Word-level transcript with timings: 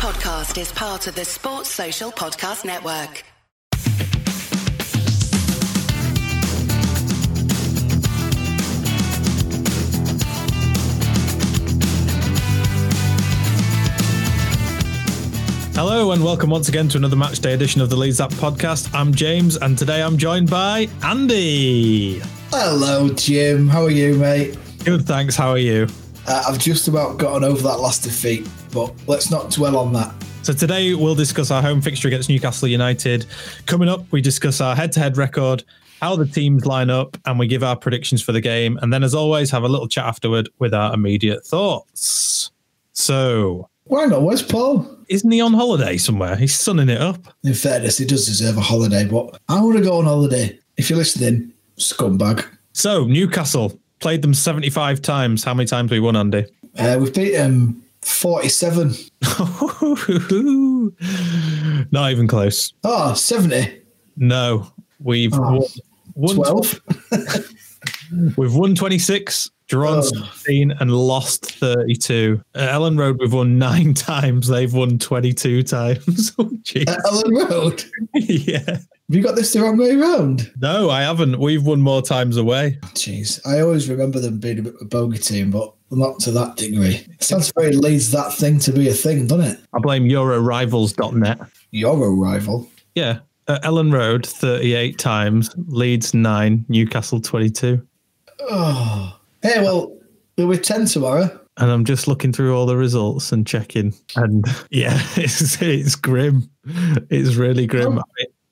podcast 0.00 0.58
is 0.58 0.72
part 0.72 1.06
of 1.08 1.14
the 1.14 1.26
Sports 1.26 1.68
Social 1.68 2.10
Podcast 2.10 2.64
Network. 2.64 3.22
Hello 15.74 16.12
and 16.12 16.24
welcome 16.24 16.48
once 16.48 16.70
again 16.70 16.88
to 16.88 16.96
another 16.96 17.14
matchday 17.14 17.52
edition 17.52 17.82
of 17.82 17.90
the 17.90 17.96
Leeds 17.96 18.22
App 18.22 18.30
podcast. 18.30 18.88
I'm 18.94 19.12
James 19.12 19.58
and 19.58 19.76
today 19.76 20.02
I'm 20.02 20.16
joined 20.16 20.48
by 20.48 20.88
Andy. 21.02 22.22
Hello, 22.48 23.10
Jim. 23.10 23.68
How 23.68 23.82
are 23.82 23.90
you, 23.90 24.14
mate? 24.14 24.56
Good, 24.82 25.06
thanks. 25.06 25.36
How 25.36 25.50
are 25.50 25.58
you? 25.58 25.88
Uh, 26.26 26.44
I've 26.48 26.58
just 26.58 26.88
about 26.88 27.18
gotten 27.18 27.44
over 27.44 27.60
that 27.64 27.80
last 27.80 28.02
defeat, 28.02 28.48
but 28.72 28.92
let's 29.06 29.30
not 29.30 29.50
dwell 29.50 29.76
on 29.76 29.92
that. 29.94 30.14
So 30.42 30.52
today 30.52 30.94
we'll 30.94 31.14
discuss 31.14 31.50
our 31.50 31.60
home 31.62 31.80
fixture 31.80 32.08
against 32.08 32.28
Newcastle 32.28 32.68
United. 32.68 33.26
Coming 33.66 33.88
up, 33.88 34.04
we 34.10 34.20
discuss 34.20 34.60
our 34.60 34.74
head-to-head 34.74 35.16
record, 35.16 35.64
how 36.00 36.16
the 36.16 36.26
teams 36.26 36.64
line 36.64 36.88
up, 36.90 37.16
and 37.26 37.38
we 37.38 37.46
give 37.46 37.62
our 37.62 37.76
predictions 37.76 38.22
for 38.22 38.32
the 38.32 38.40
game. 38.40 38.78
And 38.80 38.92
then, 38.92 39.04
as 39.04 39.14
always, 39.14 39.50
have 39.50 39.64
a 39.64 39.68
little 39.68 39.86
chat 39.86 40.06
afterward 40.06 40.48
with 40.58 40.72
our 40.72 40.94
immediate 40.94 41.44
thoughts. 41.44 42.50
So, 42.92 43.68
Why 43.84 44.06
not? 44.06 44.22
Where's 44.22 44.42
Paul? 44.42 44.96
isn't 45.08 45.30
he 45.30 45.40
on 45.40 45.52
holiday 45.52 45.96
somewhere? 45.96 46.36
He's 46.36 46.54
sunning 46.54 46.88
it 46.88 47.00
up. 47.00 47.18
In 47.42 47.52
fairness, 47.52 47.98
he 47.98 48.04
does 48.04 48.26
deserve 48.26 48.56
a 48.56 48.60
holiday, 48.60 49.04
but 49.04 49.40
I 49.48 49.60
want 49.60 49.76
to 49.76 49.82
go 49.82 49.98
on 49.98 50.04
holiday. 50.04 50.56
If 50.76 50.88
you're 50.88 50.98
listening, 50.98 51.52
scumbag. 51.76 52.46
So 52.72 53.04
Newcastle 53.04 53.78
played 53.98 54.22
them 54.22 54.32
75 54.34 55.02
times. 55.02 55.42
How 55.42 55.52
many 55.52 55.66
times 55.66 55.90
we 55.90 55.98
won, 55.98 56.16
Andy? 56.16 56.46
Uh, 56.78 56.96
we've 57.00 57.12
beat 57.12 57.34
him 57.34 57.82
47. 58.02 58.94
Not 61.92 62.10
even 62.10 62.26
close. 62.26 62.72
Oh, 62.84 63.14
70. 63.14 63.82
No, 64.16 64.66
we've 64.98 65.32
Oh, 65.34 65.66
won, 66.14 66.16
won 66.36 66.36
12. 66.36 66.80
we've 68.36 68.54
won 68.54 68.74
26, 68.74 69.50
drawn 69.70 69.98
Oh. 69.98 70.02
16, 70.02 70.72
and 70.80 70.92
lost 70.92 71.54
32. 71.58 72.42
At 72.54 72.70
Elland 72.70 72.98
Road, 72.98 73.18
we've 73.20 73.32
won 73.32 73.56
nine 73.58 73.94
times. 73.94 74.48
They've 74.48 74.72
won 74.72 74.98
22 74.98 75.62
times. 75.62 76.32
oh. 76.38 76.50
At 76.76 76.88
uh, 76.88 76.96
Elland 77.06 77.50
Road. 77.50 77.84
yeah. 78.14 78.58
Have 78.66 79.16
you 79.16 79.22
got 79.22 79.36
this 79.36 79.52
the 79.52 79.60
wrong 79.62 79.76
way 79.78 79.92
around? 79.92 80.52
No, 80.60 80.90
I 80.90 81.02
haven't. 81.02 81.38
We've 81.38 81.64
won 81.64 81.80
more 81.80 82.02
times 82.02 82.36
away. 82.36 82.78
Jeez. 82.94 83.40
I 83.46 83.60
always 83.60 83.88
remember 83.88 84.20
them 84.20 84.38
being 84.38 84.58
a 84.58 84.62
bit 84.62 84.74
of 84.74 84.82
a 84.82 84.84
bogey 84.84 85.18
team, 85.18 85.50
but 85.50 85.72
not 85.90 86.20
to 86.20 86.30
that 86.32 86.56
degree. 86.56 87.06
Very 87.56 87.72
leads 87.72 88.10
that 88.12 88.32
thing 88.32 88.58
to 88.60 88.72
be 88.72 88.88
a 88.88 88.94
thing, 88.94 89.26
doesn't 89.26 89.46
it? 89.52 89.60
I 89.72 89.78
blame 89.78 90.04
EuroRivals.net. 90.04 91.40
A 91.40 91.94
rival. 91.94 92.68
Yeah. 92.94 93.20
At 93.48 93.62
Elland 93.62 93.92
Road, 93.92 94.26
38 94.26 94.98
times. 94.98 95.50
Leeds 95.56 96.14
9, 96.14 96.64
Newcastle 96.68 97.20
22. 97.20 97.84
Oh. 98.42 99.19
Hey, 99.42 99.62
well, 99.62 99.96
we're 100.36 100.46
with 100.46 100.62
10 100.62 100.86
tomorrow. 100.86 101.40
and 101.56 101.70
I'm 101.70 101.84
just 101.84 102.06
looking 102.08 102.32
through 102.32 102.56
all 102.56 102.66
the 102.66 102.76
results 102.76 103.32
and 103.32 103.46
checking. 103.46 103.94
And 104.16 104.44
yeah, 104.70 105.00
it's 105.16 105.60
it's 105.62 105.94
grim. 105.96 106.50
It's 107.10 107.34
really 107.36 107.66
grim. 107.66 107.98
Oh. 107.98 108.02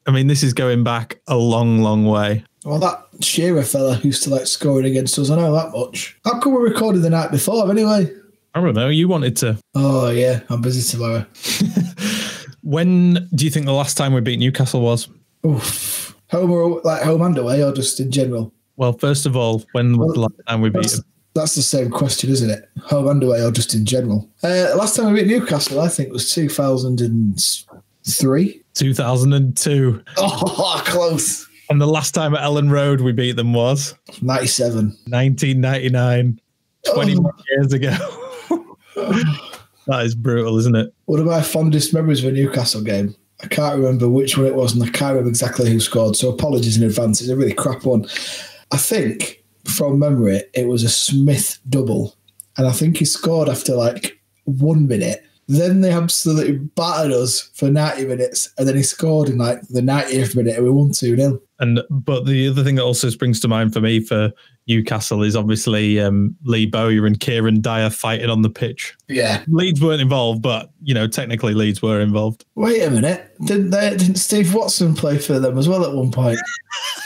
I 0.06 0.10
mean, 0.10 0.26
this 0.26 0.42
is 0.42 0.54
going 0.54 0.84
back 0.84 1.20
a 1.26 1.36
long, 1.36 1.82
long 1.82 2.06
way. 2.06 2.44
Well, 2.64 2.78
that 2.78 3.06
Shearer 3.20 3.62
fella 3.62 3.98
used 3.98 4.22
to 4.24 4.30
like 4.30 4.46
scoring 4.46 4.86
against 4.86 5.18
us. 5.18 5.30
I 5.30 5.36
know 5.36 5.52
that 5.52 5.72
much. 5.72 6.18
How 6.24 6.40
come 6.40 6.54
we 6.54 6.62
recorded 6.62 7.02
the 7.02 7.10
night 7.10 7.30
before 7.30 7.70
anyway? 7.70 8.10
I 8.54 8.60
don't 8.62 8.74
know. 8.74 8.88
You 8.88 9.06
wanted 9.08 9.36
to. 9.38 9.58
Oh, 9.74 10.10
yeah, 10.10 10.40
I'm 10.48 10.62
busy 10.62 10.90
tomorrow. 10.90 11.26
When 12.62 13.28
do 13.34 13.44
you 13.46 13.50
think 13.50 13.64
the 13.64 13.72
last 13.72 13.96
time 13.96 14.12
we 14.12 14.20
beat 14.20 14.38
Newcastle 14.38 14.82
was? 14.82 15.08
Oof. 15.46 16.14
Home 16.30 16.50
or 16.50 16.80
like 16.84 17.02
home 17.02 17.22
and 17.22 17.38
away, 17.38 17.62
or 17.62 17.72
just 17.72 17.98
in 18.00 18.10
general? 18.10 18.52
Well, 18.78 18.94
first 18.94 19.26
of 19.26 19.36
all, 19.36 19.62
when 19.72 19.98
was 19.98 20.14
the 20.14 20.20
last 20.20 20.34
time 20.46 20.60
we 20.62 20.70
beat 20.70 20.82
That's, 20.82 20.96
them? 20.98 21.04
that's 21.34 21.54
the 21.56 21.62
same 21.62 21.90
question, 21.90 22.30
isn't 22.30 22.48
it? 22.48 22.70
Home 22.84 23.08
and 23.08 23.20
away, 23.22 23.44
or 23.44 23.50
just 23.50 23.74
in 23.74 23.84
general? 23.84 24.26
Uh, 24.42 24.72
last 24.76 24.96
time 24.96 25.12
we 25.12 25.20
beat 25.20 25.26
Newcastle, 25.28 25.80
I 25.80 25.88
think, 25.88 26.12
was 26.12 26.32
2003. 26.32 28.62
2002. 28.74 30.02
Oh, 30.16 30.82
close. 30.86 31.46
And 31.70 31.80
the 31.80 31.86
last 31.86 32.12
time 32.14 32.34
at 32.34 32.40
Elland 32.40 32.70
Road 32.70 33.00
we 33.02 33.12
beat 33.12 33.32
them 33.36 33.52
was 33.52 33.94
97. 34.22 34.86
1999, 35.08 36.40
20 36.94 37.16
Oh. 37.18 37.30
years 37.50 37.72
ago. 37.72 37.96
that 39.88 40.04
is 40.04 40.14
brutal, 40.14 40.56
isn't 40.58 40.76
it? 40.76 40.94
One 41.06 41.18
of 41.20 41.26
my 41.26 41.42
fondest 41.42 41.92
memories 41.92 42.22
of 42.24 42.30
a 42.30 42.34
Newcastle 42.34 42.82
game. 42.82 43.14
I 43.42 43.46
can't 43.48 43.76
remember 43.76 44.08
which 44.08 44.36
one 44.38 44.46
it 44.46 44.54
was, 44.54 44.72
and 44.74 44.82
I 44.82 44.86
can't 44.88 45.10
remember 45.12 45.28
exactly 45.28 45.70
who 45.70 45.78
scored. 45.80 46.16
So 46.16 46.28
apologies 46.30 46.76
in 46.76 46.82
advance. 46.84 47.20
It's 47.20 47.30
a 47.30 47.36
really 47.36 47.52
crap 47.54 47.84
one. 47.84 48.06
I 48.70 48.76
think 48.76 49.44
from 49.64 49.98
memory 49.98 50.42
it 50.54 50.68
was 50.68 50.82
a 50.82 50.88
Smith 50.88 51.58
double, 51.68 52.16
and 52.56 52.66
I 52.66 52.72
think 52.72 52.96
he 52.98 53.04
scored 53.04 53.48
after 53.48 53.74
like 53.74 54.20
one 54.44 54.86
minute. 54.86 55.24
Then 55.50 55.80
they 55.80 55.92
absolutely 55.92 56.58
battered 56.58 57.12
us 57.12 57.50
for 57.54 57.70
ninety 57.70 58.04
minutes, 58.04 58.52
and 58.58 58.68
then 58.68 58.76
he 58.76 58.82
scored 58.82 59.28
in 59.28 59.38
like 59.38 59.60
the 59.68 59.82
ninetieth 59.82 60.36
minute, 60.36 60.56
and 60.56 60.64
we 60.64 60.70
won 60.70 60.92
two 60.92 61.16
0 61.16 61.40
And 61.58 61.80
but 61.88 62.26
the 62.26 62.48
other 62.48 62.62
thing 62.62 62.74
that 62.74 62.84
also 62.84 63.08
springs 63.08 63.40
to 63.40 63.48
mind 63.48 63.72
for 63.72 63.80
me 63.80 64.00
for 64.00 64.32
Newcastle 64.68 65.22
is 65.22 65.34
obviously 65.34 65.98
um, 65.98 66.36
Lee 66.44 66.66
Bowyer 66.66 67.06
and 67.06 67.18
Kieran 67.18 67.62
Dyer 67.62 67.88
fighting 67.90 68.28
on 68.28 68.42
the 68.42 68.50
pitch. 68.50 68.94
Yeah. 69.08 69.42
Leeds 69.48 69.80
weren't 69.80 70.02
involved, 70.02 70.42
but 70.42 70.70
you 70.82 70.94
know 70.94 71.06
technically 71.08 71.54
Leeds 71.54 71.80
were 71.80 72.00
involved. 72.00 72.44
Wait 72.54 72.82
a 72.82 72.90
minute. 72.90 73.34
Didn't 73.44 73.70
they, 73.70 73.90
didn't 73.96 74.16
Steve 74.16 74.54
Watson 74.54 74.94
play 74.94 75.18
for 75.18 75.40
them 75.40 75.56
as 75.56 75.68
well 75.68 75.84
at 75.84 75.94
one 75.94 76.12
point? 76.12 76.38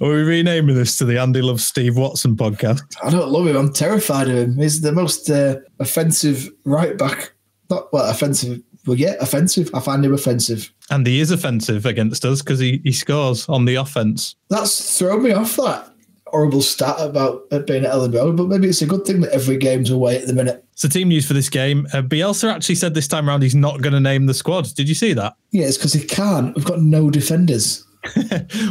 Are 0.00 0.08
we 0.08 0.22
renaming 0.22 0.76
this 0.76 0.98
to 0.98 1.04
the 1.04 1.18
Andy 1.18 1.40
Loves 1.40 1.66
Steve 1.66 1.96
Watson 1.96 2.36
podcast? 2.36 2.82
I 3.02 3.10
don't 3.10 3.30
love 3.30 3.46
him. 3.46 3.56
I'm 3.56 3.72
terrified 3.72 4.28
of 4.28 4.36
him. 4.36 4.56
He's 4.56 4.82
the 4.82 4.92
most 4.92 5.30
uh, 5.30 5.56
offensive 5.78 6.50
right 6.64 6.96
back. 6.98 7.32
Not 7.70 7.92
well, 7.92 8.10
offensive. 8.10 8.62
Well, 8.86 8.96
yeah, 8.96 9.14
offensive. 9.20 9.70
I 9.74 9.80
find 9.80 10.04
him 10.04 10.12
offensive. 10.12 10.72
And 10.90 11.06
he 11.06 11.20
is 11.20 11.30
offensive 11.30 11.86
against 11.86 12.24
us 12.24 12.42
because 12.42 12.58
he, 12.58 12.80
he 12.84 12.92
scores 12.92 13.48
on 13.48 13.64
the 13.64 13.76
offense. 13.76 14.34
That's 14.48 14.98
thrown 14.98 15.22
me 15.22 15.32
off 15.32 15.56
that 15.56 15.90
horrible 16.30 16.62
stat 16.62 16.96
about 16.98 17.42
it 17.50 17.66
being 17.66 17.84
at 17.84 17.92
Elland 17.92 18.14
Road. 18.14 18.36
But 18.36 18.48
maybe 18.48 18.68
it's 18.68 18.82
a 18.82 18.86
good 18.86 19.04
thing 19.04 19.20
that 19.20 19.32
every 19.32 19.56
game's 19.56 19.90
away 19.90 20.18
at 20.18 20.26
the 20.26 20.32
minute. 20.32 20.64
So 20.74 20.88
team 20.88 21.08
news 21.08 21.26
for 21.26 21.34
this 21.34 21.48
game: 21.48 21.86
uh, 21.92 22.02
Bielsa 22.02 22.52
actually 22.52 22.76
said 22.76 22.94
this 22.94 23.08
time 23.08 23.28
around 23.28 23.42
he's 23.42 23.54
not 23.54 23.82
going 23.82 23.92
to 23.92 24.00
name 24.00 24.26
the 24.26 24.34
squad. 24.34 24.74
Did 24.74 24.88
you 24.88 24.94
see 24.94 25.12
that? 25.14 25.36
Yeah, 25.50 25.66
it's 25.66 25.76
because 25.76 25.92
he 25.92 26.04
can't. 26.04 26.54
We've 26.56 26.64
got 26.64 26.80
no 26.80 27.10
defenders. 27.10 27.84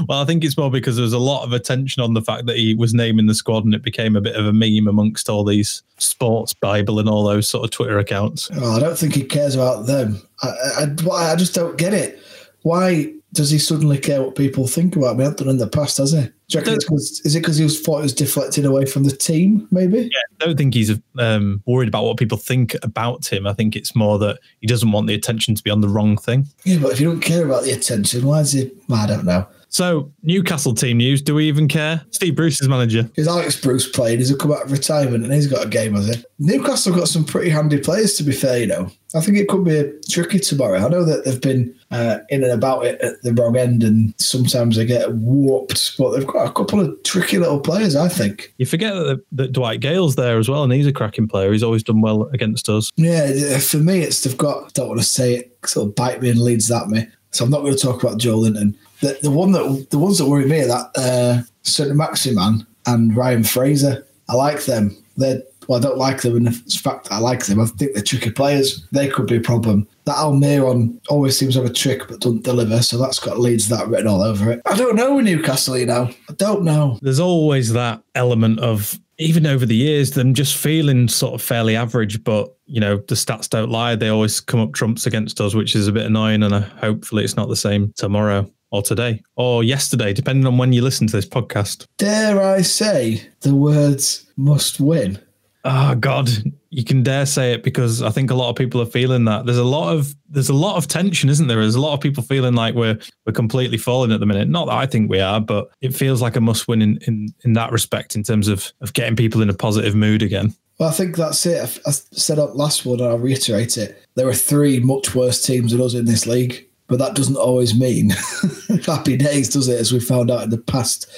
well, 0.08 0.22
I 0.22 0.26
think 0.26 0.44
it's 0.44 0.58
more 0.58 0.72
because 0.72 0.96
there 0.96 1.04
was 1.04 1.14
a 1.14 1.20
lot 1.20 1.44
of 1.44 1.54
attention 1.54 2.02
on 2.02 2.16
the 2.16 2.22
fact 2.22 2.48
that 2.48 2.58
he 2.58 2.74
was 2.74 2.96
naming 2.96 3.28
the 3.28 3.36
squad, 3.36 3.64
and 3.64 3.76
it 3.76 3.84
became 3.84 4.16
a 4.16 4.22
bit 4.22 4.36
of 4.36 4.46
a 4.46 4.54
meme 4.54 4.88
amongst 4.88 5.30
all 5.30 5.44
these 5.44 5.84
sports 5.98 6.54
Bible 6.54 7.00
and 7.00 7.08
all 7.08 7.24
those 7.24 7.48
sort 7.48 7.64
of 7.64 7.72
Twitter 7.72 8.00
accounts. 8.00 8.50
Oh, 8.56 8.76
I 8.76 8.80
don't 8.80 8.98
think 8.98 9.14
he 9.14 9.24
cares 9.24 9.54
about 9.54 9.86
them. 9.86 10.20
I, 10.42 10.48
I, 10.48 10.84
I, 11.12 11.32
I 11.34 11.36
just 11.36 11.54
don't 11.54 11.78
get 11.78 11.94
it. 11.94 12.20
Why 12.64 13.14
does 13.34 13.52
he 13.52 13.60
suddenly 13.60 13.98
care 13.98 14.24
what 14.24 14.36
people 14.36 14.68
think 14.68 14.96
about 14.96 15.18
me? 15.18 15.26
I've 15.26 15.36
done 15.36 15.50
in 15.50 15.58
the 15.58 15.68
past, 15.68 15.98
has 15.98 16.12
he? 16.14 16.22
Do 16.22 16.32
you 16.50 16.60
reckon 16.60 16.74
it's 16.74 16.86
'cause- 16.86 17.22
is 17.26 17.36
it 17.36 17.42
because 17.42 17.58
he 17.58 17.64
was 17.64 17.80
thought 17.80 18.00
it 18.00 18.04
was 18.04 18.14
deflected 18.14 18.66
away 18.66 18.86
from 18.86 19.04
the 19.04 19.12
team? 19.16 19.68
Maybe. 19.72 20.00
Yeah, 20.12 20.20
I 20.42 20.46
don't 20.46 20.58
think 20.58 20.74
he's 20.74 20.92
um, 21.20 21.62
worried 21.68 21.90
about 21.90 22.06
what 22.06 22.18
people 22.18 22.38
think 22.40 22.76
about 22.82 23.32
him. 23.32 23.46
I 23.46 23.54
think 23.54 23.76
it's 23.76 23.96
more 23.96 24.18
that 24.20 24.40
he 24.62 24.68
doesn't 24.68 24.92
want 24.92 25.06
the 25.08 25.14
attention 25.14 25.54
to 25.56 25.64
be 25.64 25.70
on 25.70 25.82
the 25.82 25.90
wrong 25.90 26.18
thing. 26.18 26.48
Yeah, 26.66 26.78
but 26.82 26.92
if 26.92 27.00
you 27.00 27.08
don't 27.08 27.20
care 27.22 27.46
about 27.46 27.64
the 27.64 27.72
attention, 27.72 28.26
why 28.26 28.40
is 28.42 28.54
he? 28.54 28.72
I 28.92 29.06
don't 29.06 29.26
know. 29.26 29.46
So, 29.70 30.12
Newcastle 30.24 30.74
team 30.74 30.98
news. 30.98 31.22
Do 31.22 31.36
we 31.36 31.48
even 31.48 31.68
care? 31.68 32.02
Steve 32.10 32.36
Bruce 32.36 32.60
is 32.60 32.68
manager. 32.68 33.04
Because 33.04 33.28
Alex 33.28 33.60
Bruce 33.60 33.88
played, 33.88 34.20
he's 34.20 34.36
come 34.36 34.52
out 34.52 34.66
of 34.66 34.72
retirement 34.72 35.24
and 35.24 35.32
he's 35.32 35.48
got 35.48 35.66
a 35.66 35.70
game, 35.70 35.94
has 35.94 36.08
he? 36.08 36.24
Newcastle 36.40 36.94
got 36.94 37.08
some 37.08 37.24
pretty 37.24 37.50
handy 37.50 37.78
players, 37.78 38.16
to 38.16 38.24
be 38.24 38.32
fair, 38.32 38.60
you 38.60 38.68
know. 38.68 38.92
I 39.16 39.22
think 39.22 39.38
it 39.38 39.48
could 39.48 39.64
be 39.64 39.92
tricky 40.10 40.40
tomorrow. 40.40 40.80
I 40.80 40.90
know 40.90 41.04
that 41.04 41.26
they've 41.26 41.42
been 41.42 41.76
uh, 41.92 42.20
in 42.30 42.44
and 42.44 42.52
about 42.52 42.86
it 42.86 43.00
at 43.02 43.22
the 43.22 43.34
wrong 43.34 43.58
end 43.58 43.84
and 43.84 44.14
sometimes 44.18 44.76
they 44.76 44.86
get 44.86 45.14
warped, 45.14 45.98
but 45.98 46.12
they've 46.12 46.28
got 46.28 46.48
a 46.48 46.52
couple 46.52 46.80
of 46.80 47.02
tricky 47.04 47.38
little 47.38 47.60
players, 47.60 47.96
I 47.96 48.08
think. 48.08 48.54
You 48.58 48.66
forget 48.66 48.94
that, 48.94 49.24
that 49.34 49.52
Dwight 49.52 49.82
Gayle's 49.82 50.16
there 50.16 50.40
as 50.40 50.50
well, 50.50 50.64
and 50.64 50.74
he's 50.74 50.88
a 50.88 50.94
cracking 50.94 51.28
player. 51.28 51.52
He's 51.52 51.64
always 51.64 51.84
done 51.84 52.02
well 52.02 52.24
against 52.34 52.70
us. 52.70 52.92
Yeah, 52.96 53.60
for 53.60 53.78
me, 53.78 54.02
it's 54.02 54.24
they've 54.24 54.38
got, 54.38 54.66
I 54.66 54.70
don't 54.74 54.90
want 54.90 55.00
to 55.00 55.06
say 55.06 55.36
it, 55.36 55.58
sort 55.66 55.88
of 55.88 55.96
bite 55.96 56.22
me 56.22 56.30
and 56.30 56.42
leads 56.42 56.72
at 56.72 56.88
me. 56.88 57.08
So 57.32 57.46
I'm 57.46 57.52
not 57.52 57.62
going 57.62 57.76
to 57.76 57.80
talk 57.80 58.02
about 58.02 58.20
Joelinton. 58.20 58.76
The, 59.02 59.18
the 59.22 59.32
one 59.32 59.52
that 59.54 59.88
the 59.90 60.00
ones 60.00 60.18
that 60.18 60.28
worry 60.28 60.46
me 60.46 60.62
are 60.62 60.68
that 60.68 60.92
uh, 60.96 61.42
St. 61.64 61.96
Maximin 61.96 62.66
and 62.86 63.16
Ryan 63.16 63.44
Fraser. 63.44 64.06
I 64.28 64.36
like 64.36 64.66
them. 64.66 64.96
They're 65.18 65.42
well, 65.70 65.78
I 65.78 65.82
don't 65.84 66.00
like 66.00 66.24
them 66.24 66.36
in 66.36 66.46
the 66.46 66.52
fact 66.52 67.10
I 67.12 67.20
like 67.20 67.46
them. 67.46 67.62
I 67.62 67.68
think 67.68 67.94
they're 67.94 68.02
tricky 68.02 68.32
players. 68.32 68.88
They 68.92 69.08
could 69.08 69.28
be 69.28 69.36
a 69.36 69.42
problem. 69.42 69.88
That 70.06 70.16
Almiron 70.16 71.00
always 71.10 71.38
seems 71.38 71.54
to 71.54 71.62
have 71.62 71.70
a 71.70 71.74
trick 71.74 72.08
but 72.08 72.22
doesn't 72.22 72.44
deliver, 72.44 72.82
so 72.82 72.98
that's 72.98 73.20
got 73.20 73.40
leads 73.40 73.70
that 73.70 73.88
written 73.88 74.08
all 74.08 74.24
over 74.24 74.52
it. 74.52 74.64
I 74.66 74.76
don't 74.76 74.96
know 74.96 75.20
Newcastle, 75.20 75.78
you 75.78 75.86
know. 75.86 76.10
I 76.28 76.34
don't 76.34 76.64
know. 76.64 76.98
There's 77.04 77.20
always 77.20 77.72
that 77.74 78.02
element 78.16 78.60
of 78.62 79.00
even 79.20 79.46
over 79.46 79.64
the 79.64 79.76
years, 79.76 80.12
them 80.12 80.34
just 80.34 80.58
feeling 80.58 81.08
sort 81.08 81.36
of 81.36 81.42
fairly 81.42 81.76
average, 81.76 82.24
but 82.24 82.52
you 82.66 82.80
know 82.80 82.98
the 83.08 83.14
stats 83.14 83.48
don't 83.48 83.70
lie. 83.70 83.96
They 83.96 84.10
always 84.10 84.42
come 84.42 84.60
up 84.60 84.74
trumps 84.74 85.06
against 85.06 85.40
us, 85.40 85.54
which 85.54 85.76
is 85.76 85.88
a 85.88 85.92
bit 85.92 86.08
annoying. 86.08 86.42
And 86.42 86.56
uh, 86.56 86.62
hopefully, 86.62 87.24
it's 87.24 87.38
not 87.38 87.48
the 87.48 87.56
same 87.56 87.94
tomorrow 87.96 88.50
or 88.72 88.82
today 88.82 89.22
or 89.36 89.64
yesterday, 89.64 90.14
depending 90.14 90.46
on 90.46 90.58
when 90.58 90.74
you 90.74 90.82
listen 90.82 91.08
to 91.08 91.16
this 91.16 91.28
podcast. 91.28 91.86
Dare 91.98 92.42
I 92.42 92.62
say 92.62 93.28
the 93.42 93.56
words 93.56 94.32
must 94.38 94.80
win? 94.80 95.20
Oh 95.66 95.94
God, 95.96 96.30
you 96.70 96.84
can 96.84 97.04
dare 97.04 97.26
say 97.26 97.54
it 97.54 97.64
because 97.64 98.02
I 98.02 98.10
think 98.10 98.32
a 98.32 98.36
lot 98.36 98.50
of 98.50 98.56
people 98.56 98.82
are 98.82 98.86
feeling 98.86 99.26
that. 99.26 99.46
There's 99.46 99.58
a 99.58 99.64
lot 99.64 99.94
of 99.94 100.16
there's 100.30 100.50
a 100.50 100.54
lot 100.54 100.78
of 100.78 100.88
tension, 100.88 101.30
isn't 101.30 101.48
there? 101.48 101.60
There's 101.60 101.76
a 101.76 101.82
lot 101.82 101.94
of 101.94 102.00
people 102.00 102.24
feeling 102.24 102.54
like 102.54 102.76
we're 102.76 102.98
we're 103.26 103.34
completely 103.34 103.78
falling 103.78 104.12
at 104.12 104.20
the 104.20 104.26
minute. 104.26 104.48
Not 104.48 104.68
that 104.68 104.76
I 104.76 104.86
think 104.86 105.10
we 105.10 105.20
are, 105.20 105.42
but 105.42 105.70
it 105.82 105.96
feels 105.96 106.22
like 106.22 106.36
a 106.36 106.42
must 106.42 106.68
win 106.68 106.82
in 106.82 106.98
in, 107.08 107.28
in 107.44 107.54
that 107.54 107.72
respect 107.72 108.16
in 108.16 108.24
terms 108.24 108.48
of 108.48 108.72
of 108.82 108.94
getting 108.94 109.16
people 109.16 109.42
in 109.42 109.50
a 109.50 109.54
positive 109.54 109.96
mood 109.96 110.22
again. 110.22 110.54
Well, 110.80 110.88
I 110.88 110.94
think 110.94 111.18
that's 111.18 111.46
it. 111.46 111.60
I, 111.60 111.90
I 111.90 111.92
said 111.92 112.40
up 112.40 112.56
last 112.56 112.86
one, 112.86 113.02
and 113.02 113.10
I'll 113.10 113.20
reiterate 113.20 113.78
it. 113.78 114.02
There 114.16 114.30
are 114.30 114.34
three 114.34 114.80
much 114.80 115.14
worse 115.14 115.46
teams 115.46 115.74
than 115.74 115.82
us 115.82 115.94
in 115.94 116.06
this 116.06 116.26
league, 116.26 116.69
but 116.90 117.00
that 117.00 117.16
doesn't 117.16 117.38
always 117.38 117.80
mean 117.80 118.10
happy 118.86 119.16
days, 119.16 119.48
does 119.48 119.70
it? 119.70 119.80
As 119.80 119.94
we 119.94 120.02
found 120.02 120.30
out 120.30 120.44
in 120.44 120.50
the 120.50 120.58
past, 120.58 121.10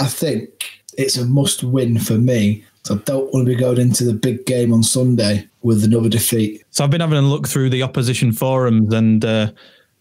I 0.00 0.06
think 0.06 0.82
it's 0.98 1.16
a 1.16 1.24
must 1.24 1.64
win 1.64 1.98
for 1.98 2.18
me 2.18 2.64
so 2.84 2.96
I 2.96 2.98
don't 2.98 3.32
want 3.32 3.46
to 3.46 3.54
be 3.54 3.58
going 3.58 3.78
into 3.78 4.04
the 4.04 4.12
big 4.12 4.44
game 4.44 4.72
on 4.72 4.82
Sunday 4.82 5.48
with 5.62 5.82
another 5.84 6.10
defeat. 6.10 6.62
So 6.70 6.84
I've 6.84 6.90
been 6.90 7.00
having 7.00 7.18
a 7.18 7.22
look 7.22 7.48
through 7.48 7.70
the 7.70 7.82
opposition 7.82 8.30
forums, 8.30 8.92
and 8.92 9.24
uh, 9.24 9.52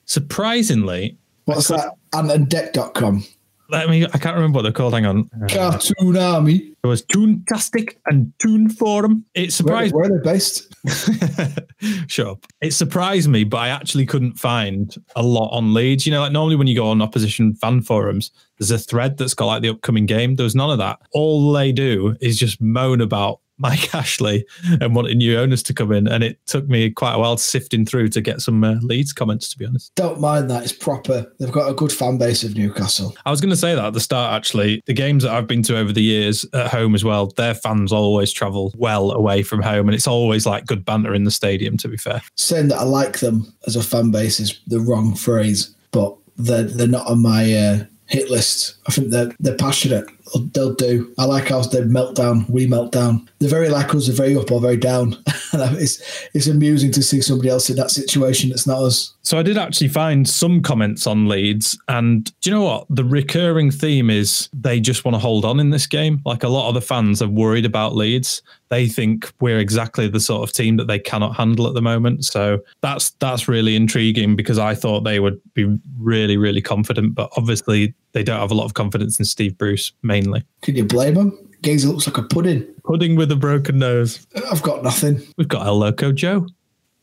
surprisingly, 0.06 1.18
what's 1.46 1.70
that? 1.70 1.94
Antanddeck.com. 2.12 3.16
Let 3.16 3.24
me. 3.24 3.30
I 3.74 3.88
mean, 3.88 4.06
I 4.14 4.18
can't 4.18 4.36
remember 4.36 4.58
what 4.58 4.64
they're 4.64 4.72
called. 4.72 4.94
Hang 4.94 5.06
on. 5.06 5.30
Cartoon 5.50 6.18
Army. 6.18 6.74
There 6.82 6.90
was 6.90 7.04
Toontastic 7.04 7.98
and 8.06 8.34
Toon 8.40 8.70
Forum. 8.70 9.26
It 9.34 9.54
surprised. 9.54 9.94
Where, 9.94 10.10
where 10.10 10.18
are 10.18 10.22
they 10.22 10.32
based? 10.32 10.74
Shut 12.08 12.28
up. 12.28 12.46
It 12.62 12.74
surprised 12.74 13.30
me, 13.30 13.44
but 13.44 13.58
I 13.58 13.70
actually 13.70 14.06
couldn't 14.06 14.38
find 14.38 14.94
a 15.16 15.24
lot 15.24 15.50
on 15.52 15.74
Leeds. 15.74 16.06
You 16.06 16.12
know, 16.12 16.22
like 16.22 16.32
normally 16.32 16.56
when 16.56 16.68
you 16.68 16.76
go 16.76 16.88
on 16.88 17.02
opposition 17.02 17.56
fan 17.56 17.82
forums, 17.82 18.32
there's 18.60 18.72
a 18.72 18.78
thread 18.78 19.18
that's 19.18 19.34
got 19.34 19.46
like 19.46 19.62
the 19.62 19.70
upcoming 19.70 20.06
game. 20.06 20.36
There's 20.36 20.56
none 20.56 20.70
of 20.70 20.78
that. 20.80 21.00
All 21.14 21.52
they 21.54 21.72
do 21.72 22.16
is 22.22 22.38
just 22.38 22.62
moan 22.62 23.02
about 23.02 23.40
Mike 23.64 23.96
Ashley 23.96 24.46
and 24.82 24.94
wanting 24.94 25.18
new 25.18 25.40
owners 25.40 25.64
to 25.64 25.74
come 25.74 25.92
in. 25.92 26.08
And 26.08 26.24
it 26.24 26.38
took 26.46 26.68
me 26.68 26.92
quite 26.92 27.16
a 27.16 27.20
while 27.20 27.38
sifting 27.38 27.86
through 27.86 28.10
to 28.10 28.22
get 28.22 28.42
some 28.42 28.64
uh, 28.64 28.76
Leeds 28.82 29.14
comments, 29.14 29.50
to 29.50 29.58
be 29.58 29.66
honest. 29.66 29.96
Don't 29.96 30.20
mind 30.20 30.52
that. 30.52 30.64
It's 30.64 30.74
proper. 30.74 31.32
They've 31.40 31.52
got 31.52 31.72
a 31.72 31.74
good 31.74 31.92
fan 31.92 32.18
base 32.18 32.44
of 32.44 32.56
Newcastle. 32.56 33.16
I 33.26 33.32
was 33.32 33.42
going 33.42 33.50
to 33.50 33.58
say 33.58 33.74
that 33.74 33.86
at 33.86 33.94
the 33.94 34.02
start, 34.02 34.34
actually. 34.34 34.82
The 34.86 34.94
games 34.94 35.24
that 35.24 35.32
I've 35.32 35.48
been 35.48 35.64
to 35.64 35.78
over 35.78 35.94
the 35.94 36.04
years 36.04 36.46
at 36.54 36.68
home 36.68 36.94
as 36.94 37.04
well, 37.04 37.28
their 37.28 37.56
fans 37.56 37.94
always 37.94 38.32
travel 38.32 38.74
well 38.78 39.12
away 39.12 39.42
from 39.42 39.62
home. 39.62 39.88
And 39.88 39.96
it's 39.96 40.08
always 40.08 40.46
like 40.46 40.66
good 40.66 40.84
banter 40.84 41.16
in 41.16 41.24
the 41.24 41.32
stadium, 41.32 41.78
to 41.78 41.88
be 41.88 41.98
fair. 41.98 42.22
Saying 42.36 42.68
that 42.68 42.80
I 42.80 42.84
like 42.84 43.20
them 43.20 43.52
as 43.66 43.76
a 43.76 43.84
fan 43.84 44.12
base 44.12 44.40
is 44.40 44.60
the 44.68 44.82
wrong 44.82 45.16
phrase, 45.16 45.74
but 45.92 46.16
they're, 46.38 46.64
they're 46.64 46.88
not 46.88 47.08
on 47.08 47.22
my 47.22 47.54
uh, 47.54 47.86
hit 48.08 48.30
list. 48.30 48.76
I 48.88 48.92
think 48.92 49.10
they're 49.10 49.32
they're 49.40 49.56
passionate. 49.56 50.06
They'll 50.54 50.74
do. 50.74 51.14
I 51.18 51.26
like 51.26 51.50
how 51.50 51.62
they 51.62 51.84
melt 51.84 52.16
down. 52.16 52.46
We 52.50 52.68
melt 52.68 52.92
down. 52.92 53.30
They're 53.40 53.50
very 53.50 53.70
like 53.70 53.94
us. 53.94 54.08
They're 54.08 54.16
very 54.16 54.36
up 54.36 54.52
or 54.52 54.60
very 54.60 54.78
down. 54.78 55.18
it's 55.54 56.28
it's 56.34 56.48
amusing 56.48 56.92
to 56.94 57.04
see 57.04 57.22
somebody 57.22 57.50
else 57.50 57.70
in 57.70 57.76
that 57.76 57.92
situation 57.92 58.50
that's 58.50 58.68
not 58.68 58.82
us. 58.82 59.14
So 59.22 59.38
I 59.38 59.44
did 59.44 59.58
actually 59.58 59.90
find 59.90 60.28
some 60.28 60.62
comments 60.62 61.08
on 61.08 61.28
Leeds, 61.28 61.78
and 61.88 62.26
do 62.42 62.50
you 62.50 62.56
know 62.56 62.64
what? 62.64 62.88
The 62.90 63.06
recurring 63.06 63.72
theme 63.72 64.10
is 64.10 64.50
they 64.54 64.80
just 64.80 65.06
want 65.06 65.16
to 65.16 65.20
hold 65.20 65.46
on 65.46 65.60
in 65.60 65.70
this 65.70 65.88
game. 65.88 66.22
Like 66.26 66.44
a 66.44 66.50
lot 66.50 66.68
of 66.68 66.74
the 66.74 66.82
fans 66.82 67.22
are 67.22 67.28
worried 67.28 67.66
about 67.66 67.96
Leeds. 67.96 68.42
They 68.70 68.88
think 68.88 69.32
we're 69.40 69.60
exactly 69.60 70.08
the 70.08 70.20
sort 70.20 70.48
of 70.48 70.54
team 70.54 70.78
that 70.78 70.88
they 70.88 71.00
cannot 71.00 71.36
handle 71.36 71.68
at 71.68 71.74
the 71.74 71.82
moment. 71.82 72.26
So 72.26 72.60
that's 72.82 73.12
that's 73.12 73.48
really 73.48 73.76
intriguing 73.76 74.36
because 74.36 74.58
I 74.58 74.74
thought 74.74 75.02
they 75.02 75.20
would 75.20 75.40
be 75.54 75.78
really 76.00 76.38
really 76.38 76.62
confident, 76.62 77.16
but 77.16 77.30
obviously 77.38 77.94
they 78.14 78.24
don't 78.24 78.40
have 78.40 78.52
a 78.52 78.56
lot 78.56 78.66
of 78.66 78.74
confidence 78.74 79.20
in 79.20 79.26
Steve 79.26 79.58
Bruce 79.58 79.92
mainly. 80.02 80.44
Can 80.62 80.76
you 80.76 80.86
blame 80.86 81.16
them? 81.16 81.50
Gaze 81.62 81.86
looks 81.86 82.08
like 82.08 82.18
a 82.18 82.24
pudding. 82.24 82.66
Pudding 82.84 83.16
with 83.16 83.32
a 83.32 83.36
broken 83.36 83.80
nose. 83.80 84.26
I've 84.52 84.62
got 84.62 84.84
nothing. 84.84 85.22
We've 85.38 85.48
got 85.48 85.66
El 85.66 85.80
Loco 85.80 86.12
Joe. 86.12 86.48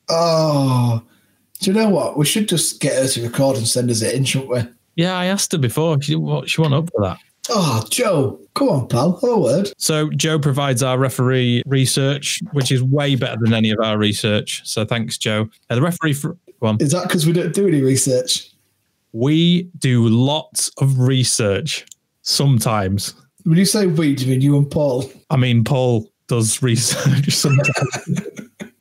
Oh, 0.08 1.02
do 1.60 1.70
you 1.70 1.76
know 1.76 1.88
what? 1.88 2.18
We 2.18 2.26
should 2.26 2.48
just 2.48 2.80
get 2.80 3.00
her 3.00 3.08
to 3.08 3.22
record 3.22 3.56
and 3.56 3.66
send 3.66 3.90
us 3.90 4.02
it 4.02 4.14
in, 4.14 4.24
shouldn't 4.24 4.50
we? 4.50 4.62
Yeah, 4.96 5.16
I 5.16 5.26
asked 5.26 5.52
her 5.52 5.58
before. 5.58 6.00
She, 6.02 6.14
what, 6.14 6.50
she 6.50 6.60
went 6.60 6.74
up 6.74 6.90
for 6.90 7.00
that. 7.02 7.18
Oh, 7.48 7.84
Joe, 7.90 8.38
come 8.54 8.68
on, 8.68 8.88
pal. 8.88 9.18
A 9.22 9.40
word. 9.40 9.72
So, 9.78 10.10
Joe 10.10 10.38
provides 10.38 10.82
our 10.82 10.98
referee 10.98 11.62
research, 11.66 12.40
which 12.52 12.70
is 12.70 12.82
way 12.82 13.16
better 13.16 13.36
than 13.40 13.54
any 13.54 13.70
of 13.70 13.78
our 13.82 13.98
research. 13.98 14.62
So, 14.64 14.84
thanks, 14.84 15.18
Joe. 15.18 15.48
Uh, 15.68 15.76
the 15.76 15.82
referee, 15.82 16.12
for, 16.12 16.36
one. 16.60 16.76
Is 16.80 16.92
that 16.92 17.04
because 17.04 17.26
we 17.26 17.32
don't 17.32 17.54
do 17.54 17.66
any 17.66 17.80
research? 17.80 18.50
We 19.12 19.64
do 19.78 20.08
lots 20.08 20.70
of 20.78 21.00
research 21.00 21.86
sometimes. 22.22 23.14
When 23.44 23.58
you 23.58 23.64
say 23.64 23.86
we, 23.86 24.14
do 24.14 24.24
you 24.24 24.30
mean 24.30 24.40
you 24.40 24.56
and 24.56 24.70
Paul? 24.70 25.10
I 25.30 25.36
mean, 25.36 25.64
Paul 25.64 26.10
does 26.28 26.62
research 26.62 27.30
sometimes. 27.30 28.20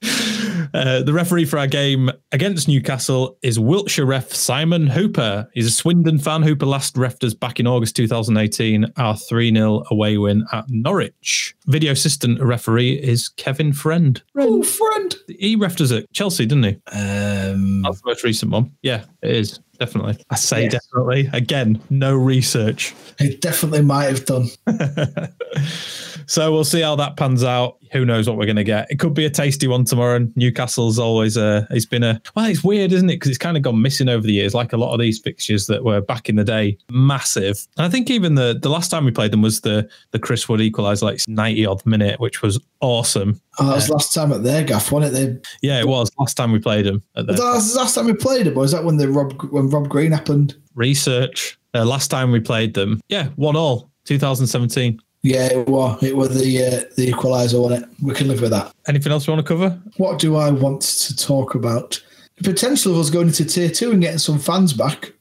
Uh, 0.73 1.01
the 1.01 1.13
referee 1.13 1.45
for 1.45 1.57
our 1.57 1.67
game 1.67 2.11
against 2.31 2.67
Newcastle 2.67 3.37
is 3.41 3.59
Wiltshire 3.59 4.05
ref 4.05 4.33
Simon 4.33 4.87
Hooper. 4.87 5.47
He's 5.53 5.67
a 5.67 5.71
Swindon 5.71 6.19
fan. 6.19 6.43
Hooper 6.43 6.65
last 6.65 6.95
refed 6.95 7.23
us 7.23 7.33
back 7.33 7.59
in 7.59 7.67
August 7.67 7.95
2018, 7.95 8.85
our 8.97 9.15
3 9.15 9.53
0 9.53 9.83
away 9.91 10.17
win 10.17 10.45
at 10.51 10.65
Norwich. 10.69 11.55
Video 11.67 11.91
assistant 11.91 12.41
referee 12.41 12.93
is 12.93 13.29
Kevin 13.29 13.73
Friend. 13.73 14.21
Oh, 14.37 14.63
Friend. 14.63 15.15
He 15.27 15.57
refed 15.57 15.81
us 15.81 15.91
at 15.91 16.11
Chelsea, 16.13 16.45
didn't 16.45 16.63
he? 16.63 16.81
Um, 16.91 17.81
That's 17.81 18.01
the 18.01 18.07
most 18.07 18.23
recent 18.23 18.51
one. 18.51 18.71
Yeah, 18.81 19.05
it 19.21 19.31
is. 19.31 19.59
Definitely. 19.79 20.17
I 20.29 20.35
say 20.35 20.63
yes. 20.63 20.73
definitely. 20.73 21.29
Again, 21.31 21.81
no 21.89 22.13
research. 22.13 22.93
It 23.17 23.39
definitely 23.39 23.81
might 23.81 24.05
have 24.05 24.25
done. 24.25 24.49
so 26.27 26.51
we'll 26.51 26.65
see 26.65 26.81
how 26.81 26.97
that 26.97 27.15
pans 27.15 27.45
out. 27.45 27.77
Who 27.91 28.05
knows 28.05 28.27
what 28.27 28.37
we're 28.37 28.45
going 28.45 28.55
to 28.55 28.63
get? 28.63 28.89
It 28.89 28.99
could 28.99 29.13
be 29.13 29.25
a 29.25 29.29
tasty 29.29 29.67
one 29.67 29.85
tomorrow. 29.85 30.27
Newcastle's 30.35 30.99
always 30.99 31.37
a, 31.37 31.67
it's 31.71 31.85
been 31.85 32.03
a 32.03 32.21
well, 32.35 32.45
it's 32.45 32.63
weird, 32.63 32.91
isn't 32.91 33.09
it? 33.09 33.15
Because 33.15 33.29
it's 33.29 33.37
kind 33.37 33.57
of 33.57 33.63
gone 33.63 33.81
missing 33.81 34.09
over 34.09 34.25
the 34.25 34.33
years, 34.33 34.53
like 34.53 34.73
a 34.73 34.77
lot 34.77 34.93
of 34.93 34.99
these 34.99 35.19
fixtures 35.19 35.67
that 35.67 35.83
were 35.83 36.01
back 36.01 36.29
in 36.29 36.35
the 36.35 36.43
day, 36.43 36.77
massive. 36.89 37.67
And 37.77 37.85
I 37.85 37.89
think 37.89 38.09
even 38.09 38.35
the 38.35 38.57
the 38.59 38.69
last 38.69 38.89
time 38.89 39.05
we 39.05 39.11
played 39.11 39.31
them 39.31 39.41
was 39.41 39.61
the 39.61 39.89
the 40.11 40.19
Chris 40.19 40.47
Wood 40.47 40.59
equaliser, 40.59 41.03
like 41.03 41.21
ninety 41.27 41.65
odd 41.65 41.85
minute, 41.85 42.19
which 42.19 42.41
was 42.41 42.59
awesome. 42.81 43.39
Oh, 43.59 43.67
that 43.67 43.75
was 43.75 43.89
uh, 43.89 43.93
last 43.93 44.13
time 44.13 44.31
at 44.31 44.43
their 44.43 44.63
gaff, 44.63 44.91
wasn't 44.91 45.15
it? 45.15 45.41
They, 45.61 45.67
yeah, 45.67 45.79
it 45.79 45.87
was 45.87 46.09
last 46.19 46.35
time 46.35 46.51
we 46.51 46.59
played 46.59 46.85
them. 46.85 47.03
At 47.15 47.27
that 47.27 47.37
was 47.37 47.75
last 47.75 47.95
time 47.95 48.05
we 48.05 48.13
played 48.13 48.45
them, 48.45 48.57
or 48.57 48.61
was 48.61 48.71
that 48.71 48.83
when 48.83 48.97
the 48.97 49.09
Rob 49.09 49.33
when 49.51 49.69
Rob 49.69 49.89
Green 49.89 50.11
happened? 50.11 50.55
Research. 50.75 51.57
Uh, 51.75 51.85
last 51.85 52.07
time 52.07 52.31
we 52.31 52.39
played 52.39 52.73
them, 52.73 52.99
yeah, 53.09 53.27
one 53.35 53.55
all, 53.55 53.91
2017. 54.05 54.99
Yeah, 55.21 55.47
it 55.47 55.67
was. 55.67 56.01
It 56.01 56.15
was 56.15 56.29
the 56.29 56.65
uh, 56.65 56.83
the 56.95 57.11
equaliser, 57.11 57.61
wasn't 57.61 57.83
it? 57.83 57.89
We 58.01 58.13
can 58.13 58.27
live 58.27 58.41
with 58.41 58.51
that. 58.51 58.73
Anything 58.87 59.11
else 59.11 59.27
you 59.27 59.33
want 59.33 59.45
to 59.45 59.53
cover? 59.53 59.79
What 59.97 60.19
do 60.19 60.37
I 60.37 60.49
want 60.49 60.81
to 60.81 61.15
talk 61.15 61.55
about? 61.55 62.01
The 62.37 62.43
potential 62.43 62.93
of 62.93 62.99
us 62.99 63.09
going 63.09 63.27
into 63.27 63.43
tier 63.43 63.69
two 63.69 63.91
and 63.91 64.01
getting 64.01 64.19
some 64.19 64.39
fans 64.39 64.73
back. 64.73 65.13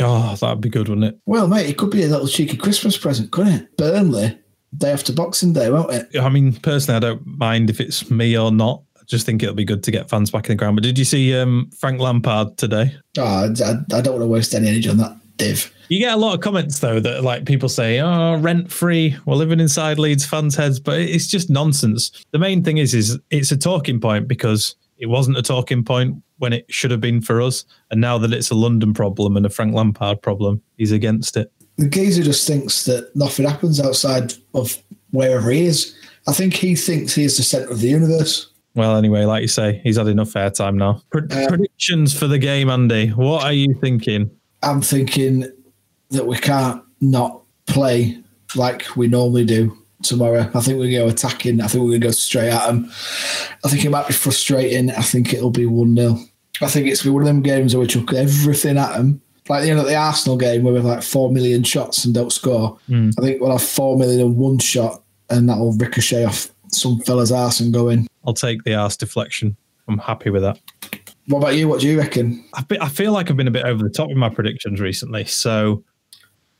Oh, 0.00 0.34
that'd 0.34 0.60
be 0.60 0.68
good, 0.68 0.88
wouldn't 0.88 1.06
it? 1.06 1.20
Well, 1.26 1.46
mate, 1.46 1.68
it 1.68 1.78
could 1.78 1.90
be 1.90 2.02
a 2.02 2.08
little 2.08 2.26
cheeky 2.26 2.56
Christmas 2.56 2.98
present, 2.98 3.30
couldn't 3.30 3.52
it? 3.52 3.76
Burnley, 3.76 4.36
day 4.76 4.90
after 4.90 5.12
Boxing 5.12 5.52
Day, 5.52 5.70
won't 5.70 5.92
it? 5.92 6.18
I 6.18 6.28
mean, 6.28 6.54
personally, 6.54 6.96
I 6.96 7.00
don't 7.00 7.24
mind 7.24 7.70
if 7.70 7.80
it's 7.80 8.10
me 8.10 8.36
or 8.36 8.50
not. 8.50 8.82
I 8.96 9.02
just 9.06 9.24
think 9.24 9.40
it'll 9.44 9.54
be 9.54 9.64
good 9.64 9.84
to 9.84 9.92
get 9.92 10.10
fans 10.10 10.32
back 10.32 10.46
in 10.46 10.56
the 10.56 10.56
ground. 10.56 10.74
But 10.74 10.82
did 10.82 10.98
you 10.98 11.04
see 11.04 11.38
um, 11.38 11.70
Frank 11.78 12.00
Lampard 12.00 12.56
today? 12.56 12.96
Oh, 13.18 13.22
I, 13.22 13.44
I 13.44 14.00
don't 14.00 14.14
want 14.14 14.22
to 14.22 14.26
waste 14.26 14.52
any 14.52 14.66
energy 14.66 14.88
on 14.88 14.96
that 14.96 15.16
div. 15.36 15.72
You 15.88 15.98
get 15.98 16.14
a 16.14 16.16
lot 16.16 16.34
of 16.34 16.40
comments 16.40 16.78
though 16.78 17.00
that 17.00 17.22
like 17.22 17.44
people 17.44 17.68
say, 17.68 18.00
"Oh, 18.00 18.36
rent 18.36 18.70
free, 18.70 19.16
we're 19.26 19.36
living 19.36 19.60
inside 19.60 19.98
Leeds 19.98 20.24
fans' 20.24 20.56
heads," 20.56 20.80
but 20.80 20.98
it's 21.00 21.26
just 21.26 21.50
nonsense. 21.50 22.10
The 22.32 22.38
main 22.38 22.64
thing 22.64 22.78
is, 22.78 22.94
is 22.94 23.18
it's 23.30 23.52
a 23.52 23.56
talking 23.56 24.00
point 24.00 24.28
because 24.28 24.76
it 24.98 25.06
wasn't 25.06 25.36
a 25.36 25.42
talking 25.42 25.84
point 25.84 26.16
when 26.38 26.52
it 26.52 26.66
should 26.68 26.90
have 26.90 27.00
been 27.00 27.20
for 27.20 27.40
us, 27.40 27.64
and 27.90 28.00
now 28.00 28.18
that 28.18 28.32
it's 28.32 28.50
a 28.50 28.54
London 28.54 28.94
problem 28.94 29.36
and 29.36 29.46
a 29.46 29.50
Frank 29.50 29.74
Lampard 29.74 30.22
problem, 30.22 30.62
he's 30.76 30.92
against 30.92 31.36
it. 31.36 31.52
The 31.76 31.88
geezer 31.88 32.22
just 32.22 32.46
thinks 32.46 32.84
that 32.84 33.14
nothing 33.16 33.48
happens 33.48 33.80
outside 33.80 34.34
of 34.54 34.78
wherever 35.10 35.50
he 35.50 35.66
is. 35.66 35.94
I 36.26 36.32
think 36.32 36.54
he 36.54 36.74
thinks 36.74 37.14
he 37.14 37.24
is 37.24 37.36
the 37.36 37.42
centre 37.42 37.70
of 37.70 37.80
the 37.80 37.88
universe. 37.88 38.48
Well, 38.74 38.96
anyway, 38.96 39.24
like 39.24 39.42
you 39.42 39.48
say, 39.48 39.80
he's 39.84 39.96
had 39.96 40.08
enough 40.08 40.32
airtime 40.32 40.74
now. 40.74 41.02
Pre- 41.10 41.22
uh, 41.30 41.48
predictions 41.48 42.16
for 42.18 42.26
the 42.26 42.38
game, 42.38 42.70
Andy. 42.70 43.08
What 43.08 43.44
are 43.44 43.52
you 43.52 43.74
thinking? 43.80 44.30
I'm 44.64 44.82
thinking 44.82 45.50
that 46.10 46.26
we 46.26 46.36
can't 46.36 46.82
not 47.00 47.42
play 47.66 48.18
like 48.56 48.96
we 48.96 49.08
normally 49.08 49.44
do 49.44 49.76
tomorrow. 50.02 50.50
I 50.54 50.60
think 50.60 50.78
we 50.78 50.92
go 50.92 51.08
attacking. 51.08 51.60
I 51.60 51.66
think 51.66 51.82
we're 51.82 51.90
going 51.90 52.00
to 52.02 52.06
go 52.08 52.12
straight 52.12 52.50
at 52.50 52.66
them. 52.66 52.90
I 53.64 53.68
think 53.68 53.84
it 53.84 53.90
might 53.90 54.06
be 54.06 54.14
frustrating. 54.14 54.90
I 54.90 55.02
think 55.02 55.32
it'll 55.32 55.50
be 55.50 55.66
1 55.66 55.96
0. 55.96 56.18
I 56.60 56.68
think 56.68 56.86
it's 56.86 57.04
one 57.04 57.22
of 57.22 57.26
them 57.26 57.42
games 57.42 57.74
where 57.74 57.80
we 57.80 57.86
chuck 57.86 58.12
everything 58.12 58.78
at 58.78 58.96
them. 58.96 59.20
Like, 59.48 59.66
you 59.66 59.74
know, 59.74 59.84
the 59.84 59.96
Arsenal 59.96 60.38
game 60.38 60.62
where 60.62 60.72
we 60.72 60.78
have 60.78 60.86
like 60.86 61.02
4 61.02 61.30
million 61.30 61.64
shots 61.64 62.04
and 62.04 62.14
don't 62.14 62.32
score. 62.32 62.78
Mm. 62.88 63.12
I 63.18 63.22
think 63.22 63.40
we'll 63.40 63.50
have 63.50 63.62
4 63.62 63.98
million 63.98 64.20
and 64.20 64.36
one 64.36 64.58
shot 64.58 65.02
and 65.30 65.48
that'll 65.48 65.72
ricochet 65.72 66.24
off 66.24 66.48
some 66.68 67.00
fella's 67.00 67.32
ass 67.32 67.60
and 67.60 67.72
go 67.72 67.88
in. 67.88 68.06
I'll 68.26 68.34
take 68.34 68.64
the 68.64 68.74
arse 68.74 68.96
deflection. 68.96 69.56
I'm 69.88 69.98
happy 69.98 70.30
with 70.30 70.42
that. 70.42 70.58
What 71.26 71.38
about 71.38 71.56
you? 71.56 71.68
What 71.68 71.80
do 71.80 71.88
you 71.88 71.98
reckon? 71.98 72.44
I've 72.54 72.68
been, 72.68 72.80
I 72.80 72.88
feel 72.88 73.12
like 73.12 73.30
I've 73.30 73.36
been 73.36 73.48
a 73.48 73.52
bit 73.52 73.64
over 73.64 73.82
the 73.82 73.90
top 73.90 74.08
with 74.08 74.16
my 74.16 74.28
predictions 74.28 74.80
recently, 74.80 75.24
so 75.24 75.82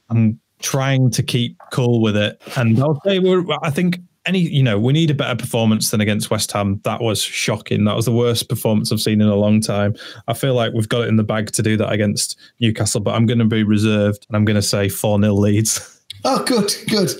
I'm 0.09 0.41
trying 0.61 1.11
to 1.11 1.23
keep 1.23 1.59
cool 1.71 2.01
with 2.01 2.17
it. 2.17 2.41
And 2.57 2.79
I'll 2.81 3.01
say 3.05 3.19
we're. 3.19 3.45
I 3.63 3.71
think 3.71 3.99
any, 4.27 4.39
you 4.39 4.63
know, 4.63 4.79
we 4.79 4.93
need 4.93 5.11
a 5.11 5.15
better 5.15 5.37
performance 5.37 5.91
than 5.91 6.01
against 6.01 6.31
West 6.31 6.51
Ham. 6.53 6.81
That 6.85 7.03
was 7.03 7.21
shocking. 7.21 7.85
That 7.85 7.95
was 7.95 8.07
the 8.07 8.13
worst 8.13 8.49
performance 8.49 8.91
I've 8.91 9.01
seen 9.01 9.21
in 9.21 9.29
a 9.29 9.37
long 9.37 9.61
time. 9.61 9.95
I 10.29 10.35
feel 10.35 10.55
like 10.55 10.73
we've 10.73 10.89
got 10.89 11.03
it 11.03 11.09
in 11.09 11.17
the 11.17 11.25
bag 11.25 11.53
to 11.53 11.63
do 11.63 11.77
that 11.77 11.93
against 11.93 12.39
Newcastle, 12.61 13.01
but 13.01 13.15
I'm 13.15 13.27
going 13.27 13.39
to 13.39 13.45
be 13.45 13.63
reserved 13.63 14.25
and 14.29 14.37
I'm 14.37 14.45
going 14.45 14.57
to 14.57 14.63
say 14.63 14.89
4 14.89 15.21
0 15.21 15.35
leads. 15.35 15.91
Oh, 16.27 16.43
good, 16.43 16.73
good. 16.89 17.11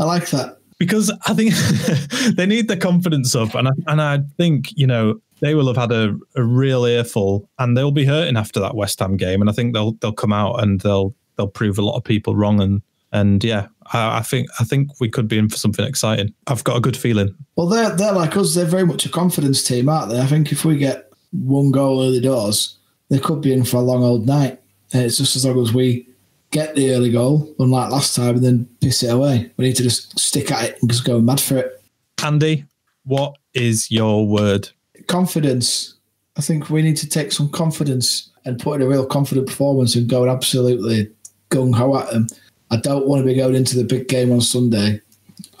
I 0.00 0.04
like 0.04 0.30
that. 0.30 0.57
Because 0.78 1.12
I 1.26 1.34
think 1.34 1.54
they 2.36 2.46
need 2.46 2.68
the 2.68 2.76
confidence 2.76 3.34
up. 3.34 3.54
And 3.54 3.68
I, 3.68 3.72
and 3.88 4.00
I 4.00 4.18
think, 4.36 4.76
you 4.76 4.86
know, 4.86 5.20
they 5.40 5.54
will 5.54 5.66
have 5.66 5.76
had 5.76 5.92
a, 5.92 6.16
a 6.36 6.42
real 6.42 6.84
earful 6.84 7.48
and 7.58 7.76
they'll 7.76 7.90
be 7.90 8.04
hurting 8.04 8.36
after 8.36 8.60
that 8.60 8.74
West 8.74 8.98
Ham 9.00 9.16
game. 9.16 9.40
And 9.40 9.50
I 9.50 9.52
think 9.52 9.74
they'll 9.74 9.92
they'll 9.92 10.12
come 10.12 10.32
out 10.32 10.62
and 10.62 10.80
they'll 10.80 11.14
they'll 11.36 11.48
prove 11.48 11.78
a 11.78 11.82
lot 11.82 11.96
of 11.96 12.04
people 12.04 12.36
wrong 12.36 12.60
and 12.60 12.82
and 13.12 13.42
yeah, 13.42 13.68
I, 13.92 14.18
I, 14.18 14.22
think 14.22 14.48
I 14.60 14.64
think 14.64 15.00
we 15.00 15.08
could 15.08 15.28
be 15.28 15.38
in 15.38 15.48
for 15.48 15.56
something 15.56 15.84
exciting. 15.86 16.34
I've 16.46 16.64
got 16.64 16.76
a 16.76 16.80
good 16.80 16.96
feeling. 16.96 17.34
Well, 17.56 17.66
they're 17.66 17.94
they're 17.96 18.12
like 18.12 18.36
us. 18.36 18.54
They're 18.54 18.66
very 18.66 18.84
much 18.84 19.06
a 19.06 19.08
confidence 19.08 19.62
team, 19.62 19.88
aren't 19.88 20.10
they? 20.10 20.20
I 20.20 20.26
think 20.26 20.52
if 20.52 20.64
we 20.64 20.76
get 20.76 21.10
one 21.32 21.70
goal 21.70 22.02
early 22.02 22.20
doors, 22.20 22.76
they 23.08 23.18
could 23.18 23.40
be 23.40 23.52
in 23.52 23.64
for 23.64 23.78
a 23.78 23.80
long 23.80 24.02
old 24.02 24.26
night. 24.26 24.60
It's 24.92 25.18
just 25.18 25.36
as 25.36 25.44
long 25.44 25.60
as 25.62 25.72
we 25.72 26.07
get 26.50 26.74
the 26.74 26.92
early 26.92 27.10
goal, 27.10 27.54
unlike 27.58 27.90
last 27.90 28.14
time, 28.16 28.36
and 28.36 28.44
then 28.44 28.68
piss 28.80 29.02
it 29.02 29.12
away. 29.12 29.50
We 29.56 29.66
need 29.66 29.76
to 29.76 29.82
just 29.82 30.18
stick 30.18 30.50
at 30.50 30.64
it 30.64 30.78
and 30.80 30.90
just 30.90 31.04
go 31.04 31.20
mad 31.20 31.40
for 31.40 31.58
it. 31.58 31.82
Andy, 32.22 32.64
what 33.04 33.36
is 33.54 33.90
your 33.90 34.26
word? 34.26 34.68
Confidence. 35.06 35.94
I 36.36 36.40
think 36.40 36.70
we 36.70 36.82
need 36.82 36.96
to 36.98 37.08
take 37.08 37.32
some 37.32 37.48
confidence 37.50 38.30
and 38.44 38.60
put 38.60 38.80
in 38.80 38.86
a 38.86 38.88
real 38.88 39.06
confident 39.06 39.46
performance 39.46 39.94
and 39.94 40.08
go 40.08 40.28
absolutely 40.28 41.10
gung 41.50 41.74
ho 41.74 41.98
at 41.98 42.10
them. 42.10 42.26
I 42.70 42.76
don't 42.76 43.06
want 43.06 43.22
to 43.22 43.26
be 43.26 43.34
going 43.34 43.54
into 43.54 43.76
the 43.76 43.84
big 43.84 44.08
game 44.08 44.30
on 44.30 44.40
Sunday 44.40 45.00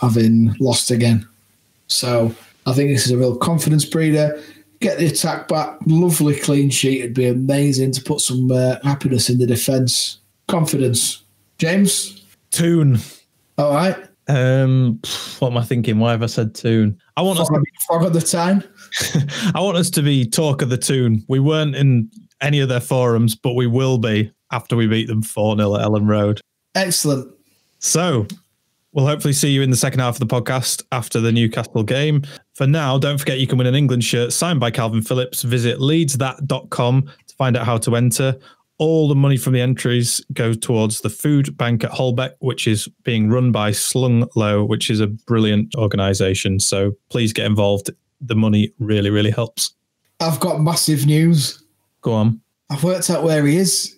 having 0.00 0.54
lost 0.60 0.90
again. 0.90 1.26
So 1.88 2.34
I 2.66 2.72
think 2.72 2.90
this 2.90 3.06
is 3.06 3.12
a 3.12 3.18
real 3.18 3.36
confidence 3.36 3.84
breeder. 3.84 4.40
Get 4.80 4.98
the 4.98 5.06
attack 5.06 5.48
back. 5.48 5.78
Lovely 5.86 6.38
clean 6.38 6.70
sheet. 6.70 7.00
It'd 7.00 7.14
be 7.14 7.26
amazing 7.26 7.92
to 7.92 8.02
put 8.02 8.20
some 8.20 8.50
uh, 8.50 8.76
happiness 8.84 9.28
in 9.28 9.38
the 9.38 9.46
defence. 9.46 10.18
Confidence. 10.48 11.22
James? 11.58 12.24
Tune. 12.50 12.98
All 13.56 13.72
right. 13.72 13.96
Um, 14.28 15.00
what 15.38 15.52
am 15.52 15.56
I 15.56 15.64
thinking? 15.64 15.98
Why 15.98 16.10
have 16.10 16.22
I 16.22 16.26
said 16.26 16.54
tune? 16.54 17.00
I 17.16 17.22
want 17.22 17.38
us 17.38 17.48
to 17.48 17.60
be, 17.60 17.70
Fog 17.88 18.04
of 18.04 18.12
the 18.12 18.20
time. 18.20 18.62
I 19.54 19.60
want 19.60 19.78
us 19.78 19.88
to 19.90 20.02
be 20.02 20.28
talk 20.28 20.60
of 20.60 20.68
the 20.68 20.76
tune. 20.76 21.24
We 21.28 21.40
weren't 21.40 21.74
in 21.74 22.10
any 22.40 22.60
of 22.60 22.68
their 22.68 22.80
forums, 22.80 23.34
but 23.34 23.54
we 23.54 23.66
will 23.66 23.98
be 23.98 24.30
after 24.52 24.76
we 24.76 24.86
beat 24.86 25.08
them 25.08 25.22
4 25.22 25.56
0 25.56 25.74
at 25.76 25.80
Elland 25.80 26.08
Road. 26.08 26.40
Excellent. 26.74 27.34
So 27.78 28.26
we'll 28.92 29.06
hopefully 29.06 29.32
see 29.32 29.50
you 29.50 29.62
in 29.62 29.70
the 29.70 29.76
second 29.76 30.00
half 30.00 30.20
of 30.20 30.28
the 30.28 30.40
podcast 30.40 30.82
after 30.92 31.20
the 31.20 31.32
Newcastle 31.32 31.82
game. 31.82 32.22
For 32.54 32.66
now, 32.66 32.98
don't 32.98 33.18
forget 33.18 33.38
you 33.38 33.46
can 33.46 33.58
win 33.58 33.66
an 33.66 33.74
England 33.74 34.04
shirt 34.04 34.32
signed 34.32 34.60
by 34.60 34.70
Kalvin 34.70 35.06
Phillips. 35.06 35.42
Visit 35.42 35.78
leadsthat.com 35.78 37.02
to 37.02 37.34
find 37.36 37.56
out 37.56 37.64
how 37.64 37.78
to 37.78 37.96
enter. 37.96 38.36
All 38.78 39.08
the 39.08 39.14
money 39.14 39.36
from 39.36 39.54
the 39.54 39.60
entries 39.60 40.24
goes 40.32 40.56
towards 40.56 41.00
the 41.00 41.10
food 41.10 41.56
bank 41.56 41.82
at 41.82 41.90
Holbeck, 41.90 42.34
which 42.38 42.68
is 42.68 42.88
being 43.02 43.28
run 43.28 43.50
by 43.50 43.72
Slung 43.72 44.28
Low, 44.36 44.64
which 44.64 44.88
is 44.88 45.00
a 45.00 45.08
brilliant 45.08 45.74
organisation. 45.74 46.60
So 46.60 46.96
please 47.08 47.32
get 47.32 47.46
involved. 47.46 47.90
The 48.20 48.36
money 48.36 48.72
really, 48.78 49.10
really 49.10 49.30
helps. 49.30 49.74
I've 50.20 50.40
got 50.40 50.60
massive 50.60 51.06
news. 51.06 51.62
Go 52.02 52.12
on. 52.12 52.40
I've 52.70 52.84
worked 52.84 53.10
out 53.10 53.24
where 53.24 53.44
he 53.46 53.56
is. 53.56 53.96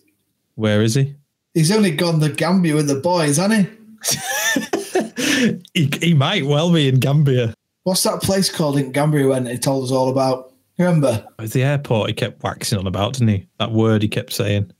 Where 0.54 0.82
is 0.82 0.94
he? 0.94 1.14
He's 1.54 1.72
only 1.72 1.90
gone 1.90 2.20
the 2.20 2.30
Gambia 2.30 2.74
with 2.74 2.86
the 2.86 3.00
boys, 3.00 3.36
hasn't 3.36 3.66
he? 3.66 5.60
he? 5.74 5.90
He 6.00 6.14
might 6.14 6.46
well 6.46 6.72
be 6.72 6.88
in 6.88 7.00
Gambia. 7.00 7.54
What's 7.82 8.02
that 8.04 8.22
place 8.22 8.50
called 8.50 8.76
in 8.76 8.92
Gambia 8.92 9.26
when 9.28 9.46
he 9.46 9.58
told 9.58 9.84
us 9.84 9.90
all 9.90 10.10
about? 10.10 10.49
Remember? 10.80 11.22
It 11.38 11.42
was 11.42 11.52
the 11.52 11.62
airport 11.62 12.08
he 12.08 12.14
kept 12.14 12.42
waxing 12.42 12.78
on 12.78 12.86
about, 12.86 13.12
didn't 13.12 13.28
he? 13.28 13.46
That 13.58 13.70
word 13.70 14.00
he 14.00 14.08
kept 14.08 14.32
saying. 14.32 14.72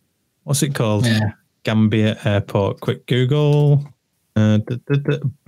What's 0.44 0.62
it 0.62 0.74
called? 0.74 1.04
Yeah. 1.04 1.32
Gambia 1.64 2.18
Airport. 2.24 2.80
Quick 2.80 3.06
Google. 3.06 3.86
Uh, 4.34 4.60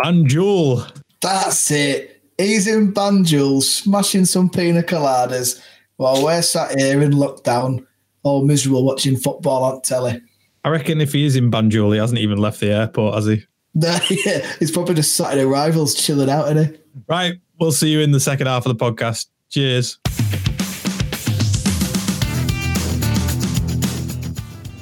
Banjul. 0.05 1.03
That's 1.23 1.71
it. 1.71 2.23
He's 2.37 2.67
in 2.67 2.93
Banjul 2.93 3.63
smashing 3.63 4.27
some 4.27 4.51
pina 4.51 4.83
coladas 4.83 5.59
while 5.97 6.23
we're 6.23 6.43
sat 6.43 6.79
here 6.79 7.01
in 7.01 7.13
lockdown, 7.13 7.87
all 8.23 8.45
miserable 8.45 8.85
watching 8.85 9.17
football 9.17 9.65
on 9.65 9.81
telly. 9.81 10.21
I 10.65 10.69
reckon 10.69 11.01
if 11.01 11.15
he 11.15 11.25
is 11.25 11.35
in 11.35 11.51
Banjul, 11.51 11.95
he 11.95 11.99
hasn't 11.99 12.21
even 12.21 12.37
left 12.37 12.61
the 12.61 12.73
airport, 12.73 13.15
has 13.15 13.25
he? 13.25 13.43
yeah, 13.75 14.53
he's 14.59 14.71
probably 14.71 14.97
just 14.97 15.17
sat 15.17 15.39
in 15.39 15.47
arrivals 15.47 15.95
chilling 15.95 16.29
out, 16.29 16.55
isn't 16.55 16.75
he? 16.75 16.81
Right. 17.09 17.37
We'll 17.59 17.73
see 17.73 17.89
you 17.89 18.01
in 18.01 18.11
the 18.11 18.21
second 18.21 18.49
half 18.49 18.67
of 18.67 18.77
the 18.77 18.85
podcast. 18.85 19.29
Cheers. 19.53 19.99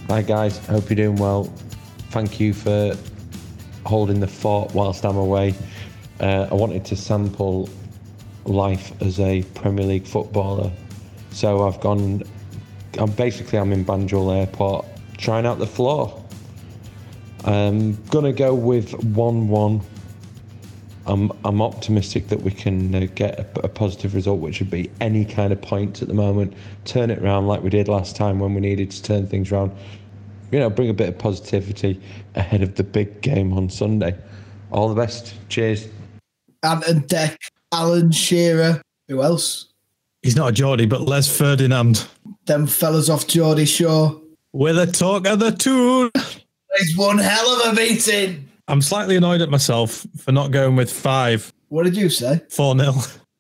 Hi 0.09 0.23
guys, 0.23 0.65
hope 0.67 0.89
you're 0.89 0.95
doing 0.95 1.17
well. 1.17 1.53
Thank 2.11 2.39
you 2.39 2.55
for 2.55 2.97
holding 3.85 4.21
the 4.21 4.29
fort 4.29 4.73
whilst 4.73 5.05
I'm 5.05 5.17
away. 5.17 5.57
Uh, 6.21 6.47
I 6.49 6.55
wanted 6.55 6.85
to 6.85 6.95
sample 6.95 7.69
life 8.45 8.93
as 9.03 9.19
a 9.19 9.43
Premier 9.57 9.85
League 9.85 10.07
footballer, 10.07 10.71
so 11.33 11.67
I've 11.67 11.81
gone. 11.81 12.23
I'm 12.97 13.11
basically 13.11 13.59
I'm 13.59 13.73
in 13.73 13.85
Banjul 13.85 14.39
Airport 14.39 14.87
trying 15.19 15.47
out 15.47 15.59
the 15.59 15.67
floor. 15.67 16.25
I'm 17.45 18.01
gonna 18.05 18.33
go 18.33 18.55
with 18.55 18.93
one-one. 19.03 19.81
I'm 21.07 21.33
I'm 21.45 21.63
optimistic 21.63 22.29
that 22.29 22.43
we 22.43 22.51
can 22.51 22.95
uh, 22.95 23.07
get 23.15 23.39
a, 23.39 23.65
a 23.65 23.69
positive 23.69 24.15
result, 24.15 24.41
which 24.41 24.61
would 24.61 24.71
be 24.71 24.91
any 25.01 25.25
kind 25.25 25.53
of 25.53 25.61
points 25.61 26.03
at 26.03 26.09
the 26.09 26.15
moment. 26.15 26.55
Turn 26.85 27.11
it 27.11 27.19
around 27.21 27.47
like 27.47 27.63
we 27.63 27.71
did 27.71 27.89
last 27.89 28.17
time 28.17 28.39
when 28.39 28.55
we 28.55 28.61
needed 28.61 28.91
to 28.91 29.03
turn 29.03 29.27
things 29.27 29.51
around 29.51 29.73
you 30.51 30.59
know, 30.59 30.71
bring 30.71 30.91
a 30.91 30.95
bit 30.95 31.09
of 31.09 31.19
positivity 31.19 32.01
ahead 32.35 32.63
of 32.63 32.75
the 32.75 32.83
big 32.83 33.21
game 33.21 33.53
on 33.53 33.71
Sunday. 33.71 34.17
All 34.71 34.89
the 34.89 34.95
best. 34.95 35.35
Cheers. 35.49 35.89
Ant 36.63 36.87
and 36.87 37.03
Dec, 37.05 37.37
Alan 37.73 38.11
Shearer. 38.11 38.83
Who 39.09 39.23
else? 39.23 39.67
He's 40.23 40.37
not 40.37 40.51
a 40.51 40.53
Geordie, 40.53 40.87
but 40.87 41.03
Les 41.03 41.35
Ferdinand. 41.35 42.07
Them 42.47 42.67
fellas 42.67 43.09
off 43.09 43.27
Geordie 43.27 43.65
Shore. 43.65 44.21
With 44.53 44.79
a 44.79 44.87
talk 44.87 45.27
of 45.27 45.39
the 45.39 45.53
tune. 45.53 46.11
It's 46.15 46.97
one 46.97 47.19
hell 47.19 47.61
of 47.61 47.73
a 47.73 47.81
meeting. 47.81 48.50
I'm 48.71 48.83
slightly 48.83 49.17
annoyed 49.17 49.41
at 49.41 49.51
myself 49.51 50.07
for 50.17 50.31
not 50.31 50.53
going 50.53 50.77
with 50.77 50.93
five. 50.93 51.53
What 51.71 51.85
did 51.85 51.97
you 51.97 52.09
say? 52.09 52.41
4 52.51 52.77
nil. 52.77 52.95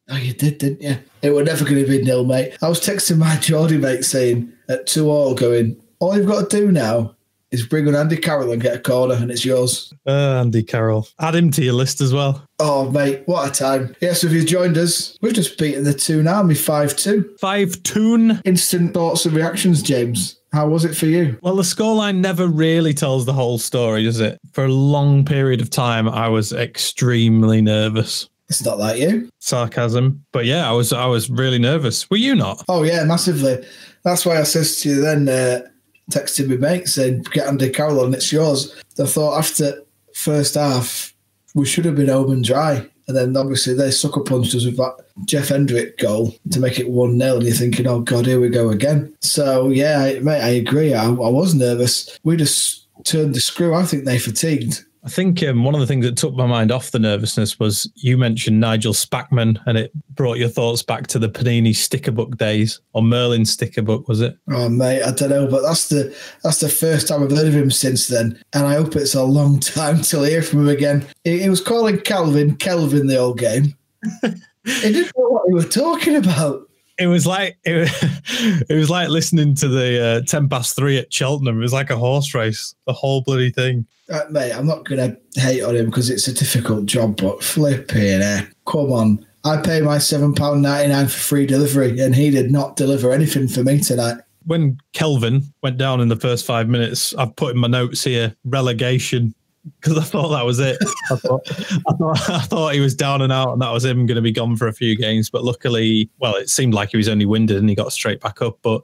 Oh, 0.09 0.17
you 0.17 0.33
did, 0.33 0.59
didn't 0.59 0.83
you? 0.83 0.99
It 1.23 1.31
were 1.31 1.45
never 1.45 1.65
going 1.65 1.77
to 1.77 1.89
be 1.89 2.03
nil, 2.03 2.25
mate. 2.25 2.59
I 2.61 2.69
was 2.69 2.81
texting 2.81 3.19
my 3.19 3.37
Geordie 3.37 3.79
mate 3.79 4.05
saying 4.05 4.53
at 4.69 4.89
two 4.89 5.09
all, 5.09 5.37
going, 5.37 5.81
all 6.01 6.17
you've 6.17 6.27
got 6.27 6.51
to 6.51 6.57
do 6.57 6.73
now 6.73 7.15
is 7.53 7.65
bring 7.65 7.87
on 7.87 7.95
Andy 7.95 8.17
Carroll 8.17 8.51
and 8.51 8.61
get 8.61 8.75
a 8.75 8.81
corner, 8.81 9.15
and 9.15 9.31
it's 9.31 9.45
yours. 9.45 9.93
Uh, 10.05 10.41
Andy 10.41 10.65
Carroll. 10.65 11.07
Add 11.21 11.37
him 11.37 11.53
to 11.53 11.63
your 11.63 11.75
list 11.75 12.01
as 12.01 12.13
well. 12.13 12.45
Oh, 12.59 12.91
mate, 12.91 13.23
what 13.27 13.49
a 13.49 13.53
time. 13.53 13.95
Yes, 14.01 14.25
if 14.25 14.33
you've 14.33 14.47
joined 14.47 14.77
us, 14.77 15.17
we've 15.21 15.33
just 15.33 15.59
beaten 15.59 15.85
the 15.85 15.95
Toon 15.95 16.27
Army 16.27 16.57
5 16.57 16.97
2. 16.97 17.37
Five 17.39 17.81
tune. 17.85 18.41
Instant 18.45 18.95
thoughts 18.95 19.27
and 19.27 19.37
reactions, 19.37 19.81
James. 19.81 20.40
How 20.53 20.69
was 20.69 20.85
it 20.85 20.97
for 20.97 21.07
you? 21.07 21.39
Well, 21.43 21.55
the 21.57 21.63
scoreline 21.63 22.17
never 22.17 22.49
really 22.49 22.93
tells 22.93 23.25
the 23.25 23.33
whole 23.33 23.59
story, 23.59 24.03
does 24.03 24.19
it? 24.19 24.39
For 24.53 24.65
a 24.65 24.73
long 24.73 25.25
period 25.25 25.61
of 25.61 25.71
time, 25.71 26.09
I 26.09 26.29
was 26.29 26.53
extremely 26.53 27.63
nervous. 27.63 28.29
It's 28.49 28.65
not 28.65 28.79
like 28.79 28.99
you. 28.99 29.31
Sarcasm, 29.39 30.25
but 30.33 30.45
yeah, 30.45 30.69
I 30.69 30.73
was. 30.73 30.93
I 30.93 31.07
was 31.07 31.31
really 31.31 31.61
nervous. 31.61 32.11
Were 32.11 32.17
you 32.17 32.35
not? 32.35 32.65
Oh, 32.69 32.83
yeah, 32.83 33.05
massively. 33.05 33.65
That's 34.03 34.27
why 34.27 34.41
I 34.41 34.43
says 34.43 34.81
to 34.81 34.89
you 34.89 35.01
then, 35.01 35.29
uh, 35.29 35.69
texting 36.11 36.49
me 36.49 36.57
mate 36.57 36.89
saying, 36.89 37.23
get 37.31 37.47
Andy 37.47 37.71
Carroll 37.71 38.05
and 38.05 38.15
it's 38.15 38.33
yours. 38.33 38.75
I 38.99 39.05
thought 39.05 39.39
after 39.39 39.85
first 40.15 40.55
half, 40.55 41.15
we 41.55 41.65
should 41.65 41.85
have 41.85 41.95
been 41.95 42.09
home 42.09 42.33
and 42.33 42.45
dry. 42.45 42.87
And 43.11 43.35
then 43.35 43.37
obviously 43.37 43.75
they 43.75 43.91
sucker 43.91 44.21
punched 44.21 44.55
us 44.55 44.65
with 44.65 44.77
that 44.77 44.95
Jeff 45.25 45.49
Hendrick 45.49 45.99
goal 45.99 46.33
to 46.53 46.61
make 46.61 46.79
it 46.79 46.89
1 46.89 47.19
0. 47.19 47.35
And 47.35 47.43
you're 47.43 47.53
thinking, 47.53 47.89
oh, 47.89 48.01
God, 48.01 48.27
here 48.27 48.39
we 48.39 48.49
go 48.49 48.71
again. 48.71 49.13
So, 49.21 49.69
yeah, 49.69 50.21
mate, 50.21 50.41
I 50.41 50.51
agree. 50.51 50.95
I, 50.95 51.07
I 51.07 51.11
was 51.11 51.55
nervous. 51.55 52.17
We 52.23 52.37
just 52.37 52.87
turned 53.03 53.35
the 53.35 53.41
screw. 53.41 53.75
I 53.75 53.83
think 53.83 54.05
they 54.05 54.19
fatigued. 54.21 54.85
I 55.03 55.09
think 55.09 55.43
um, 55.43 55.65
one 55.65 55.75
of 55.75 55.81
the 55.81 55.87
things 55.87 56.05
that 56.05 56.17
took 56.17 56.35
my 56.35 56.47
mind 56.47 56.71
off 56.71 56.91
the 56.91 56.99
nervousness 56.99 57.59
was 57.59 57.91
you 57.95 58.19
mentioned 58.19 58.61
Nigel 58.61 58.93
Spackman, 58.93 59.59
and 59.67 59.79
it 59.79 59.93
brought 60.15 60.37
your 60.37 60.49
thoughts 60.49 60.83
back 60.83 61.07
to 61.09 61.19
the 61.19 61.29
Panini 61.29 61.75
sticker 61.75 62.11
book 62.11 62.37
days, 62.37 62.81
or 62.93 63.03
Merlin 63.03 63.47
sticker 63.47 63.81
book, 63.81 64.09
was 64.09 64.21
it? 64.21 64.37
Oh 64.51 64.69
mate, 64.69 65.03
I 65.03 65.13
don't 65.13 65.31
know, 65.31 65.47
but 65.47 65.63
that's 65.63 65.89
the 65.89 66.15
that's 66.45 66.61
the 66.61 66.69
first 66.69 67.09
time 67.09 67.23
I've 67.23 67.31
heard 67.31 67.49
of 67.49 67.55
him 67.55 67.71
since 67.71 68.09
then, 68.09 68.43
and 68.53 68.67
I 68.67 68.75
hope 68.75 68.95
it's 68.95 69.15
a 69.15 69.25
long 69.25 69.59
time 69.61 70.03
till 70.03 70.25
I 70.25 70.31
hear 70.31 70.43
from 70.43 70.61
him 70.61 70.69
again. 70.69 71.07
He, 71.25 71.41
he 71.41 71.49
was 71.49 71.63
calling 71.63 72.01
Calvin 72.01 72.57
Kelvin 72.57 73.07
the 73.07 73.17
old 73.17 73.39
game. 73.39 73.75
he 74.23 74.31
didn't 74.65 75.13
know 75.17 75.29
what 75.29 75.49
he 75.49 75.55
was 75.55 75.69
talking 75.69 76.17
about. 76.17 76.70
It 77.01 77.07
was 77.07 77.27
like 77.27 77.59
it 77.65 77.75
was, 77.75 77.91
it 78.69 78.75
was 78.75 78.91
like 78.91 79.09
listening 79.09 79.55
to 79.57 79.69
the 79.69 80.05
uh, 80.05 80.21
ten 80.27 80.49
past 80.49 80.77
three 80.77 80.99
at 80.99 81.13
Cheltenham. 81.13 81.59
It 81.59 81.63
was 81.63 81.73
like 81.73 81.91
a 81.91 81.97
horse 81.97 82.35
race, 82.35 82.75
the 82.87 82.93
whole 82.93 83.23
bloody 83.23 83.51
thing. 83.51 83.87
Uh, 84.11 84.21
mate, 84.29 84.53
I'm 84.53 84.67
not 84.67 84.85
going 84.85 85.11
to 85.11 85.41
hate 85.41 85.63
on 85.63 85.77
him 85.77 85.87
because 85.87 86.11
it's 86.11 86.29
a 86.29 86.35
difficult 86.35 86.87
job, 86.87 87.17
but 87.17 87.43
flipping 87.43 88.21
eh. 88.21 88.45
Come 88.67 88.93
on. 88.93 89.27
I 89.45 89.57
pay 89.63 89.81
my 89.81 89.97
£7.99 89.97 91.05
for 91.05 91.09
free 91.11 91.47
delivery, 91.47 91.99
and 92.01 92.15
he 92.15 92.31
did 92.31 92.51
not 92.51 92.77
deliver 92.77 93.13
anything 93.13 93.49
for 93.49 93.63
me 93.63 93.81
tonight. 93.81 94.19
When 94.45 94.79
Kelvin 94.93 95.43
went 95.63 95.79
down 95.79 96.01
in 96.01 96.09
the 96.09 96.17
first 96.17 96.45
five 96.45 96.69
minutes, 96.69 97.15
I've 97.15 97.35
put 97.37 97.55
in 97.55 97.61
my 97.61 97.69
notes 97.69 98.05
here 98.05 98.35
relegation 98.45 99.35
because 99.81 99.99
I 99.99 100.03
thought 100.03 100.29
that 100.31 100.45
was 100.45 100.59
it. 100.59 100.79
I 101.11 101.17
thought, 101.17 101.43
I 101.51 101.93
thought, 101.93 102.31
I 102.31 102.41
thought 102.41 102.75
he 102.75 102.81
was 102.81 102.95
down 102.95 103.23
and 103.23 103.33
out, 103.33 103.53
and 103.53 103.63
that 103.63 103.73
was 103.73 103.85
him 103.85 104.07
going 104.07 104.17
to 104.17 104.23
be 104.23 104.33
gone 104.33 104.57
for 104.57 104.69
a 104.69 104.73
few 104.73 104.97
games. 104.97 105.31
But 105.31 105.45
luckily, 105.45 106.11
well, 106.19 106.37
it 106.37 106.51
seemed 106.51 106.75
like 106.75 106.91
he 106.91 106.97
was 106.97 107.09
only 107.09 107.27
winded 107.27 107.59
and 107.59 107.69
he 107.69 107.75
got 107.75 107.93
straight 107.93 108.21
back 108.21 108.43
up. 108.43 108.59
But 108.63 108.83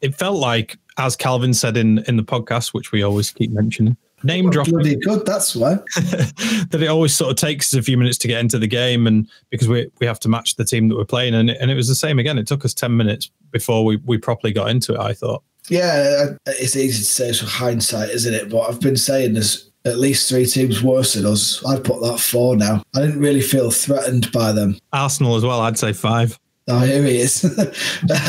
it 0.00 0.14
felt 0.14 0.38
like, 0.38 0.78
as 0.98 1.16
Kalvin 1.16 1.54
said 1.54 1.76
in 1.76 1.98
in 2.00 2.16
the 2.16 2.22
podcast, 2.22 2.74
which 2.74 2.92
we 2.92 3.02
always 3.02 3.30
keep 3.30 3.50
mentioning, 3.50 3.96
name 4.22 4.50
dropping. 4.50 4.74
Bloody 4.74 4.96
good, 4.96 5.26
that's 5.26 5.54
why. 5.54 5.74
that 5.96 6.80
it 6.80 6.86
always 6.86 7.14
sort 7.14 7.30
of 7.30 7.36
takes 7.36 7.72
us 7.72 7.78
a 7.78 7.82
few 7.82 7.96
minutes 7.96 8.18
to 8.18 8.28
get 8.28 8.40
into 8.40 8.58
the 8.58 8.66
game, 8.66 9.06
and 9.06 9.28
because 9.50 9.68
we 9.68 9.90
we 10.00 10.06
have 10.06 10.20
to 10.20 10.28
match 10.28 10.56
the 10.56 10.64
team 10.64 10.88
that 10.88 10.96
we're 10.96 11.04
playing, 11.04 11.34
and 11.34 11.50
and 11.50 11.70
it 11.70 11.74
was 11.74 11.88
the 11.88 11.94
same 11.94 12.18
again. 12.18 12.38
It 12.38 12.46
took 12.46 12.64
us 12.64 12.74
ten 12.74 12.96
minutes 12.96 13.30
before 13.50 13.84
we 13.84 13.96
we 14.04 14.18
properly 14.18 14.52
got 14.52 14.70
into 14.70 14.94
it. 14.94 15.00
I 15.00 15.12
thought. 15.12 15.42
Yeah, 15.70 16.34
it's 16.46 16.76
easy 16.76 16.98
to 16.98 17.04
say 17.04 17.32
from 17.32 17.48
hindsight, 17.48 18.10
isn't 18.10 18.34
it? 18.34 18.50
But 18.50 18.68
I've 18.68 18.80
been 18.80 18.96
saying 18.96 19.32
there's 19.32 19.70
at 19.84 19.98
least 19.98 20.28
three 20.28 20.46
teams 20.46 20.82
worse 20.82 21.14
than 21.14 21.26
us. 21.26 21.64
I'd 21.66 21.84
put 21.84 22.00
that 22.02 22.18
four 22.18 22.56
now. 22.56 22.82
I 22.94 23.00
didn't 23.00 23.20
really 23.20 23.42
feel 23.42 23.70
threatened 23.70 24.32
by 24.32 24.52
them. 24.52 24.78
Arsenal 24.92 25.36
as 25.36 25.44
well. 25.44 25.60
I'd 25.60 25.78
say 25.78 25.92
five. 25.92 26.38
Oh, 26.66 26.78
here 26.78 27.02
he 27.02 27.18
is. 27.18 27.44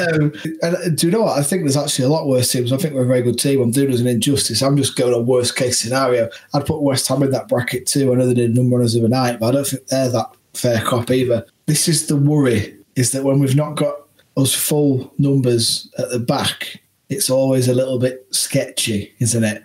um, 0.09 0.33
and 0.61 0.97
do 0.97 1.07
you 1.07 1.11
know 1.11 1.21
what? 1.21 1.39
I 1.39 1.43
think 1.43 1.63
there's 1.63 1.77
actually 1.77 2.05
a 2.05 2.09
lot 2.09 2.27
worse 2.27 2.51
teams. 2.51 2.73
I 2.73 2.77
think 2.77 2.93
we're 2.93 3.03
a 3.03 3.07
very 3.07 3.21
good 3.21 3.39
team. 3.39 3.61
I'm 3.61 3.71
doing 3.71 3.93
us 3.93 4.01
an 4.01 4.07
injustice. 4.07 4.61
I'm 4.61 4.75
just 4.75 4.97
going 4.97 5.13
on 5.13 5.25
worst 5.25 5.55
case 5.55 5.79
scenario. 5.79 6.29
I'd 6.53 6.65
put 6.65 6.81
West 6.81 7.07
Ham 7.07 7.23
in 7.23 7.31
that 7.31 7.47
bracket 7.47 7.87
too. 7.87 8.11
I 8.11 8.15
know 8.15 8.27
they 8.27 8.33
did 8.33 8.53
number 8.53 8.75
runners 8.75 8.95
of 8.95 9.03
the 9.03 9.09
night, 9.09 9.39
but 9.39 9.47
I 9.47 9.51
don't 9.51 9.67
think 9.67 9.87
they're 9.87 10.09
that 10.09 10.35
fair 10.53 10.81
cop 10.81 11.11
either. 11.11 11.45
This 11.65 11.87
is 11.87 12.07
the 12.07 12.17
worry: 12.17 12.77
is 12.97 13.13
that 13.13 13.23
when 13.23 13.39
we've 13.39 13.55
not 13.55 13.75
got 13.75 13.95
us 14.35 14.53
full 14.53 15.13
numbers 15.17 15.89
at 15.97 16.09
the 16.09 16.19
back, 16.19 16.81
it's 17.07 17.29
always 17.29 17.69
a 17.69 17.73
little 17.73 17.99
bit 17.99 18.27
sketchy, 18.31 19.13
isn't 19.19 19.45
it? 19.45 19.63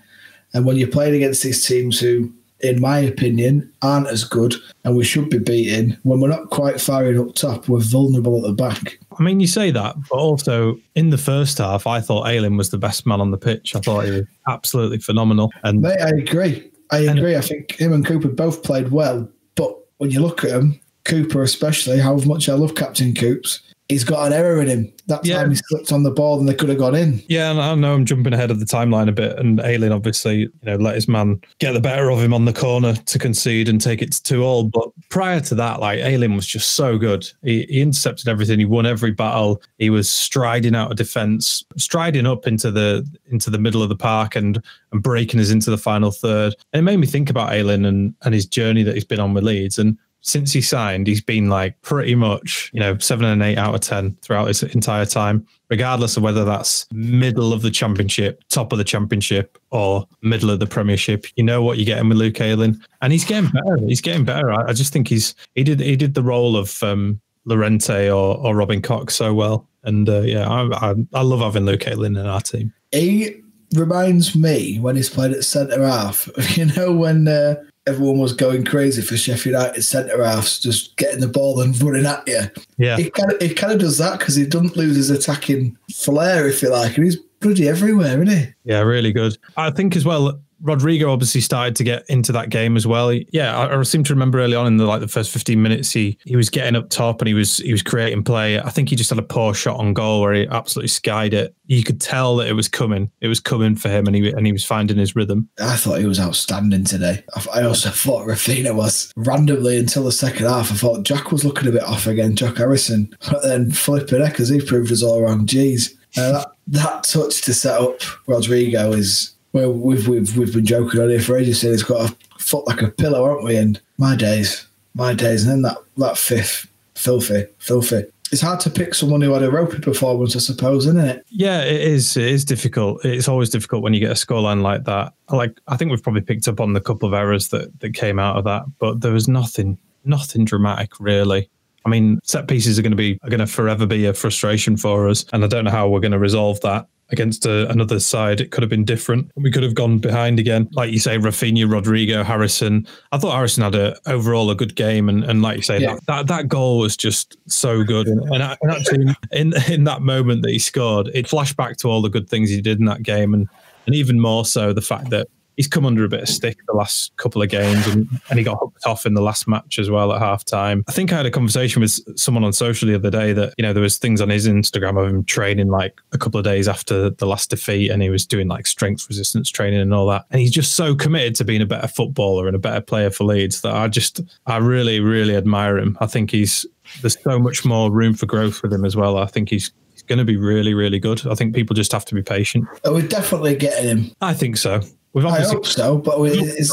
And 0.53 0.65
when 0.65 0.77
you're 0.77 0.89
playing 0.89 1.15
against 1.15 1.43
these 1.43 1.65
teams 1.65 2.01
who 2.01 2.33
in 2.63 2.81
my 2.81 2.99
opinion, 2.99 3.73
aren't 3.83 4.09
as 4.09 4.25
good 4.25 4.55
and 4.85 4.97
we 4.97 5.05
should 5.05 5.31
be 5.31 5.39
beating. 5.39 5.97
When 6.03 6.21
we're 6.21 6.29
not 6.29 6.51
quite 6.51 6.81
firing 6.81 7.19
up 7.19 7.35
top, 7.35 7.69
we're 7.69 7.81
vulnerable 7.81 8.37
at 8.39 8.43
the 8.43 8.53
back. 8.53 8.99
I 9.19 9.23
mean, 9.23 9.41
you 9.41 9.47
say 9.47 9.71
that, 9.71 9.97
but 10.09 10.17
also 10.17 10.79
in 10.95 11.11
the 11.11 11.19
first 11.19 11.59
half, 11.59 11.87
I 11.87 12.01
thought 12.01 12.29
Ayling 12.29 12.57
was 12.57 12.71
the 12.71 12.79
best 12.79 13.07
man 13.07 13.21
on 13.21 13.31
the 13.31 13.39
pitch. 13.39 13.75
I 13.75 13.81
thought 13.81 14.05
he 14.05 14.11
was 14.11 14.27
absolutely 14.49 14.99
phenomenal. 14.99 15.53
And 15.63 15.83
Mate, 15.83 16.01
I 16.01 16.11
agree. 16.11 16.71
I 16.91 16.99
agree. 16.99 17.37
I 17.37 17.41
think 17.41 17.77
him 17.77 17.93
and 17.93 18.05
Cooper 18.05 18.29
both 18.29 18.63
played 18.63 18.91
well, 18.91 19.29
but 19.55 19.77
when 19.99 20.11
you 20.11 20.21
look 20.21 20.45
at 20.45 20.51
him, 20.51 20.81
Cooper 21.05 21.43
especially, 21.43 21.99
how 21.99 22.17
much 22.17 22.49
I 22.49 22.55
love 22.55 22.75
Captain 22.75 23.15
Coops, 23.15 23.61
he's 23.91 24.05
got 24.05 24.27
an 24.27 24.33
error 24.33 24.61
in 24.63 24.69
him. 24.69 24.93
That 25.09 25.27
Yeah. 25.27 25.39
time 25.39 25.51
he 25.51 25.57
slipped 25.57 25.93
on 25.93 26.03
the 26.05 26.11
ball 26.11 26.39
and 26.39 26.49
they 26.49 26.55
could 26.55 26.69
have 26.69 26.79
gone 26.79 26.95
in. 26.95 27.21
yeah, 27.29 27.51
and 27.51 27.61
I 27.61 27.75
know 27.75 27.95
I'm 27.95 28.05
jumping 28.07 28.33
ahead 28.33 28.51
of 28.51 28.61
the 28.61 28.65
timeline 28.65 29.09
a 29.09 29.13
bit. 29.13 29.37
And 29.39 29.61
Ayling 29.61 29.93
obviously, 29.93 30.39
you 30.39 30.51
know, 30.63 30.77
let 30.77 30.95
his 30.95 31.09
man 31.09 31.41
get 31.59 31.73
the 31.73 31.81
better 31.81 32.11
of 32.11 32.21
him 32.21 32.33
on 32.33 32.45
the 32.45 32.53
corner 32.53 32.95
to 32.95 33.19
concede 33.19 33.69
and 33.69 33.81
take 33.81 34.01
it 34.03 34.13
to 34.13 34.23
two 34.23 34.45
all. 34.45 34.65
But 34.65 34.89
prior 35.11 35.41
to 35.41 35.55
that, 35.57 35.81
like 35.81 35.99
Ayling 35.99 36.37
was 36.37 36.47
just 36.47 36.71
so 36.75 36.97
good. 36.97 37.29
He, 37.43 37.63
he 37.69 37.81
intercepted 37.83 38.29
everything. 38.29 38.59
He 38.61 38.65
won 38.65 38.87
every 38.87 39.11
battle. 39.11 39.61
He 39.79 39.91
was 39.91 40.09
striding 40.09 40.75
out 40.75 40.91
of 40.93 40.97
defence, 40.97 41.65
striding 41.77 42.27
up 42.27 42.47
into 42.47 42.71
the 42.71 43.07
into 43.31 43.51
the 43.51 43.59
middle 43.59 43.83
of 43.83 43.89
the 43.89 43.97
park 43.97 44.37
and 44.37 44.63
and 44.93 45.03
breaking 45.03 45.41
us 45.41 45.51
into 45.51 45.71
the 45.71 45.79
final 45.79 46.11
third. 46.13 46.55
And 46.73 46.81
it 46.81 46.83
made 46.85 46.99
me 46.99 47.07
think 47.07 47.31
about 47.31 47.53
Ayling 47.53 47.85
and 47.85 48.15
and 48.23 48.33
his 48.33 48.47
journey 48.47 48.85
that 48.85 48.95
he's 48.95 49.05
been 49.05 49.21
on 49.21 49.35
with 49.35 49.45
Leeds. 49.45 49.79
And 49.79 49.99
since 50.23 50.53
he 50.53 50.61
signed, 50.61 51.07
he's 51.07 51.21
been 51.21 51.49
like 51.49 51.81
pretty 51.83 52.15
much, 52.15 52.71
you 52.73 52.81
know, 52.81 52.97
seven 52.99 53.27
and 53.27 53.43
eight 53.43 53.59
out 53.59 53.75
of 53.75 53.81
10 53.81 54.17
throughout 54.23 54.49
his 54.49 54.63
entire 54.63 55.07
time, 55.07 55.47
regardless 55.69 56.17
of 56.17 56.23
whether 56.23 56.45
that's 56.45 56.87
middle 56.93 57.53
of 57.53 57.63
the 57.63 57.71
championship, 57.71 58.43
top 58.49 58.73
of 58.73 58.79
the 58.79 58.85
championship, 58.85 59.59
or 59.71 60.07
middle 60.23 60.51
of 60.51 60.61
the 60.61 60.67
premiership. 60.67 61.27
You 61.37 61.45
know 61.45 61.63
what 61.63 61.79
you're 61.79 61.87
getting 61.87 62.09
with 62.09 62.19
Luke 62.19 62.41
Ayling. 62.41 62.81
And 63.01 63.13
he's 63.13 63.25
getting 63.25 63.51
better. 63.51 63.79
He's 63.87 64.01
getting 64.01 64.25
better. 64.25 64.51
I, 64.51 64.73
just 64.73 64.93
think 64.93 65.09
he's, 65.09 65.35
he 65.55 65.65
did, 65.65 65.81
he 65.81 65.97
did 65.97 66.15
the 66.15 66.23
role 66.23 66.57
of, 66.57 66.83
um, 66.83 67.21
Llorente 67.47 68.11
or, 68.11 68.37
or 68.37 68.55
Robin 68.55 68.83
Koch 68.83 69.11
so 69.11 69.33
well. 69.33 69.67
And 69.83 70.09
uh, 70.09 70.21
yeah, 70.21 70.47
I, 70.49 70.91
I, 70.91 70.95
I 71.15 71.23
love 71.23 71.41
having 71.41 71.65
Luke 71.65 71.87
Ayling 71.87 72.17
in 72.17 72.27
our 72.27 72.41
team. 72.41 72.73
He 72.93 73.41
reminds 73.75 74.37
me 74.37 74.79
when 74.79 74.97
he's 74.97 75.09
played 75.09 75.33
at 75.33 75.45
centre 75.45 75.87
half. 75.87 76.29
You 76.57 76.67
know 76.67 76.93
when 76.93 77.29
uh, 77.29 77.55
everyone 77.87 78.19
was 78.19 78.33
going 78.33 78.65
crazy 78.65 79.03
for 79.03 79.17
Sheffield 79.17 79.55
United 79.55 79.83
centre 79.83 80.23
halves, 80.23 80.61
just 80.61 80.97
getting 80.97 81.21
the 81.21 81.29
ball 81.29 81.61
and 81.61 81.81
running 81.83 82.07
at 82.07 82.27
you. 82.27 82.43
Yeah. 82.77 82.97
He 82.97 83.11
kind 83.11 83.33
of 83.33 83.41
he 83.41 83.55
kind 83.55 83.73
of 83.73 83.79
does 83.79 83.99
that 83.99 84.19
because 84.19 84.37
he 84.37 84.47
doesn't 84.47 84.77
lose 84.77 84.97
his 84.97 85.11
attacking 85.11 85.77
flair, 85.93 86.47
if 86.47 86.63
you 86.63 86.71
like, 86.71 86.97
and 86.97 87.05
he's 87.05 87.17
bloody 87.41 87.69
everywhere, 87.69 88.23
isn't 88.23 88.37
he? 88.37 88.53
Yeah, 88.65 88.81
really 88.81 89.13
good. 89.13 89.37
I 89.57 89.71
think 89.71 89.97
as 89.97 90.05
well, 90.05 90.41
Rodrigo 90.63 91.11
obviously 91.13 91.41
started 91.41 91.77
to 91.77 91.85
get 91.85 92.05
into 92.09 92.33
that 92.33 92.51
game 92.51 92.77
as 92.77 92.87
well. 92.87 93.13
Yeah, 93.13 93.57
I, 93.57 93.79
I 93.79 93.83
seem 93.83 94.05
to 94.05 94.13
remember 94.13 94.41
early 94.41 94.55
on 94.55 94.67
in 94.67 94.77
the 94.77 94.87
like 94.87 95.01
the 95.01 95.09
first 95.09 95.31
fifteen 95.31 95.63
minutes, 95.63 95.91
he 95.91 96.19
he 96.25 96.37
was 96.37 96.51
getting 96.51 96.77
up 96.77 96.91
top 96.91 97.21
and 97.21 97.29
he 97.29 97.35
was 97.35 97.59
he 97.59 97.73
was 97.73 97.83
creating 97.83 98.25
play. 98.25 98.61
I 98.61 98.71
think 98.71 98.89
he 98.89 98.97
just 98.97 99.11
had 99.11 99.19
a 99.19 99.23
poor 99.23 99.55
shot 99.55 99.79
on 99.79 99.95
goal 99.95 100.21
where 100.21 100.35
he 100.35 100.47
absolutely 100.49 100.89
skied 100.89 101.35
it. 101.35 101.55
You 101.67 101.83
could 101.83 102.01
tell 102.01 102.37
that 102.37 102.49
it 102.49 102.53
was 102.53 102.69
coming. 102.69 103.11
It 103.21 103.29
was 103.29 103.41
coming 103.41 103.77
for 103.77 103.89
him, 103.89 104.07
and 104.07 104.17
he 104.17 104.31
and 104.31 104.47
he 104.47 104.53
was 104.53 104.65
finding 104.65 104.99
his 104.99 105.17
rhythm. 105.17 105.49
I 105.61 105.77
thought 105.77 106.01
he 106.01 106.07
was 106.07 106.21
outstanding 106.21 106.85
today. 106.85 107.25
I, 107.35 107.61
I 107.61 107.63
also 107.65 107.91
thought 107.91 108.27
Raphinha 108.27 108.75
was 108.75 109.13
randomly 109.17 109.79
until 109.79 110.05
the 110.05 110.13
second 110.13 110.47
half. 110.47 110.71
I 110.71 110.75
thought 110.75 111.05
Jack 111.05 111.33
was 111.33 111.45
looking 111.45 111.69
a 111.69 111.73
bit 111.73 111.83
off 111.83 112.07
again, 112.07 112.37
Jack 112.37 112.57
Harrison, 112.57 113.17
but 113.31 113.43
then 113.43 113.71
flipping 113.71 114.21
heck, 114.21 114.41
as 114.41 114.49
he 114.49 114.61
proved 114.61 114.93
us 114.93 115.03
all 115.03 115.23
wrong. 115.23 115.47
Jeez, 115.47 115.95
uh, 116.17 116.33
that 116.33 116.53
that 116.67 117.05
touch 117.05 117.43
to 117.43 117.55
set 117.55 117.81
up 117.81 118.01
Rodrigo 118.27 118.93
is 118.93 119.35
well, 119.53 119.73
we've 119.73 120.07
we've 120.07 120.37
we've 120.37 120.53
been 120.53 120.67
joking 120.67 121.01
on 121.01 121.11
here 121.11 121.21
for 121.21 121.37
ages. 121.37 121.61
Saying 121.61 121.75
he's 121.75 121.83
got 121.83 122.11
a 122.11 122.17
foot 122.39 122.67
like 122.67 122.83
a 122.83 122.89
pillow, 122.89 123.25
aren't 123.25 123.45
we? 123.45 123.57
And 123.57 123.81
my 123.99 124.17
days, 124.17 124.67
my 124.95 125.15
days, 125.15 125.45
and 125.45 125.53
then 125.53 125.63
that 125.63 125.79
that 125.97 126.19
fifth, 126.19 126.69
filthy, 126.95 127.47
filthy. 127.59 128.05
It's 128.33 128.43
hard 128.43 128.61
to 128.61 128.71
pick 128.71 128.95
someone 128.95 129.21
who 129.21 129.33
had 129.33 129.43
a 129.43 129.51
ropey 129.51 129.81
performance, 129.81 130.37
I 130.37 130.39
suppose, 130.39 130.87
isn't 130.87 131.01
it? 131.01 131.27
Yeah, 131.31 131.63
it 131.63 131.81
is. 131.81 132.17
It 132.17 132.29
is 132.29 132.45
difficult. 132.45 133.05
It's 133.05 133.27
always 133.27 133.51
difficult 133.51 133.83
when 133.83 133.93
you 133.93 133.99
get 133.99 134.13
a 134.13 134.15
scoreline 134.15 134.63
like 134.63 134.85
that. 134.85 135.15
Like 135.31 135.59
I 135.67 135.77
think 135.77 135.91
we've 135.91 136.03
probably 136.03 136.21
picked 136.21 136.47
up 136.47 136.61
on 136.61 136.73
the 136.73 136.81
couple 136.81 137.09
of 137.09 137.15
errors 137.15 137.49
that 137.49 137.81
that 137.81 137.95
came 137.95 138.21
out 138.21 138.37
of 138.37 138.45
that, 138.45 138.63
but 138.79 139.01
there 139.01 139.13
was 139.13 139.27
nothing, 139.27 139.79
nothing 140.05 140.45
dramatic 140.45 140.93
really. 141.01 141.51
I 141.85 141.89
mean, 141.89 142.21
set 142.23 142.47
pieces 142.47 142.79
are 142.79 142.83
going 142.83 142.93
to 142.93 142.97
be 142.97 143.19
are 143.23 143.31
going 143.31 143.41
to 143.41 143.47
forever 143.49 143.85
be 143.85 144.07
a 144.07 144.15
frustration 144.15 144.77
for 144.77 145.09
us, 145.09 145.25
and 145.33 145.45
I 145.45 145.49
don't 145.49 145.65
know 145.65 145.73
how 145.73 145.89
we're 145.89 146.01
going 146.01 146.13
to 146.13 146.19
resolve 146.19 146.61
that 146.61 146.87
against 147.13 147.47
a, 147.47 147.69
another 147.71 148.01
side. 148.01 148.41
It 148.41 148.51
could 148.51 148.63
have 148.63 148.71
been 148.71 148.85
different. 148.85 149.31
We 149.37 149.51
could 149.51 149.63
have 149.63 149.75
gone 149.75 149.99
behind 149.99 150.39
again, 150.39 150.69
like 150.73 150.93
you 150.93 150.99
say, 150.99 151.19
Raphinha, 151.19 151.71
Rodrigo, 151.71 152.23
Harrison. 152.23 152.87
I 153.13 153.19
thought 153.19 153.35
Harrison 153.35 153.63
had 153.65 153.75
a 153.75 153.97
overall 154.07 154.51
a 154.51 154.55
good 154.55 154.77
game, 154.77 155.09
and, 155.09 155.25
and 155.25 155.43
like 155.43 155.57
you 155.59 155.63
say, 155.63 155.81
Yeah. 155.81 155.95
that, 155.95 156.07
that 156.07 156.27
that 156.29 156.49
goal 156.49 156.79
was 156.79 156.97
just 156.97 157.37
so 157.47 157.83
good. 157.85 158.07
And, 158.07 158.21
and, 158.33 158.43
and 158.43 158.71
actually, 158.71 159.15
in 159.33 159.53
in 159.71 159.85
that 159.85 160.03
moment 160.03 160.43
that 160.43 160.51
he 160.51 160.59
scored, 160.59 161.09
it 161.15 161.29
flashed 161.29 161.57
back 161.57 161.77
to 161.79 161.89
all 161.89 162.03
the 162.03 162.11
good 162.11 162.29
things 162.29 162.51
he 162.51 162.61
did 162.61 162.79
in 162.79 162.87
that 162.87 163.03
game, 163.03 163.35
and 163.35 163.49
and 163.87 163.95
even 163.95 164.21
more 164.21 164.45
so 164.45 164.73
the 164.73 164.83
fact 164.83 165.11
that 165.11 165.29
he's 165.57 165.69
come 165.69 165.85
under 165.85 166.05
a 166.05 166.09
bit 166.09 166.21
of 166.21 166.29
stick 166.29 166.59
the 166.67 166.75
last 166.75 167.17
couple 167.17 167.43
of 167.43 167.49
games 167.49 167.87
and, 167.87 168.09
and 168.29 168.39
he 168.39 168.45
got 168.45 168.59
hooked 168.59 168.87
off 168.87 169.07
in 169.07 169.15
the 169.15 169.21
last 169.21 169.47
match 169.47 169.79
as 169.79 169.91
well 169.91 170.13
at 170.13 170.21
half 170.21 170.45
time. 170.45 170.85
I 170.89 170.93
think 170.93 171.13
I 171.13 171.17
had 171.17 171.27
a 171.27 171.31
conversation 171.31 171.81
with 171.81 172.19
someone 172.19 172.45
on 172.45 172.53
social 172.53 172.89
the 172.89 172.95
other 172.95 173.11
day 173.11 173.33
that, 173.33 173.55
you 173.59 173.63
know, 173.63 173.73
there 173.73 173.83
was 173.83 173.99
things 173.99 174.21
on 174.21 174.31
his 174.31 174.49
Instagram 174.49 175.01
of 175.01 175.09
him 175.09 175.25
training 175.25 175.69
like 175.69 176.01
a 176.13 176.19
couple 176.19 176.39
of 176.39 176.45
days 176.45 176.69
after 176.69 177.11
the 177.11 177.27
last 177.27 177.51
defeat 177.51 177.91
and 177.91 178.03
he 178.03 178.11
was 178.11 178.27
doing 178.27 178.49
like 178.49 178.67
strength 178.67 179.07
resistance 179.09 179.51
training 179.51 179.81
and 179.81 179.95
all 179.95 180.07
that. 180.09 180.25
And 180.31 180.41
he's 180.41 180.53
just 180.53 180.75
so 180.75 180.95
committed 180.95 181.35
to 181.37 181.45
being 181.45 181.63
a 181.63 181.67
better 181.67 181.89
footballer 181.89 182.47
and 182.47 182.57
a 182.57 182.61
better 182.61 182.81
player 182.81 183.11
for 183.11 183.25
Leeds 183.25 183.61
that 183.63 183.75
I 183.75 183.89
just, 183.89 184.21
I 184.47 184.59
really, 184.59 185.01
really 185.01 185.37
admire 185.37 185.79
him. 185.79 185.99
I 186.01 186.07
think 186.07 186.31
he's, 186.31 186.67
there's 187.03 187.21
so 187.23 187.39
much 187.39 187.65
more 187.65 187.91
room 187.91 188.15
for 188.15 188.27
growth 188.27 188.63
with 188.63 188.73
him 188.73 188.85
as 188.85 188.97
well. 188.97 189.19
I 189.19 189.27
think 189.27 189.51
he's, 189.51 189.73
going 190.07 190.19
to 190.19 190.25
be 190.25 190.37
really, 190.37 190.75
really 190.75 190.99
good. 190.99 191.25
I 191.27 191.37
think 191.37 191.55
people 191.55 191.75
just 191.75 191.93
have 191.93 192.05
to 192.07 192.17
be 192.17 192.23
patient. 192.23 192.67
Uh, 192.85 192.93
We're 192.93 193.07
definitely 193.07 193.55
getting 193.55 193.89
him. 193.89 194.13
I 194.21 194.35
think 194.35 194.57
so. 194.57 194.81
We've 195.13 195.27
I 195.27 195.31
obviously 195.31 195.57
hope 195.57 195.67
so, 195.67 195.99
but 195.99 196.21
we, 196.21 196.31
we've 196.31 196.71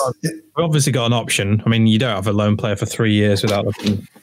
obviously 0.58 0.92
got 0.92 1.08
an 1.08 1.14
option. 1.14 1.62
I 1.66 1.70
mean, 1.70 1.88
you 1.88 1.98
don't 1.98 2.16
have 2.16 2.28
a 2.28 2.34
loan 2.34 2.56
player 2.56 2.76
for 2.76 2.86
three 2.86 3.14
years 3.14 3.42
without 3.42 3.66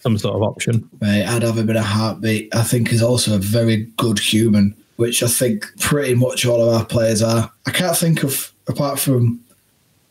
some 0.00 0.18
sort 0.18 0.36
of 0.36 0.42
option. 0.42 0.88
mate, 1.00 1.24
I'd 1.24 1.42
have 1.42 1.58
him 1.58 1.68
in 1.68 1.76
a 1.76 1.82
heartbeat. 1.82 2.54
I 2.54 2.62
think 2.62 2.90
he's 2.90 3.02
also 3.02 3.34
a 3.34 3.38
very 3.38 3.84
good 3.96 4.20
human, 4.20 4.76
which 4.96 5.22
I 5.22 5.26
think 5.26 5.66
pretty 5.80 6.14
much 6.14 6.46
all 6.46 6.62
of 6.62 6.74
our 6.74 6.84
players 6.84 7.22
are. 7.22 7.50
I 7.66 7.70
can't 7.72 7.96
think 7.96 8.22
of, 8.22 8.52
apart 8.68 9.00
from 9.00 9.40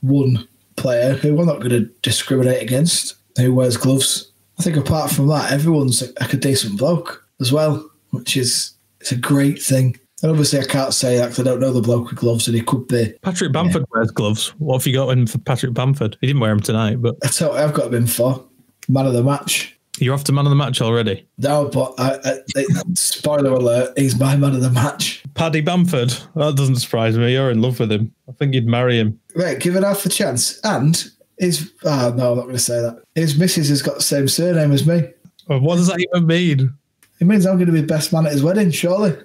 one 0.01 0.47
player 0.75 1.13
who 1.13 1.39
I'm 1.39 1.45
not 1.45 1.59
going 1.59 1.69
to 1.69 1.89
discriminate 2.01 2.61
against, 2.61 3.15
who 3.37 3.53
wears 3.53 3.77
gloves. 3.77 4.31
I 4.59 4.63
think 4.63 4.75
apart 4.75 5.11
from 5.11 5.27
that, 5.27 5.51
everyone's 5.51 6.01
like 6.19 6.33
a 6.33 6.37
decent 6.37 6.77
bloke 6.77 7.25
as 7.39 7.53
well, 7.53 7.89
which 8.09 8.35
is 8.35 8.73
it's 8.99 9.13
a 9.13 9.17
great 9.17 9.61
thing. 9.61 9.97
And 10.23 10.31
obviously, 10.31 10.59
I 10.59 10.63
can't 10.65 10.93
say 10.93 11.17
that 11.17 11.25
because 11.31 11.39
I 11.41 11.43
don't 11.43 11.59
know 11.59 11.71
the 11.73 11.81
bloke 11.81 12.09
with 12.09 12.15
gloves, 12.19 12.47
and 12.47 12.55
he 12.55 12.63
could 12.63 12.87
be. 12.87 13.13
Patrick 13.21 13.51
Bamford 13.51 13.83
wears 13.93 14.09
gloves. 14.09 14.47
What 14.57 14.79
have 14.79 14.87
you 14.87 14.93
got 14.93 15.09
in 15.09 15.27
for 15.27 15.37
Patrick 15.37 15.73
Bamford? 15.73 16.17
He 16.21 16.27
didn't 16.27 16.39
wear 16.39 16.49
them 16.51 16.61
tonight, 16.61 17.01
but 17.01 17.17
I 17.23 17.27
tell 17.27 17.51
you, 17.53 17.59
I've 17.59 17.73
got 17.73 17.87
him 17.87 17.93
in 17.95 18.07
for 18.07 18.43
man 18.87 19.05
of 19.05 19.13
the 19.13 19.21
match. 19.23 19.77
you're 19.99 20.13
off 20.13 20.23
to 20.23 20.31
man 20.31 20.45
of 20.45 20.49
the 20.49 20.55
match 20.55 20.81
already. 20.81 21.27
No, 21.37 21.67
but 21.67 21.93
I, 21.99 22.13
I, 22.23 22.39
I- 22.57 22.65
spoiler 22.93 23.51
alert, 23.51 23.97
he's 23.97 24.17
my 24.17 24.35
man 24.37 24.55
of 24.55 24.61
the 24.61 24.69
match. 24.69 25.21
Paddy 25.33 25.59
Bamford. 25.61 26.09
That 26.35 26.55
doesn't 26.55 26.77
surprise 26.77 27.17
me. 27.17 27.33
You're 27.33 27.51
in 27.51 27.61
love 27.61 27.79
with 27.79 27.91
him. 27.91 28.13
I 28.29 28.31
think 28.31 28.53
you'd 28.53 28.65
marry 28.65 28.97
him. 28.99 29.19
Right, 29.35 29.59
give 29.59 29.75
it 29.75 29.83
half 29.83 30.05
a 30.05 30.09
chance. 30.09 30.59
And 30.63 31.03
his 31.37 31.73
oh 31.83 32.13
no, 32.15 32.31
I'm 32.31 32.37
not 32.37 32.43
going 32.43 32.53
to 32.55 32.59
say 32.59 32.79
that. 32.81 33.03
His 33.15 33.37
missus 33.37 33.67
has 33.69 33.81
got 33.81 33.95
the 33.95 34.01
same 34.01 34.27
surname 34.29 34.71
as 34.71 34.87
me. 34.87 35.03
What 35.47 35.75
does 35.75 35.87
that 35.87 35.99
even 35.99 36.27
mean? 36.27 36.73
It 37.19 37.25
means 37.27 37.45
I'm 37.45 37.55
going 37.57 37.67
to 37.67 37.73
be 37.73 37.81
best 37.81 38.13
man 38.13 38.25
at 38.25 38.31
his 38.31 38.43
wedding, 38.43 38.71
surely. 38.71 39.17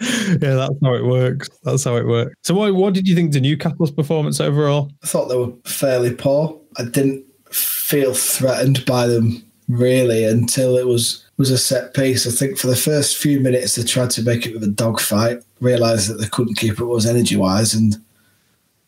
Yeah, 0.28 0.54
that's 0.54 0.74
how 0.82 0.94
it 0.94 1.04
works. 1.04 1.48
That's 1.64 1.84
how 1.84 1.96
it 1.96 2.06
works. 2.06 2.34
So, 2.42 2.54
what, 2.54 2.74
what 2.74 2.94
did 2.94 3.08
you 3.08 3.14
think 3.14 3.32
to 3.32 3.40
Newcastle's 3.40 3.90
performance 3.90 4.40
overall? 4.40 4.92
I 5.02 5.06
thought 5.06 5.28
they 5.28 5.36
were 5.36 5.52
fairly 5.64 6.14
poor. 6.14 6.60
I 6.76 6.84
didn't 6.84 7.24
feel 7.50 8.14
threatened 8.14 8.84
by 8.84 9.06
them 9.06 9.42
really 9.68 10.24
until 10.24 10.76
it 10.76 10.86
was 10.86 11.24
was 11.36 11.50
a 11.50 11.58
set 11.58 11.94
piece. 11.94 12.26
I 12.26 12.30
think 12.30 12.58
for 12.58 12.66
the 12.66 12.76
first 12.76 13.16
few 13.16 13.40
minutes 13.40 13.76
they 13.76 13.84
tried 13.84 14.10
to 14.10 14.22
make 14.22 14.44
it 14.46 14.52
with 14.52 14.64
a 14.64 14.68
dogfight, 14.68 15.42
realised 15.60 16.10
that 16.10 16.20
they 16.20 16.28
couldn't 16.28 16.56
keep 16.58 16.80
it 16.80 16.84
was 16.84 17.06
energy 17.06 17.36
wise, 17.36 17.74
and 17.74 17.96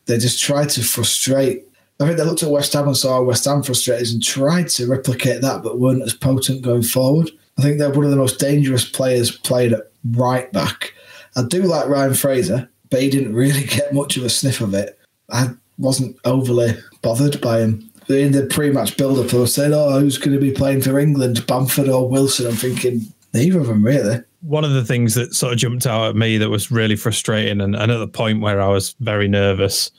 they 0.07 0.19
just 0.19 0.43
tried 0.43 0.69
to 0.71 0.83
frustrate. 0.83 1.65
I 2.01 2.07
think 2.07 2.17
they 2.17 2.25
looked 2.25 2.43
at 2.43 2.51
West 2.51 2.73
Ham 2.73 2.87
and 2.87 2.97
saw 2.97 3.23
West 3.23 3.45
Ham 3.45 3.63
frustrated 3.63 4.09
and 4.09 4.23
tried 4.23 4.69
to 4.71 4.87
replicate 4.87 5.43
that, 5.43 5.63
but 5.63 5.79
weren't 5.79 6.03
as 6.03 6.15
potent 6.15 6.63
going 6.63 6.83
forward. 6.83 7.31
I 7.59 7.63
think 7.63 7.79
they're 7.79 7.91
one 7.91 8.05
of 8.05 8.11
the 8.11 8.17
most 8.17 8.41
dangerous 8.41 8.89
players 8.89 9.31
played 9.31 9.75
at 9.75 9.91
right 10.13 10.51
back. 10.53 10.95
I 11.37 11.43
do 11.43 11.63
like 11.63 11.89
Ryan 11.89 12.15
Fraser, 12.15 12.69
but 12.91 13.03
he 13.03 13.11
didn't 13.11 13.35
really 13.35 13.65
get 13.67 13.95
much 13.95 14.17
of 14.17 14.25
a 14.25 14.31
sniff 14.31 14.61
of 14.61 14.75
it. 14.75 14.99
I 15.31 15.51
wasn't 15.79 16.17
overly 16.25 16.77
bothered 17.03 17.41
by 17.41 17.61
him. 17.61 17.87
In 18.09 18.33
the 18.33 18.47
pre-match 18.47 18.97
build-up, 18.97 19.29
they 19.29 19.39
were 19.39 19.47
saying, 19.47 19.73
"Oh, 19.73 20.01
who's 20.01 20.19
going 20.19 20.33
to 20.33 20.41
be 20.41 20.51
playing 20.51 20.83
for 20.83 20.99
England, 20.99 21.47
Bamford 21.47 21.89
or 21.89 22.09
Wilson?" 22.09 22.49
I'm 22.49 22.55
thinking 22.55 23.03
neither 23.33 23.61
of 23.61 23.69
them 23.69 23.85
really. 23.85 24.21
One 24.41 24.65
of 24.65 24.73
the 24.73 24.85
things 24.85 25.15
that 25.15 25.35
sort 25.35 25.53
of 25.53 25.59
jumped 25.59 25.87
out 25.87 26.09
at 26.09 26.17
me 26.17 26.39
that 26.39 26.51
was 26.51 26.71
really 26.71 26.97
frustrating 26.97 27.61
and, 27.61 27.77
and 27.77 27.93
at 27.93 27.99
the 27.99 28.09
point 28.09 28.41
where 28.41 28.61
I 28.61 28.69
was 28.69 28.97
very 29.01 29.29
nervous 29.29 29.91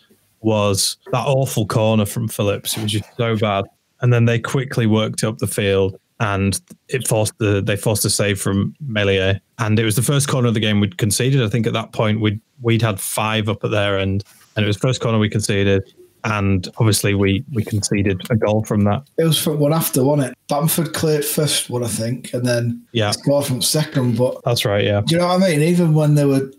was 0.41 0.97
that 1.11 1.25
awful 1.27 1.67
corner 1.67 2.05
from 2.05 2.27
Phillips. 2.27 2.75
It 2.75 2.83
was 2.83 2.91
just 2.91 3.15
so 3.15 3.37
bad. 3.37 3.65
And 4.01 4.11
then 4.11 4.25
they 4.25 4.39
quickly 4.39 4.87
worked 4.87 5.23
up 5.23 5.37
the 5.37 5.47
field 5.47 5.99
and 6.21 6.61
it 6.87 7.07
forced 7.07 7.37
the 7.39 7.61
they 7.61 7.75
forced 7.75 8.05
a 8.05 8.09
save 8.09 8.39
from 8.39 8.73
Meslier. 8.79 9.41
And 9.57 9.77
it 9.79 9.83
was 9.83 9.95
the 9.95 10.01
first 10.03 10.27
corner 10.29 10.47
of 10.47 10.53
the 10.53 10.59
game 10.59 10.79
we'd 10.79 10.97
conceded. 10.99 11.41
I 11.41 11.49
think 11.49 11.65
at 11.67 11.73
that 11.73 11.91
point 11.91 12.21
we'd 12.21 12.39
we'd 12.61 12.81
had 12.83 12.99
five 12.99 13.49
up 13.49 13.63
at 13.63 13.71
their 13.71 13.97
end. 13.99 14.23
And 14.55 14.63
it 14.63 14.67
was 14.67 14.77
the 14.77 14.87
first 14.87 15.01
corner 15.01 15.17
we 15.17 15.29
conceded. 15.29 15.81
And 16.23 16.67
obviously 16.77 17.15
we 17.15 17.43
we 17.51 17.63
conceded 17.65 18.21
a 18.29 18.35
goal 18.35 18.63
from 18.65 18.83
that. 18.83 19.01
It 19.17 19.23
was 19.23 19.41
from 19.41 19.57
one 19.59 19.73
after, 19.73 20.03
wasn't 20.03 20.29
it? 20.31 20.37
Bamford 20.47 20.93
cleared 20.93 21.25
first 21.25 21.71
one, 21.71 21.83
I 21.83 21.87
think, 21.87 22.31
and 22.33 22.45
then 22.45 22.83
Yeah. 22.91 23.09
scored 23.11 23.47
from 23.47 23.63
second. 23.63 24.17
But 24.17 24.43
That's 24.45 24.63
right, 24.63 24.83
yeah. 24.83 25.01
do 25.03 25.15
you 25.15 25.19
know 25.21 25.27
what 25.27 25.41
I 25.41 25.47
mean? 25.49 25.61
Even 25.61 25.95
when 25.95 26.13
they 26.13 26.25
were 26.25 26.51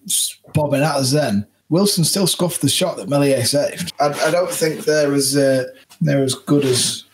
bobbing 0.54 0.82
at 0.82 0.96
us, 0.96 1.12
then 1.12 1.46
Wilson 1.68 2.02
still 2.02 2.26
scuffed 2.26 2.62
the 2.62 2.68
shot 2.68 2.96
that 2.96 3.08
Meslier 3.08 3.44
saved. 3.44 3.92
I, 4.00 4.06
I 4.26 4.30
don't 4.32 4.50
think 4.50 4.84
they're 4.84 5.12
as 5.14 5.36
uh, 5.36 5.66
they're 6.00 6.24
as 6.24 6.34
good 6.34 6.64
as 6.64 7.04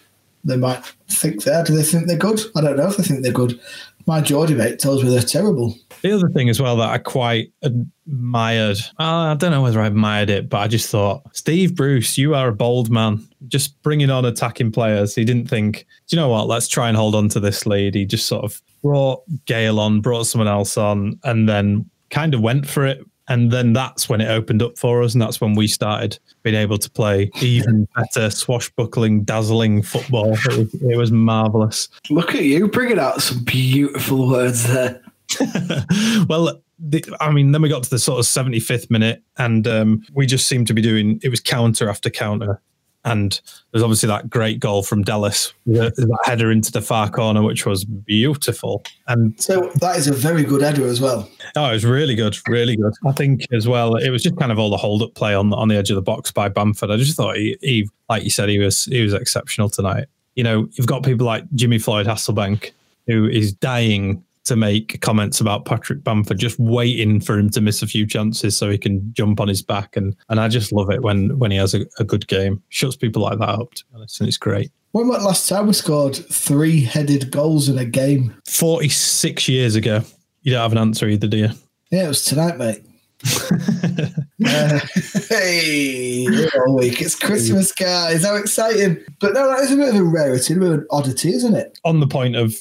they 0.48 0.56
might 0.56 0.84
think 1.08 1.44
they 1.44 1.52
are. 1.52 1.64
Do 1.64 1.76
they 1.76 1.82
think 1.82 2.06
they're 2.06 2.16
good? 2.16 2.40
I 2.56 2.60
don't 2.60 2.76
know 2.76 2.88
if 2.88 2.96
they 2.96 3.02
think 3.02 3.22
they're 3.22 3.32
good. 3.32 3.58
My 4.06 4.22
Geordie 4.22 4.54
mate 4.54 4.78
tells 4.78 5.04
me 5.04 5.10
they're 5.10 5.20
terrible. 5.20 5.74
The 6.00 6.12
other 6.12 6.30
thing 6.30 6.48
as 6.48 6.62
well 6.62 6.76
that 6.76 6.88
I 6.88 6.96
quite 6.96 7.52
admired, 7.62 8.78
I 8.98 9.34
don't 9.34 9.50
know 9.50 9.62
whether 9.62 9.82
I 9.82 9.86
admired 9.86 10.30
it, 10.30 10.48
but 10.48 10.58
I 10.58 10.68
just 10.68 10.88
thought, 10.88 11.22
Steve 11.36 11.74
Bruce, 11.74 12.16
you 12.16 12.34
are 12.34 12.48
a 12.48 12.54
bold 12.54 12.90
man. 12.90 13.28
Just 13.48 13.80
bringing 13.82 14.08
on 14.08 14.24
attacking 14.24 14.72
players. 14.72 15.14
He 15.14 15.24
didn't 15.24 15.48
think, 15.48 15.86
do 16.06 16.16
you 16.16 16.22
know 16.22 16.30
what? 16.30 16.46
Let's 16.46 16.68
try 16.68 16.88
and 16.88 16.96
hold 16.96 17.14
on 17.14 17.28
to 17.30 17.40
this 17.40 17.66
lead. 17.66 17.94
He 17.94 18.06
just 18.06 18.26
sort 18.26 18.44
of 18.44 18.62
brought 18.82 19.22
Gayle 19.44 19.78
on, 19.78 20.00
brought 20.00 20.24
someone 20.24 20.48
else 20.48 20.78
on, 20.78 21.18
and 21.24 21.46
then 21.48 21.88
kind 22.10 22.32
of 22.32 22.40
went 22.40 22.66
for 22.66 22.86
it. 22.86 23.04
And 23.28 23.50
then 23.50 23.72
that's 23.72 24.08
when 24.08 24.20
it 24.20 24.28
opened 24.28 24.62
up 24.62 24.78
for 24.78 25.02
us. 25.02 25.14
And 25.14 25.20
that's 25.20 25.40
when 25.40 25.54
we 25.54 25.68
started 25.68 26.18
being 26.42 26.56
able 26.56 26.78
to 26.78 26.90
play 26.90 27.30
even 27.40 27.86
better, 27.94 28.30
swashbuckling, 28.30 29.24
dazzling 29.24 29.82
football. 29.82 30.32
It 30.32 30.56
was, 30.56 30.74
it 30.74 30.96
was 30.96 31.12
marvelous. 31.12 31.88
Look 32.10 32.34
at 32.34 32.44
you 32.44 32.68
bringing 32.68 32.98
out 32.98 33.22
some 33.22 33.44
beautiful 33.44 34.28
words 34.28 34.66
there. 34.66 35.02
well, 36.28 36.60
the, 36.78 37.04
I 37.20 37.30
mean, 37.30 37.52
then 37.52 37.62
we 37.62 37.68
got 37.68 37.82
to 37.82 37.90
the 37.90 37.98
sort 37.98 38.18
of 38.18 38.24
75th 38.24 38.90
minute, 38.90 39.22
and 39.36 39.66
um, 39.66 40.02
we 40.14 40.26
just 40.26 40.46
seemed 40.46 40.66
to 40.68 40.74
be 40.74 40.82
doing 40.82 41.20
it 41.22 41.28
was 41.28 41.40
counter 41.40 41.88
after 41.88 42.08
counter. 42.08 42.60
And 43.08 43.40
there's 43.72 43.82
obviously 43.82 44.06
that 44.08 44.28
great 44.28 44.60
goal 44.60 44.82
from 44.82 45.02
Dallas, 45.02 45.52
that, 45.66 45.96
that 45.96 46.18
header 46.24 46.50
into 46.50 46.70
the 46.70 46.82
far 46.82 47.10
corner, 47.10 47.42
which 47.42 47.66
was 47.66 47.84
beautiful. 47.84 48.82
And 49.06 49.40
So 49.40 49.70
that 49.76 49.96
is 49.96 50.08
a 50.08 50.12
very 50.12 50.44
good 50.44 50.62
header 50.62 50.86
as 50.86 51.00
well. 51.00 51.28
oh, 51.56 51.70
it 51.70 51.72
was 51.72 51.84
really 51.84 52.14
good, 52.14 52.36
really 52.46 52.76
good. 52.76 52.92
I 53.06 53.12
think 53.12 53.46
as 53.52 53.66
well, 53.66 53.96
it 53.96 54.10
was 54.10 54.22
just 54.22 54.36
kind 54.36 54.52
of 54.52 54.58
all 54.58 54.70
the 54.70 54.76
hold 54.76 55.02
up 55.02 55.14
play 55.14 55.34
on 55.34 55.52
on 55.52 55.68
the 55.68 55.76
edge 55.76 55.90
of 55.90 55.96
the 55.96 56.02
box 56.02 56.30
by 56.30 56.48
Bamford. 56.48 56.90
I 56.90 56.96
just 56.96 57.16
thought 57.16 57.36
he, 57.36 57.56
he 57.60 57.88
like 58.08 58.24
you 58.24 58.30
said, 58.30 58.48
he 58.48 58.58
was 58.58 58.84
he 58.86 59.02
was 59.02 59.14
exceptional 59.14 59.68
tonight. 59.68 60.06
You 60.34 60.44
know, 60.44 60.68
you've 60.72 60.86
got 60.86 61.02
people 61.02 61.26
like 61.26 61.44
Jimmy 61.54 61.78
Floyd 61.78 62.06
Hasselbaink, 62.06 62.70
who 63.06 63.26
is 63.26 63.52
dying 63.52 64.22
to 64.48 64.56
make 64.56 65.00
comments 65.00 65.40
about 65.40 65.64
Patrick 65.64 66.02
Bamford, 66.02 66.38
just 66.38 66.58
waiting 66.58 67.20
for 67.20 67.38
him 67.38 67.48
to 67.50 67.60
miss 67.60 67.82
a 67.82 67.86
few 67.86 68.06
chances 68.06 68.56
so 68.56 68.68
he 68.68 68.78
can 68.78 69.12
jump 69.14 69.40
on 69.40 69.48
his 69.48 69.62
back. 69.62 69.96
And 69.96 70.16
and 70.28 70.40
I 70.40 70.48
just 70.48 70.72
love 70.72 70.90
it 70.90 71.02
when 71.02 71.38
when 71.38 71.50
he 71.50 71.56
has 71.56 71.74
a, 71.74 71.86
a 71.98 72.04
good 72.04 72.26
game. 72.28 72.62
Shuts 72.68 72.96
people 72.96 73.22
like 73.22 73.38
that 73.38 73.48
up, 73.48 73.74
to 73.74 73.84
be 73.84 73.90
honest, 73.94 74.20
and 74.20 74.28
it's 74.28 74.36
great. 74.36 74.70
When 74.92 75.08
was 75.08 75.22
last 75.22 75.48
time 75.48 75.66
we 75.66 75.74
scored 75.74 76.16
three 76.16 76.80
headed 76.80 77.30
goals 77.30 77.68
in 77.68 77.78
a 77.78 77.84
game? 77.84 78.34
46 78.46 79.46
years 79.48 79.74
ago. 79.74 80.02
You 80.42 80.52
don't 80.52 80.62
have 80.62 80.72
an 80.72 80.78
answer 80.78 81.06
either, 81.06 81.26
do 81.26 81.36
you? 81.36 81.50
Yeah, 81.90 82.06
it 82.06 82.08
was 82.08 82.24
tonight, 82.24 82.56
mate. 82.56 82.84
Uh, 84.46 84.78
hey, 85.28 86.24
all 86.56 86.76
week. 86.76 87.02
It's 87.02 87.16
Christmas, 87.16 87.72
guys. 87.72 88.24
How 88.24 88.36
exciting. 88.36 89.04
But 89.20 89.32
no, 89.34 89.48
that 89.48 89.64
is 89.64 89.72
a 89.72 89.76
bit 89.76 89.88
of 89.88 89.96
a 89.96 90.04
rarity, 90.04 90.54
a 90.54 90.56
bit 90.56 90.68
of 90.68 90.74
an 90.74 90.86
oddity, 90.92 91.30
isn't 91.34 91.56
it? 91.56 91.76
on 91.84 91.98
the 91.98 92.06
point 92.06 92.36
of 92.36 92.54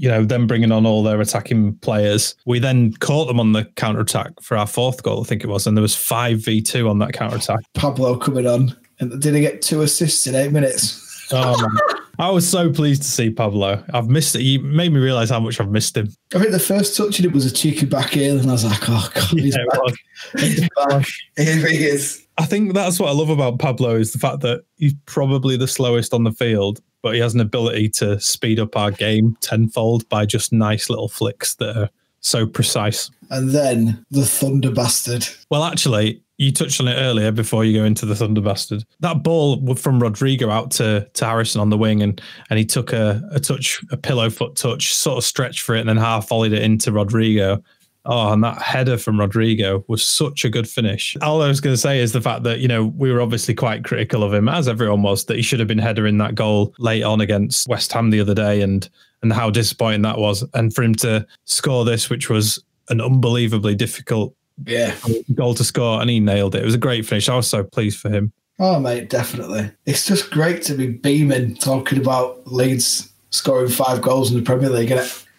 you 0.00 0.08
know 0.08 0.24
them 0.24 0.46
bringing 0.46 0.72
on 0.72 0.86
all 0.86 1.02
their 1.02 1.20
attacking 1.20 1.74
players 1.76 2.34
we 2.46 2.58
then 2.58 2.92
caught 2.94 3.26
them 3.26 3.38
on 3.38 3.52
the 3.52 3.64
counter 3.76 4.00
attack 4.00 4.30
for 4.40 4.56
our 4.56 4.66
fourth 4.66 5.02
goal 5.02 5.20
i 5.20 5.24
think 5.24 5.44
it 5.44 5.48
was 5.48 5.66
and 5.66 5.76
there 5.76 5.82
was 5.82 5.94
5v2 5.94 6.88
on 6.88 6.98
that 7.00 7.12
counter 7.12 7.36
attack 7.36 7.60
Pablo 7.74 8.16
coming 8.16 8.46
on. 8.46 8.74
And 8.98 9.20
did 9.20 9.34
he 9.34 9.40
get 9.40 9.62
two 9.62 9.82
assists 9.82 10.26
in 10.26 10.34
eight 10.34 10.52
minutes? 10.52 11.28
oh 11.32 11.56
man 11.60 11.96
i 12.18 12.28
was 12.30 12.48
so 12.48 12.72
pleased 12.72 13.02
to 13.02 13.08
see 13.08 13.30
pablo 13.30 13.82
i've 13.94 14.08
missed 14.08 14.34
it 14.34 14.42
you 14.42 14.58
made 14.60 14.92
me 14.92 14.98
realize 15.00 15.30
how 15.30 15.38
much 15.38 15.60
i've 15.60 15.70
missed 15.70 15.96
him 15.96 16.08
I 16.34 16.38
think 16.38 16.50
the 16.50 16.58
first 16.58 16.96
touch 16.96 17.18
in 17.18 17.24
it 17.26 17.32
was 17.32 17.44
a 17.46 17.50
cheeky 17.52 17.86
back 17.86 18.10
heel, 18.10 18.38
and 18.38 18.48
I 18.48 18.52
was 18.52 18.64
like, 18.64 18.88
oh, 18.88 19.10
God, 19.14 19.24
he's 19.30 19.56
Yeah, 19.56 19.64
back. 19.72 19.94
He's 20.38 20.68
back. 20.76 21.06
Here 21.36 21.68
he 21.68 21.84
is. 21.86 22.24
i 22.38 22.44
think 22.44 22.72
that's 22.74 22.98
what 23.00 23.08
i 23.08 23.12
love 23.12 23.30
about 23.30 23.58
pablo 23.58 23.96
is 23.96 24.12
the 24.12 24.18
fact 24.18 24.40
that 24.40 24.62
he's 24.76 24.94
probably 25.06 25.56
the 25.56 25.68
slowest 25.68 26.12
on 26.14 26.24
the 26.24 26.32
field 26.32 26.80
but 27.02 27.14
he 27.14 27.20
has 27.20 27.34
an 27.34 27.40
ability 27.40 27.88
to 27.88 28.20
speed 28.20 28.60
up 28.60 28.76
our 28.76 28.90
game 28.90 29.36
tenfold 29.40 30.08
by 30.08 30.26
just 30.26 30.52
nice 30.52 30.90
little 30.90 31.08
flicks 31.08 31.54
that 31.56 31.76
are 31.76 31.90
so 32.20 32.46
precise 32.46 33.10
And 33.30 33.50
then 33.50 34.04
the 34.10 34.24
Thunder 34.24 34.70
Bastard. 34.70 35.26
Well, 35.50 35.64
actually, 35.64 36.22
you 36.36 36.52
touched 36.52 36.80
on 36.80 36.88
it 36.88 36.94
earlier 36.94 37.30
before 37.32 37.64
you 37.64 37.78
go 37.78 37.84
into 37.84 38.06
the 38.06 38.14
Thunder 38.14 38.40
Bastard. 38.40 38.84
That 39.00 39.22
ball 39.22 39.74
from 39.74 40.02
Rodrigo 40.02 40.50
out 40.50 40.70
to, 40.72 41.08
to 41.14 41.24
Harrison 41.24 41.60
on 41.60 41.70
the 41.70 41.78
wing, 41.78 42.02
and 42.02 42.20
and 42.48 42.58
he 42.58 42.64
took 42.64 42.92
a, 42.92 43.22
a 43.30 43.40
touch, 43.40 43.82
a 43.90 43.96
pillow 43.96 44.30
foot 44.30 44.56
touch, 44.56 44.94
sort 44.94 45.18
of 45.18 45.24
stretched 45.24 45.60
for 45.60 45.74
it, 45.74 45.80
and 45.80 45.88
then 45.88 45.96
half 45.96 46.28
volleyed 46.28 46.52
it 46.52 46.62
into 46.62 46.92
Rodrigo. 46.92 47.62
Oh, 48.06 48.32
and 48.32 48.42
that 48.44 48.62
header 48.62 48.96
from 48.96 49.20
Rodrigo 49.20 49.84
was 49.86 50.02
such 50.02 50.44
a 50.44 50.48
good 50.48 50.68
finish. 50.68 51.16
All 51.20 51.42
I 51.42 51.48
was 51.48 51.60
going 51.60 51.74
to 51.74 51.80
say 51.80 51.98
is 52.00 52.12
the 52.12 52.20
fact 52.22 52.44
that, 52.44 52.60
you 52.60 52.66
know, 52.68 52.86
we 52.86 53.12
were 53.12 53.20
obviously 53.20 53.52
quite 53.54 53.84
critical 53.84 54.22
of 54.24 54.32
him, 54.32 54.48
as 54.48 54.68
everyone 54.68 55.02
was, 55.02 55.26
that 55.26 55.36
he 55.36 55.42
should 55.42 55.58
have 55.58 55.68
been 55.68 55.78
headering 55.78 56.16
that 56.18 56.34
goal 56.34 56.74
late 56.78 57.02
on 57.02 57.20
against 57.20 57.68
West 57.68 57.92
Ham 57.92 58.08
the 58.10 58.20
other 58.20 58.34
day 58.34 58.62
and 58.62 58.88
and 59.22 59.34
how 59.34 59.50
disappointing 59.50 60.00
that 60.02 60.16
was. 60.16 60.42
And 60.54 60.74
for 60.74 60.82
him 60.82 60.94
to 60.96 61.26
score 61.44 61.84
this, 61.84 62.08
which 62.08 62.30
was 62.30 62.58
an 62.88 63.02
unbelievably 63.02 63.74
difficult 63.74 64.34
Yeah. 64.64 64.94
goal 65.34 65.52
to 65.54 65.62
score, 65.64 66.00
and 66.00 66.08
he 66.08 66.20
nailed 66.20 66.54
it. 66.54 66.62
It 66.62 66.64
was 66.64 66.74
a 66.74 66.78
great 66.78 67.04
finish. 67.04 67.28
I 67.28 67.36
was 67.36 67.46
so 67.46 67.62
pleased 67.62 67.98
for 68.00 68.08
him. 68.08 68.32
Oh, 68.58 68.80
mate, 68.80 69.10
definitely. 69.10 69.70
It's 69.84 70.06
just 70.06 70.30
great 70.30 70.62
to 70.62 70.74
be 70.74 70.86
beaming 70.88 71.54
talking 71.56 71.98
about 71.98 72.46
Leeds 72.50 73.12
scoring 73.28 73.68
five 73.70 74.00
goals 74.00 74.30
in 74.30 74.36
the 74.38 74.42
Premier 74.42 74.70
League 74.70 74.90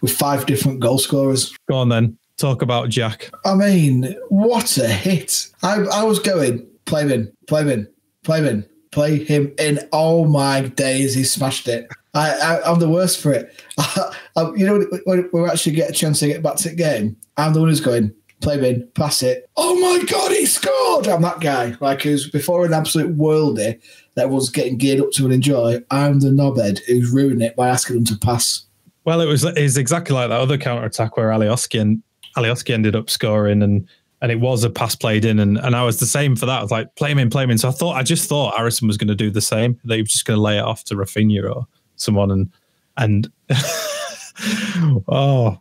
with 0.01 0.11
five 0.11 0.45
different 0.45 0.79
goal 0.79 0.99
scorers. 0.99 1.51
Go 1.67 1.75
on 1.77 1.89
then. 1.89 2.17
Talk 2.41 2.63
about 2.63 2.89
Jack. 2.89 3.29
I 3.45 3.53
mean, 3.53 4.15
what 4.29 4.75
a 4.79 4.87
hit. 4.87 5.51
I, 5.61 5.75
I 5.75 6.01
was 6.01 6.17
going, 6.17 6.65
play 6.85 7.03
him 7.03 7.11
in, 7.11 7.31
play 7.47 7.61
him 7.61 7.69
in, 7.69 7.87
play 8.23 8.39
him 8.39 8.47
in, 8.47 8.65
play 8.89 9.23
him 9.23 9.53
in. 9.59 9.79
Oh 9.93 10.25
my 10.25 10.61
days, 10.61 11.13
he 11.13 11.23
smashed 11.23 11.67
it. 11.67 11.87
I, 12.15 12.31
I, 12.31 12.71
am 12.71 12.79
the 12.79 12.89
worst 12.89 13.21
for 13.21 13.31
it. 13.31 13.63
I, 13.77 14.15
I, 14.35 14.41
you 14.55 14.65
know, 14.65 14.83
when 15.03 15.29
we 15.31 15.45
actually 15.45 15.75
get 15.75 15.91
a 15.91 15.93
chance 15.93 16.17
to 16.21 16.27
get 16.27 16.41
back 16.41 16.55
to 16.55 16.69
the 16.69 16.75
game, 16.75 17.15
I'm 17.37 17.53
the 17.53 17.59
one 17.59 17.69
who's 17.69 17.79
going, 17.79 18.11
play 18.41 18.57
him 18.57 18.63
in, 18.63 18.87
pass 18.95 19.21
it. 19.21 19.47
Oh 19.55 19.79
my 19.79 20.03
God, 20.05 20.31
he 20.31 20.47
scored! 20.47 21.07
I'm 21.07 21.21
that 21.21 21.41
guy. 21.41 21.75
Like, 21.79 22.01
who's 22.01 22.27
before 22.27 22.65
an 22.65 22.73
absolute 22.73 23.15
worldie 23.15 23.79
that 24.15 24.31
was 24.31 24.49
getting 24.49 24.79
geared 24.79 24.99
up 24.99 25.11
to 25.11 25.25
and 25.25 25.33
enjoy, 25.33 25.77
I'm 25.91 26.21
the 26.21 26.29
knobhead 26.29 26.79
who's 26.87 27.11
ruining 27.11 27.41
it 27.41 27.55
by 27.55 27.69
asking 27.69 27.97
them 27.97 28.05
to 28.05 28.17
pass. 28.17 28.63
Well, 29.05 29.21
it 29.21 29.27
was 29.27 29.45
is 29.45 29.77
exactly 29.77 30.15
like 30.15 30.29
that 30.29 30.39
other 30.39 30.57
counter 30.57 30.85
attack 30.85 31.17
where 31.17 31.29
Alioski 31.29 31.79
and 31.79 32.01
Alioski 32.37 32.73
ended 32.73 32.95
up 32.95 33.09
scoring 33.09 33.61
and 33.61 33.87
and 34.21 34.31
it 34.31 34.39
was 34.39 34.63
a 34.63 34.69
pass 34.69 34.95
played 34.95 35.25
in 35.25 35.39
and, 35.39 35.57
and 35.57 35.75
I 35.75 35.83
was 35.83 35.99
the 35.99 36.05
same 36.05 36.35
for 36.35 36.45
that. 36.45 36.59
I 36.59 36.61
was 36.61 36.69
like, 36.69 36.95
play 36.95 37.11
him 37.11 37.17
in, 37.17 37.31
play 37.31 37.43
him 37.43 37.49
in. 37.49 37.57
So 37.57 37.69
I 37.69 37.71
thought 37.71 37.95
I 37.95 38.03
just 38.03 38.29
thought 38.29 38.55
Harrison 38.55 38.87
was 38.87 38.97
going 38.97 39.07
to 39.07 39.15
do 39.15 39.31
the 39.31 39.41
same. 39.41 39.79
They 39.83 39.97
were 39.97 40.05
just 40.05 40.25
going 40.25 40.37
to 40.37 40.41
lay 40.41 40.57
it 40.57 40.63
off 40.63 40.83
to 40.85 40.95
Raphinha 40.95 41.49
or 41.49 41.65
someone 41.95 42.29
and 42.31 42.51
and 42.97 43.31
oh, 45.07 45.57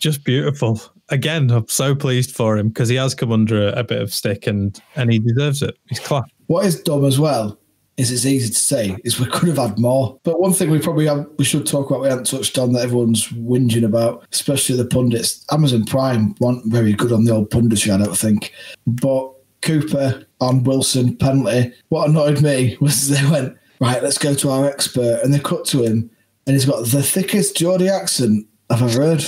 just 0.00 0.24
beautiful. 0.24 0.80
Again, 1.10 1.50
I'm 1.50 1.68
so 1.68 1.94
pleased 1.94 2.34
for 2.34 2.56
him 2.56 2.68
because 2.68 2.88
he 2.88 2.96
has 2.96 3.14
come 3.14 3.32
under 3.32 3.68
a, 3.68 3.80
a, 3.80 3.84
bit 3.84 4.00
of 4.00 4.12
stick 4.12 4.46
and 4.46 4.80
and 4.96 5.12
he 5.12 5.18
deserves 5.18 5.62
it. 5.62 5.76
He's 5.88 6.00
class. 6.00 6.28
What 6.46 6.66
is 6.66 6.82
dumb 6.82 7.04
as 7.04 7.20
well 7.20 7.59
is 8.00 8.10
it's 8.10 8.26
easy 8.26 8.48
to 8.48 8.58
say 8.58 8.96
is 9.04 9.20
we 9.20 9.26
could 9.30 9.48
have 9.48 9.58
had 9.58 9.78
more. 9.78 10.18
But 10.24 10.40
one 10.40 10.52
thing 10.52 10.70
we 10.70 10.80
probably 10.80 11.06
have, 11.06 11.26
we 11.38 11.44
should 11.44 11.66
talk 11.66 11.90
about 11.90 12.02
we 12.02 12.08
haven't 12.08 12.26
touched 12.26 12.58
on 12.58 12.72
that 12.72 12.82
everyone's 12.82 13.28
whinging 13.28 13.84
about, 13.84 14.26
especially 14.32 14.76
the 14.76 14.86
pundits. 14.86 15.44
Amazon 15.52 15.84
Prime 15.84 16.34
weren't 16.40 16.64
very 16.66 16.92
good 16.92 17.12
on 17.12 17.24
the 17.24 17.32
old 17.32 17.50
punditry, 17.50 17.94
I 17.94 18.04
don't 18.04 18.16
think. 18.16 18.52
But 18.86 19.34
Cooper 19.62 20.24
on 20.40 20.64
Wilson 20.64 21.16
penalty. 21.16 21.72
What 21.88 22.08
annoyed 22.08 22.42
me 22.42 22.76
was 22.80 23.08
they 23.08 23.28
went 23.30 23.56
right. 23.80 24.02
Let's 24.02 24.18
go 24.18 24.34
to 24.34 24.50
our 24.50 24.66
expert, 24.66 25.20
and 25.22 25.32
they 25.32 25.40
cut 25.40 25.64
to 25.66 25.82
him, 25.82 26.10
and 26.46 26.54
he's 26.54 26.64
got 26.64 26.86
the 26.86 27.02
thickest 27.02 27.56
Geordie 27.56 27.88
accent 27.88 28.46
I've 28.70 28.82
ever 28.82 29.02
heard. 29.02 29.24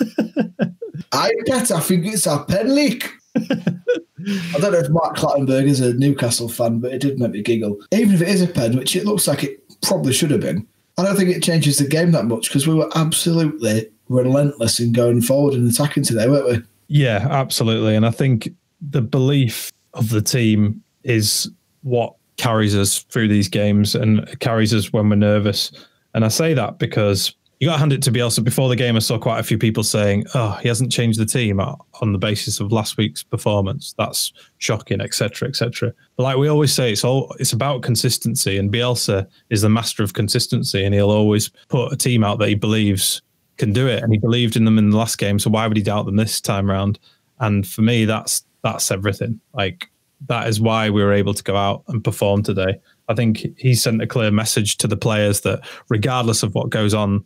I 1.12 1.30
bet 1.46 1.70
I 1.70 1.80
think 1.80 2.06
it's 2.06 2.26
our 2.26 2.44
pen 2.44 2.74
leak. 2.74 3.10
I 4.54 4.58
don't 4.58 4.72
know 4.72 4.78
if 4.78 4.90
Mark 4.90 5.16
Clattenburg 5.16 5.64
is 5.64 5.80
a 5.80 5.94
Newcastle 5.94 6.48
fan, 6.48 6.78
but 6.80 6.92
it 6.92 7.00
did 7.00 7.18
make 7.18 7.32
me 7.32 7.42
giggle. 7.42 7.78
Even 7.92 8.14
if 8.14 8.22
it 8.22 8.28
is 8.28 8.42
a 8.42 8.46
pen, 8.46 8.76
which 8.76 8.96
it 8.96 9.04
looks 9.04 9.26
like 9.26 9.44
it 9.44 9.62
probably 9.82 10.12
should 10.12 10.30
have 10.30 10.40
been, 10.40 10.66
I 10.96 11.02
don't 11.02 11.16
think 11.16 11.30
it 11.30 11.42
changes 11.42 11.78
the 11.78 11.86
game 11.86 12.12
that 12.12 12.26
much 12.26 12.48
because 12.48 12.66
we 12.66 12.74
were 12.74 12.90
absolutely 12.94 13.88
relentless 14.08 14.80
in 14.80 14.92
going 14.92 15.22
forward 15.22 15.54
and 15.54 15.70
attacking 15.70 16.04
today, 16.04 16.28
weren't 16.28 16.48
we? 16.48 16.62
Yeah, 16.88 17.26
absolutely. 17.30 17.96
And 17.96 18.06
I 18.06 18.10
think 18.10 18.48
the 18.80 19.02
belief 19.02 19.72
of 19.94 20.10
the 20.10 20.22
team 20.22 20.82
is 21.02 21.50
what 21.82 22.14
carries 22.36 22.76
us 22.76 23.00
through 23.04 23.28
these 23.28 23.48
games 23.48 23.94
and 23.94 24.38
carries 24.40 24.74
us 24.74 24.92
when 24.92 25.08
we're 25.08 25.16
nervous. 25.16 25.72
And 26.14 26.24
I 26.24 26.28
say 26.28 26.54
that 26.54 26.78
because 26.78 27.34
you 27.60 27.68
got 27.68 27.74
to 27.74 27.78
hand 27.78 27.92
it 27.92 28.02
to 28.02 28.12
Bielsa. 28.12 28.42
Before 28.42 28.68
the 28.68 28.76
game, 28.76 28.96
I 28.96 28.98
saw 28.98 29.18
quite 29.18 29.38
a 29.38 29.44
few 29.44 29.58
people 29.58 29.82
saying, 29.82 30.24
"Oh, 30.34 30.58
he 30.62 30.68
hasn't 30.68 30.92
changed 30.92 31.18
the 31.18 31.26
team 31.26 31.60
uh, 31.60 31.76
on 32.00 32.12
the 32.12 32.18
basis 32.18 32.60
of 32.60 32.72
last 32.72 32.96
week's 32.96 33.22
performance. 33.22 33.94
That's 33.96 34.32
shocking, 34.58 35.00
etc., 35.00 35.48
etc." 35.48 35.92
But 36.16 36.22
like 36.24 36.36
we 36.36 36.48
always 36.48 36.72
say, 36.72 36.92
it's 36.92 37.04
all 37.04 37.34
it's 37.38 37.52
about 37.52 37.82
consistency, 37.82 38.58
and 38.58 38.72
Bielsa 38.72 39.26
is 39.50 39.62
the 39.62 39.68
master 39.68 40.02
of 40.02 40.14
consistency, 40.14 40.84
and 40.84 40.94
he'll 40.94 41.10
always 41.10 41.50
put 41.68 41.92
a 41.92 41.96
team 41.96 42.24
out 42.24 42.38
that 42.40 42.48
he 42.48 42.54
believes 42.54 43.22
can 43.56 43.72
do 43.72 43.86
it, 43.86 44.02
and 44.02 44.12
he 44.12 44.18
believed 44.18 44.56
in 44.56 44.64
them 44.64 44.78
in 44.78 44.90
the 44.90 44.96
last 44.96 45.18
game. 45.18 45.38
So 45.38 45.50
why 45.50 45.66
would 45.66 45.76
he 45.76 45.82
doubt 45.82 46.06
them 46.06 46.16
this 46.16 46.40
time 46.40 46.70
around? 46.70 46.98
And 47.40 47.66
for 47.66 47.82
me, 47.82 48.04
that's 48.04 48.44
that's 48.62 48.90
everything. 48.90 49.40
Like 49.52 49.90
that 50.26 50.48
is 50.48 50.60
why 50.60 50.90
we 50.90 51.02
were 51.02 51.12
able 51.12 51.34
to 51.34 51.42
go 51.42 51.56
out 51.56 51.84
and 51.88 52.02
perform 52.02 52.42
today. 52.42 52.80
I 53.08 53.14
think 53.14 53.46
he 53.58 53.74
sent 53.74 54.02
a 54.02 54.06
clear 54.06 54.30
message 54.30 54.78
to 54.78 54.88
the 54.88 54.96
players 54.96 55.42
that 55.42 55.60
regardless 55.88 56.42
of 56.42 56.54
what 56.54 56.70
goes 56.70 56.94
on 56.94 57.24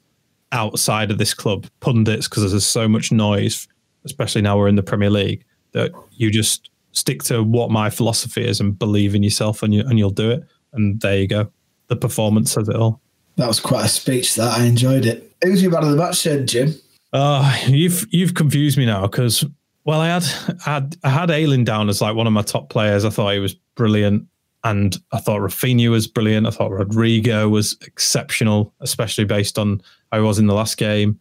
outside 0.53 1.11
of 1.11 1.19
this 1.19 1.35
club, 1.35 1.67
pundits, 1.81 2.29
because 2.29 2.51
there's 2.51 2.67
so 2.67 2.89
much 2.89 3.13
noise, 3.13 3.69
especially 4.05 4.43
now 4.43 4.57
we're 4.57 4.69
in 4.69 4.77
the 4.77 4.83
Premier 4.83 5.11
League, 5.11 5.45
that 5.73 5.93
you 6.13 6.31
just 6.31 6.71
stick 6.93 7.23
to 7.25 7.43
what 7.43 7.71
my 7.71 7.91
philosophy 7.91 8.47
is 8.47 8.61
and 8.61 8.79
believe 8.79 9.15
in 9.15 9.23
yourself 9.23 9.63
and 9.63 9.75
you 9.75 9.83
and 9.87 9.99
you'll 9.99 10.11
do 10.11 10.31
it. 10.31 10.43
And 10.73 11.01
there 11.01 11.19
you 11.19 11.29
go. 11.29 11.51
The 11.89 11.97
performance 11.97 12.53
says 12.53 12.69
it 12.69 12.77
all. 12.77 13.01
That 13.37 13.47
was 13.47 13.61
quite 13.61 13.85
a 13.85 13.89
speech 13.89 14.35
that 14.35 14.59
I 14.59 14.65
enjoyed 14.65 15.07
it. 15.07 15.33
Who's 15.43 15.63
your 15.63 15.71
man 15.71 15.85
of 15.85 15.91
the 15.91 15.97
match 15.97 16.25
then, 16.25 16.47
Jim? 16.47 16.75
Uh 17.13 17.57
you've 17.67 18.07
you've 18.11 18.35
confused 18.35 18.77
me 18.77 18.87
now 18.87 19.03
because 19.03 19.45
well 19.85 20.01
I 20.01 20.09
had 20.09 20.25
I 20.67 20.71
had 20.71 20.97
I 21.05 21.11
had 21.11 21.31
Ayling 21.31 21.65
down 21.65 21.89
as 21.89 22.01
like 22.01 22.17
one 22.17 22.27
of 22.27 22.33
my 22.33 22.43
top 22.43 22.69
players. 22.69 23.05
I 23.05 23.11
thought 23.11 23.33
he 23.33 23.39
was 23.39 23.55
brilliant. 23.55 24.27
And 24.69 24.99
I 25.13 25.19
thought 25.19 25.41
Raphinha 25.41 25.89
was 25.89 26.07
brilliant. 26.07 26.47
I 26.47 26.51
thought 26.51 26.71
Rodrigo 26.73 27.49
was 27.49 27.75
exceptional, 27.87 28.75
especially 28.81 29.25
based 29.25 29.59
on 29.59 29.81
how 30.13 30.19
he 30.19 30.25
was 30.25 30.39
in 30.39 30.47
the 30.47 30.53
last 30.53 30.77
game. 30.77 31.19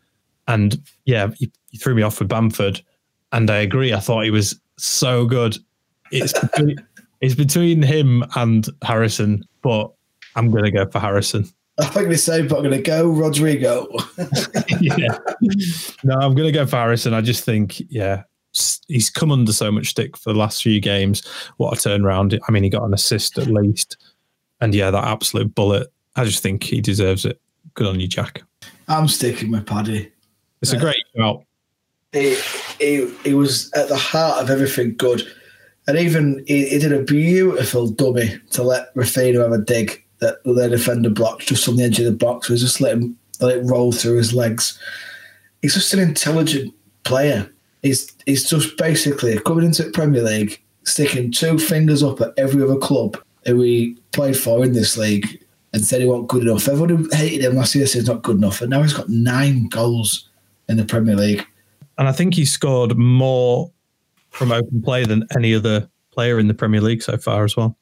And 0.50 0.82
yeah, 1.06 1.30
he, 1.38 1.50
he 1.70 1.78
threw 1.78 1.96
me 1.96 2.02
off 2.02 2.20
with 2.20 2.28
Bamford. 2.28 2.82
And 3.32 3.50
I 3.50 3.60
agree. 3.60 3.94
I 3.94 4.02
thought 4.02 4.26
he 4.26 4.32
was 4.32 4.60
so 4.76 5.26
good. 5.26 5.58
It's 6.12 6.38
between, 6.38 6.76
it's 7.22 7.36
between 7.36 7.82
him 7.82 8.26
and 8.36 8.68
Harrison, 8.82 9.46
but 9.62 9.94
I'm 10.36 10.52
going 10.52 10.66
to 10.66 10.72
go 10.72 10.86
for 10.86 11.00
Harrison. 11.00 11.46
I'm 11.80 11.94
going 11.94 12.10
to 12.10 12.18
say, 12.18 12.42
but 12.42 12.58
I'm 12.58 12.64
going 12.64 12.76
to 12.76 12.82
go 12.82 13.08
Rodrigo. 13.08 13.88
yeah. 14.82 15.20
No, 16.04 16.16
I'm 16.16 16.36
going 16.36 16.48
to 16.48 16.52
go 16.52 16.66
for 16.66 16.76
Harrison. 16.76 17.14
I 17.14 17.22
just 17.22 17.46
think, 17.46 17.80
yeah, 17.90 18.24
he's 18.88 19.10
come 19.10 19.32
under 19.32 19.54
so 19.54 19.72
much 19.72 19.88
stick 19.90 20.18
for 20.18 20.34
the 20.34 20.40
last 20.40 20.62
few 20.62 20.80
games. 20.80 21.26
What 21.58 21.74
a 21.74 21.76
turnaround! 21.90 22.38
I 22.48 22.52
mean, 22.52 22.64
he 22.64 22.70
got 22.70 22.84
an 22.84 22.94
assist 22.94 23.38
at 23.38 23.48
least, 23.48 23.98
and 24.62 24.74
yeah, 24.74 24.92
that 24.92 25.04
absolute 25.04 25.54
bullet. 25.54 25.92
I 26.16 26.26
just 26.26 26.42
think 26.42 26.64
he 26.64 26.82
deserves 26.82 27.26
it. 27.26 27.40
Good 27.76 27.88
on 27.88 28.00
you, 28.00 28.08
Jack. 28.08 28.42
I'm 28.88 29.08
sticking 29.08 29.52
with 29.52 29.66
Paddy. 29.66 30.12
It's 30.62 30.74
uh, 30.74 30.78
a 30.78 30.80
great 30.80 31.04
shout. 31.16 31.44
He, 32.14 32.38
he 32.80 33.14
he 33.24 33.34
was 33.34 33.72
at 33.74 33.90
the 33.90 33.98
heart 33.98 34.42
of 34.42 34.50
everything 34.50 34.96
good, 34.96 35.22
and 35.88 35.98
even 35.98 36.44
he, 36.48 36.68
he 36.70 36.80
did 36.80 36.94
a 36.94 37.04
beautiful 37.04 37.88
dummy 37.88 38.40
to 38.52 38.64
let 38.64 38.94
Raphinha 38.96 39.42
have 39.42 39.52
a 39.52 39.58
dig 39.58 40.04
that 40.20 40.44
the 40.44 40.68
defender 40.68 41.10
blocked 41.10 41.48
just 41.48 41.68
on 41.70 41.76
the 41.76 41.84
edge 41.84 42.00
of 42.00 42.06
the 42.06 42.12
box. 42.12 42.50
We 42.50 42.58
just 42.58 42.82
let 42.82 42.94
him 42.94 43.18
let 43.40 43.58
it 43.58 43.66
roll 43.66 43.92
through 43.92 44.18
his 44.18 44.34
legs. 44.34 44.80
He's 45.62 45.74
just 45.74 45.94
an 45.94 46.00
intelligent 46.00 46.74
player 47.04 47.52
He's 47.82 48.12
he's 48.26 48.50
just 48.50 48.78
basically 48.78 49.40
coming 49.40 49.66
into 49.66 49.84
the 49.84 49.92
Premier 49.92 50.24
League, 50.24 50.62
sticking 50.84 51.32
two 51.32 51.60
fingers 51.60 52.04
up 52.04 52.22
at 52.22 52.34
every 52.38 52.64
other 52.64 52.78
club 52.78 53.18
who 53.46 53.62
he 53.62 53.98
played 54.12 54.38
for 54.38 54.64
in 54.64 54.74
this 54.74 54.98
league 54.98 55.44
and 55.74 55.84
said 55.84 56.02
he 56.02 56.08
wasn't 56.08 56.28
good 56.28 56.44
enough. 56.44 56.68
Everyone 56.68 56.90
who 56.90 57.10
hated 57.16 57.46
him 57.46 57.56
last 57.56 57.76
year 57.76 57.86
said 57.86 58.00
he's 58.00 58.08
not 58.10 58.24
good 58.24 58.38
enough, 58.38 58.62
and 58.62 58.70
now 58.70 58.82
he's 58.82 58.94
got 58.94 59.10
nine 59.10 59.68
goals 59.68 60.30
in 60.68 60.78
the 60.78 60.86
Premier 60.86 61.16
League. 61.16 61.46
And 61.98 62.08
I 62.08 62.12
think 62.12 62.34
he 62.34 62.46
scored 62.46 62.98
more 62.98 63.72
from 64.30 64.52
open 64.52 64.82
play 64.82 65.06
than 65.06 65.26
any 65.36 65.54
other 65.56 65.90
player 66.12 66.40
in 66.40 66.48
the 66.48 66.54
Premier 66.54 66.82
League 66.82 67.02
so 67.02 67.18
far 67.18 67.44
as 67.44 67.56
well. 67.56 67.78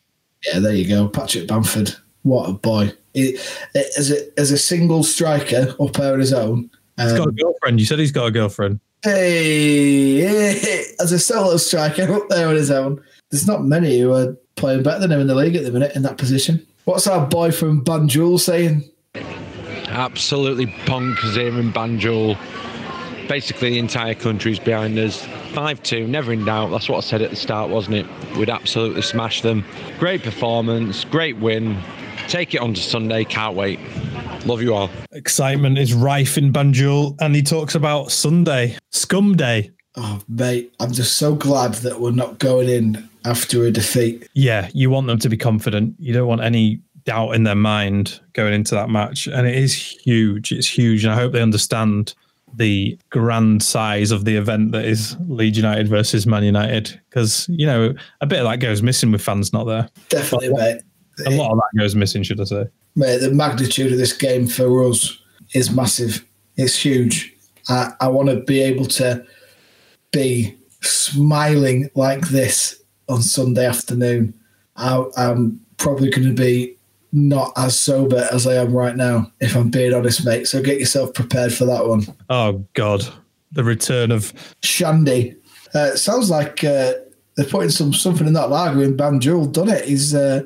Yeah, 0.45 0.60
there 0.60 0.73
you 0.73 0.88
go, 0.88 1.08
Patrick 1.08 1.47
Bamford. 1.47 1.95
What 2.23 2.49
a 2.49 2.53
boy! 2.53 2.91
He, 3.13 3.38
as 3.75 4.12
a 4.12 4.39
as 4.39 4.51
a 4.51 4.58
single 4.58 5.03
striker 5.03 5.75
up 5.79 5.93
there 5.93 6.13
on 6.13 6.19
his 6.19 6.34
own. 6.34 6.69
Um, 6.97 7.10
he's 7.10 7.17
got 7.17 7.27
a 7.27 7.29
um, 7.29 7.36
girlfriend. 7.36 7.79
You 7.79 7.86
said 7.86 7.99
he's 7.99 8.12
got 8.12 8.25
a 8.25 8.31
girlfriend. 8.31 8.79
Hey, 9.03 10.21
hey, 10.21 10.84
as 10.99 11.12
a 11.12 11.19
solo 11.19 11.58
striker 11.58 12.12
up 12.13 12.27
there 12.29 12.47
on 12.47 12.55
his 12.55 12.71
own, 12.71 13.01
there's 13.31 13.47
not 13.47 13.63
many 13.63 13.99
who 13.99 14.13
are 14.13 14.36
playing 14.55 14.84
better 14.84 14.99
than 14.99 15.12
him 15.12 15.21
in 15.21 15.27
the 15.27 15.36
league 15.36 15.55
at 15.55 15.63
the 15.63 15.71
minute 15.71 15.95
in 15.95 16.01
that 16.03 16.17
position. 16.17 16.65
What's 16.86 17.08
our 17.08 17.25
boy 17.25 17.51
from 17.51 17.84
Banjul 17.84 18.39
saying? 18.39 18.89
Absolutely 19.88 20.67
bonkers 20.86 21.36
here 21.36 21.60
in 21.60 21.71
Banjul. 21.73 22.38
Basically, 23.27 23.71
the 23.71 23.79
entire 23.79 24.13
country's 24.13 24.60
behind 24.60 24.97
us. 24.99 25.25
5 25.53 25.81
2, 25.84 26.08
never 26.08 26.34
in 26.34 26.45
doubt. 26.45 26.69
That's 26.69 26.89
what 26.89 26.97
I 26.97 26.99
said 26.99 27.21
at 27.21 27.29
the 27.29 27.36
start, 27.36 27.69
wasn't 27.69 27.95
it? 27.97 28.38
We'd 28.38 28.49
absolutely 28.49 29.01
smash 29.01 29.41
them. 29.41 29.65
Great 29.99 30.21
performance, 30.21 31.05
great 31.05 31.38
win. 31.38 31.77
Take 32.27 32.53
it 32.53 32.60
on 32.60 32.73
to 32.73 32.81
Sunday, 32.81 33.23
can't 33.23 33.55
wait. 33.55 33.79
Love 34.45 34.62
you 34.62 34.75
all. 34.75 34.91
Excitement 35.12 35.77
is 35.77 35.93
rife 35.93 36.38
in 36.38 36.53
Banjul, 36.53 37.15
and 37.19 37.36
he 37.36 37.41
talks 37.41 37.73
about 37.73 38.12
Sunday, 38.12 38.77
Scum 38.91 39.36
Day. 39.36 39.71
Oh, 39.95 40.21
mate, 40.27 40.71
I'm 40.79 40.91
just 40.91 41.17
so 41.17 41.34
glad 41.34 41.73
that 41.75 41.99
we're 41.99 42.12
not 42.12 42.38
going 42.38 42.69
in 42.69 43.10
after 43.25 43.65
a 43.65 43.71
defeat. 43.71 44.29
Yeah, 44.34 44.69
you 44.73 44.91
want 44.91 45.08
them 45.08 45.17
to 45.19 45.29
be 45.29 45.38
confident. 45.38 45.95
You 45.97 46.13
don't 46.13 46.27
want 46.27 46.41
any 46.41 46.79
doubt 47.05 47.31
in 47.31 47.43
their 47.43 47.55
mind 47.55 48.19
going 48.34 48.53
into 48.53 48.75
that 48.75 48.89
match. 48.89 49.27
And 49.27 49.47
it 49.47 49.55
is 49.55 49.73
huge. 49.73 50.51
It's 50.51 50.67
huge. 50.67 51.05
And 51.05 51.13
I 51.13 51.15
hope 51.15 51.31
they 51.31 51.41
understand 51.41 52.13
the 52.53 52.97
grand 53.10 53.63
size 53.63 54.12
of 54.12 54.25
the 54.25 54.36
event 54.36 54.71
that 54.73 54.86
is 54.86 55.17
Leeds 55.27 55.58
United 55.58 55.88
versus 55.88 56.25
Man 56.25 56.43
United 56.43 57.01
because 57.10 57.45
you 57.49 57.65
know 57.65 57.93
a 58.21 58.25
bit 58.25 58.39
of 58.39 58.45
that 58.45 58.60
goes 58.60 58.81
missing 58.81 59.12
with 59.12 59.21
fans 59.21 59.51
not 59.51 59.65
there. 59.65 59.89
Definitely, 60.10 60.53
mate. 60.53 60.81
A 61.25 61.30
lot 61.32 61.51
of 61.51 61.58
that 61.58 61.80
goes 61.80 61.95
missing, 61.95 62.23
should 62.23 62.41
I 62.41 62.45
say? 62.45 62.65
Mate, 62.95 63.19
the 63.19 63.32
magnitude 63.32 63.91
of 63.91 63.97
this 63.97 64.13
game 64.13 64.47
for 64.47 64.88
us 64.88 65.17
is 65.54 65.71
massive. 65.71 66.25
It's 66.58 66.75
huge. 66.75 67.34
I, 67.69 67.91
I 67.99 68.08
want 68.08 68.30
to 68.30 68.41
be 68.41 68.62
able 68.62 68.86
to 68.86 69.25
be 70.12 70.56
smiling 70.82 71.89
like 71.95 72.28
this 72.30 72.82
on 73.10 73.21
Sunday 73.21 73.65
afternoon. 73.65 74.34
I, 74.75 75.04
I'm 75.17 75.60
probably 75.78 76.10
going 76.10 76.28
to 76.28 76.34
be 76.34 76.78
not 77.12 77.54
as 77.56 77.80
sober 77.80 78.28
as 78.32 78.45
I 78.45 78.56
am 78.56 78.73
right 78.73 78.95
now, 78.95 79.32
if 79.39 79.56
I'm 79.56 79.71
being 79.71 79.93
honest, 79.93 80.25
mate. 80.25 80.47
So 80.47 80.62
get 80.62 80.80
yourself 80.80 81.13
prepared 81.13 81.54
for 81.54 81.65
that 81.65 81.88
one. 81.88 82.06
Oh 82.30 82.65
God, 82.73 83.08
the 83.54 83.63
return 83.63 84.12
of 84.12 84.34
Shandy. 84.63 85.36
Uh, 85.73 85.95
sounds 85.95 86.30
like 86.30 86.63
uh, 86.63 86.93
they're 87.36 87.45
putting 87.45 87.69
some 87.69 87.93
something 87.93 88.28
in 88.28 88.34
that 88.34 88.49
lager 88.49 88.84
in 88.84 88.97
Banjul, 88.97 89.51
done 89.51 89.69
it? 89.69 89.86
He's 89.86 90.13
uh, 90.13 90.43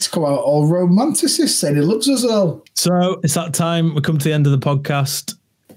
he's 0.00 0.08
come 0.08 0.24
out 0.24 0.40
all 0.40 0.66
romanticist 0.66 1.50
saying 1.50 1.76
he 1.76 1.82
loves 1.82 2.08
us 2.08 2.24
all. 2.24 2.64
So 2.74 3.20
it's 3.22 3.34
that 3.34 3.52
time. 3.52 3.94
We 3.94 4.00
come 4.00 4.18
to 4.18 4.24
the 4.24 4.32
end 4.32 4.46
of 4.46 4.52
the 4.52 4.58
podcast. 4.58 5.34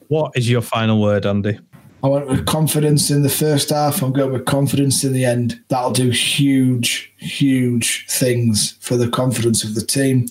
What 0.08 0.32
is 0.36 0.50
your 0.50 0.62
final 0.62 1.02
word, 1.02 1.26
Andy? 1.26 1.60
I 2.04 2.08
went 2.08 2.28
with 2.28 2.46
confidence 2.46 3.10
in 3.10 3.24
the 3.24 3.30
first 3.30 3.70
half. 3.70 4.02
I'm 4.02 4.12
going 4.12 4.34
with 4.34 4.46
confidence 4.46 5.04
in 5.04 5.14
the 5.14 5.26
end. 5.26 5.62
That'll 5.70 5.92
do 5.92 6.10
huge, 6.10 7.14
huge 7.18 8.06
things 8.10 8.78
for 8.80 8.98
the 8.98 9.10
confidence 9.10 9.64
of 9.64 9.76
the 9.76 9.86
team. 9.86 10.28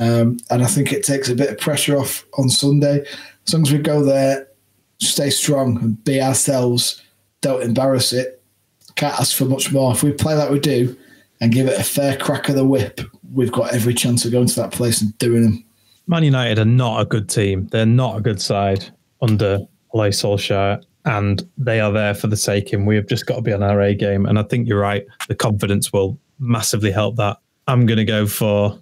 Um, 0.00 0.38
and 0.50 0.62
I 0.62 0.66
think 0.66 0.92
it 0.92 1.04
takes 1.04 1.28
a 1.28 1.34
bit 1.34 1.50
of 1.50 1.58
pressure 1.58 1.98
off 1.98 2.26
on 2.38 2.48
Sunday. 2.48 3.04
As 3.46 3.52
long 3.52 3.62
as 3.62 3.72
we 3.72 3.78
go 3.78 4.02
there, 4.02 4.48
stay 5.00 5.30
strong 5.30 5.78
and 5.82 6.02
be 6.04 6.20
ourselves, 6.20 7.02
don't 7.40 7.62
embarrass 7.62 8.12
it, 8.12 8.42
can't 8.96 9.18
ask 9.18 9.36
for 9.36 9.44
much 9.44 9.72
more. 9.72 9.92
If 9.92 10.02
we 10.02 10.12
play 10.12 10.34
like 10.34 10.50
we 10.50 10.58
do 10.58 10.96
and 11.40 11.52
give 11.52 11.66
it 11.66 11.78
a 11.78 11.84
fair 11.84 12.16
crack 12.16 12.48
of 12.48 12.54
the 12.54 12.66
whip, 12.66 13.00
we've 13.32 13.52
got 13.52 13.72
every 13.72 13.94
chance 13.94 14.24
of 14.24 14.32
going 14.32 14.46
to 14.46 14.56
that 14.56 14.72
place 14.72 15.00
and 15.00 15.16
doing 15.18 15.42
them. 15.42 15.64
Man 16.06 16.24
United 16.24 16.58
are 16.58 16.64
not 16.64 17.00
a 17.00 17.04
good 17.04 17.28
team. 17.28 17.68
They're 17.68 17.86
not 17.86 18.18
a 18.18 18.20
good 18.20 18.40
side 18.40 18.84
under 19.22 19.60
Ole 19.92 20.08
Solskjaer 20.10 20.82
and 21.04 21.48
they 21.58 21.80
are 21.80 21.92
there 21.92 22.14
for 22.14 22.26
the 22.26 22.36
taking. 22.36 22.86
We 22.86 22.96
have 22.96 23.06
just 23.06 23.26
got 23.26 23.36
to 23.36 23.42
be 23.42 23.52
on 23.52 23.62
our 23.62 23.80
A 23.80 23.94
game. 23.94 24.26
And 24.26 24.38
I 24.38 24.42
think 24.42 24.68
you're 24.68 24.80
right. 24.80 25.06
The 25.28 25.34
confidence 25.34 25.92
will 25.92 26.18
massively 26.38 26.90
help 26.90 27.16
that. 27.16 27.38
I'm 27.68 27.86
going 27.86 27.98
to 27.98 28.04
go 28.04 28.26
for 28.26 28.78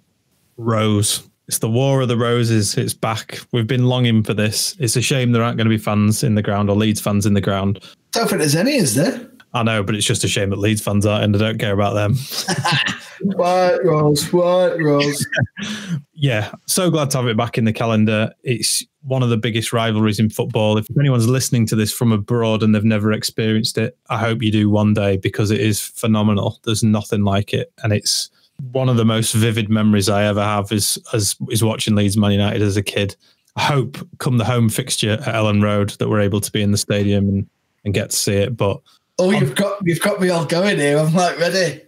Rose. 0.57 1.27
It's 1.47 1.59
the 1.59 1.69
War 1.69 2.01
of 2.01 2.07
the 2.07 2.17
Roses. 2.17 2.77
It's 2.77 2.93
back. 2.93 3.39
We've 3.51 3.67
been 3.67 3.85
longing 3.85 4.23
for 4.23 4.33
this. 4.33 4.75
It's 4.79 4.95
a 4.95 5.01
shame 5.01 5.33
there 5.33 5.43
aren't 5.43 5.57
going 5.57 5.65
to 5.65 5.69
be 5.69 5.77
fans 5.77 6.23
in 6.23 6.35
the 6.35 6.41
ground 6.41 6.69
or 6.69 6.75
Leeds 6.75 7.01
fans 7.01 7.25
in 7.25 7.33
the 7.33 7.41
ground. 7.41 7.83
Don't 8.11 8.29
think 8.29 8.39
there's 8.39 8.55
any, 8.55 8.75
is 8.75 8.95
there? 8.95 9.29
I 9.53 9.63
know, 9.63 9.83
but 9.83 9.95
it's 9.95 10.05
just 10.05 10.23
a 10.23 10.27
shame 10.27 10.49
that 10.49 10.59
Leeds 10.59 10.81
fans 10.81 11.05
aren't, 11.05 11.23
and 11.23 11.35
I 11.35 11.39
don't 11.39 11.59
care 11.59 11.73
about 11.73 11.93
them. 11.93 12.15
white 13.21 13.83
Rose, 13.83 14.31
White 14.33 14.77
Rose. 14.79 15.25
yeah, 16.13 16.51
so 16.65 16.89
glad 16.89 17.11
to 17.11 17.17
have 17.17 17.27
it 17.27 17.37
back 17.37 17.57
in 17.57 17.65
the 17.65 17.73
calendar. 17.73 18.33
It's 18.43 18.83
one 19.03 19.21
of 19.21 19.29
the 19.29 19.37
biggest 19.37 19.71
rivalries 19.71 20.19
in 20.19 20.29
football. 20.29 20.77
If 20.77 20.87
anyone's 20.97 21.27
listening 21.27 21.67
to 21.67 21.75
this 21.75 21.93
from 21.93 22.11
abroad 22.11 22.63
and 22.63 22.73
they've 22.73 22.83
never 22.83 23.11
experienced 23.11 23.77
it, 23.77 23.97
I 24.09 24.17
hope 24.17 24.41
you 24.41 24.51
do 24.51 24.69
one 24.69 24.93
day 24.93 25.17
because 25.17 25.51
it 25.51 25.61
is 25.61 25.81
phenomenal. 25.81 26.59
There's 26.63 26.83
nothing 26.83 27.23
like 27.23 27.53
it, 27.53 27.71
and 27.83 27.93
it's 27.93 28.31
one 28.71 28.89
of 28.89 28.97
the 28.97 29.05
most 29.05 29.33
vivid 29.33 29.69
memories 29.69 30.09
I 30.09 30.25
ever 30.25 30.43
have 30.43 30.71
is 30.71 30.97
as 31.13 31.35
is 31.49 31.63
watching 31.63 31.95
Leeds 31.95 32.17
Man 32.17 32.31
United 32.31 32.61
as 32.61 32.77
a 32.77 32.83
kid. 32.83 33.15
I 33.55 33.61
hope 33.61 33.97
come 34.17 34.39
the 34.39 34.45
home 34.45 34.69
fixture 34.69 35.11
at 35.11 35.35
Elland 35.35 35.61
Road 35.61 35.91
that 35.91 36.09
we're 36.09 36.21
able 36.21 36.41
to 36.41 36.51
be 36.51 36.63
in 36.63 36.71
the 36.71 36.77
stadium 36.77 37.29
and, 37.29 37.49
and 37.85 37.93
get 37.93 38.09
to 38.09 38.15
see 38.15 38.33
it. 38.33 38.57
But 38.57 38.81
oh, 39.19 39.31
you've 39.31 39.55
got 39.55 39.79
you've 39.83 40.01
got 40.01 40.19
me 40.21 40.29
all 40.29 40.45
going 40.45 40.77
here. 40.77 40.97
I'm 40.97 41.13
like 41.13 41.37
ready. 41.39 41.81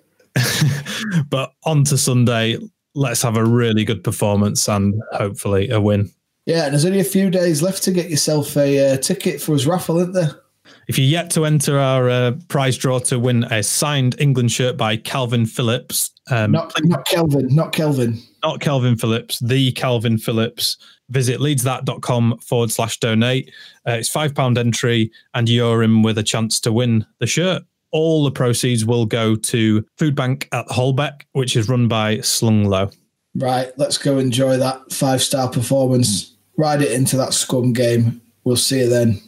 but 1.30 1.54
on 1.64 1.84
to 1.86 1.98
Sunday, 1.98 2.58
let's 2.94 3.22
have 3.22 3.38
a 3.38 3.46
really 3.46 3.84
good 3.84 4.04
performance 4.04 4.68
and 4.68 5.02
hopefully 5.14 5.70
a 5.70 5.80
win. 5.80 6.12
Yeah, 6.46 6.66
and 6.66 6.74
there's 6.74 6.86
only 6.86 7.00
a 7.00 7.06
few 7.06 7.30
days 7.30 7.62
left 7.62 7.84
to 7.84 7.92
get 7.92 8.10
yourself 8.10 8.56
a 8.56 8.94
uh, 8.94 8.98
ticket 8.98 9.42
for 9.42 9.54
his 9.54 9.66
raffle, 9.66 9.98
isn't 9.98 10.14
there? 10.14 10.42
If 10.88 11.00
you're 11.00 11.08
yet 11.08 11.32
to 11.32 11.46
enter 11.46 11.80
our 11.80 12.10
uh, 12.10 12.32
prize 12.48 12.78
draw 12.78 13.00
to 13.00 13.18
win 13.18 13.46
a 13.46 13.64
signed 13.64 14.16
England 14.20 14.52
shirt 14.52 14.78
by 14.78 14.98
Kalvin 14.98 15.48
Phillips, 15.48 16.12
um, 16.32 16.52
not, 16.52 16.74
not 16.84 17.06
Kelvin, 17.06 17.54
not 17.54 17.72
Kelvin, 17.72 18.20
not 18.44 18.60
Kelvin 18.60 18.96
Phillips, 18.96 19.40
the 19.40 19.72
Kalvin 19.74 20.22
Phillips, 20.22 20.78
visit 21.10 21.40
leadsthat.com 21.40 22.40
forward 22.40 22.72
slash 22.72 23.00
donate. 23.00 23.52
Uh, 23.88 23.92
it's 23.94 24.10
£5 24.10 24.58
entry, 24.58 25.12
and 25.34 25.48
you're 25.48 25.84
in 25.84 26.02
with 26.02 26.18
a 26.18 26.24
chance 26.24 26.60
to 26.62 26.72
win 26.72 27.06
the 27.20 27.28
shirt. 27.28 27.64
All 27.92 28.24
the 28.24 28.32
proceeds 28.32 28.86
will 28.86 29.06
go 29.06 29.36
to 29.36 29.86
Food 29.98 30.16
Bank 30.16 30.50
at 30.52 30.68
Holbeck, 30.68 31.22
which 31.34 31.56
is 31.56 31.70
run 31.70 31.88
by 31.88 32.20
Slung 32.22 32.66
Low. 32.66 32.90
Right, 33.36 33.72
let's 33.78 33.98
go 33.98 34.18
enjoy 34.18 34.58
that 34.58 34.92
five 34.92 35.22
star 35.22 35.50
performance. 35.50 36.36
Ride 36.58 36.82
it 36.82 36.92
into 36.92 37.18
that 37.18 37.34
scum 37.34 37.74
game. 37.74 38.22
We'll 38.44 38.56
see 38.56 38.80
you 38.80 38.90
then. 38.90 39.22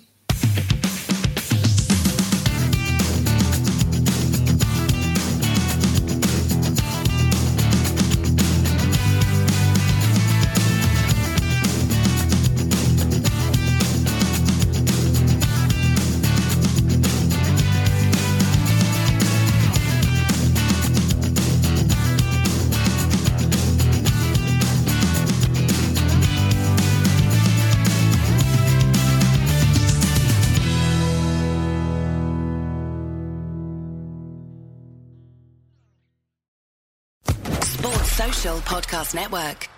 Podcast 38.67 39.15
Network. 39.15 39.76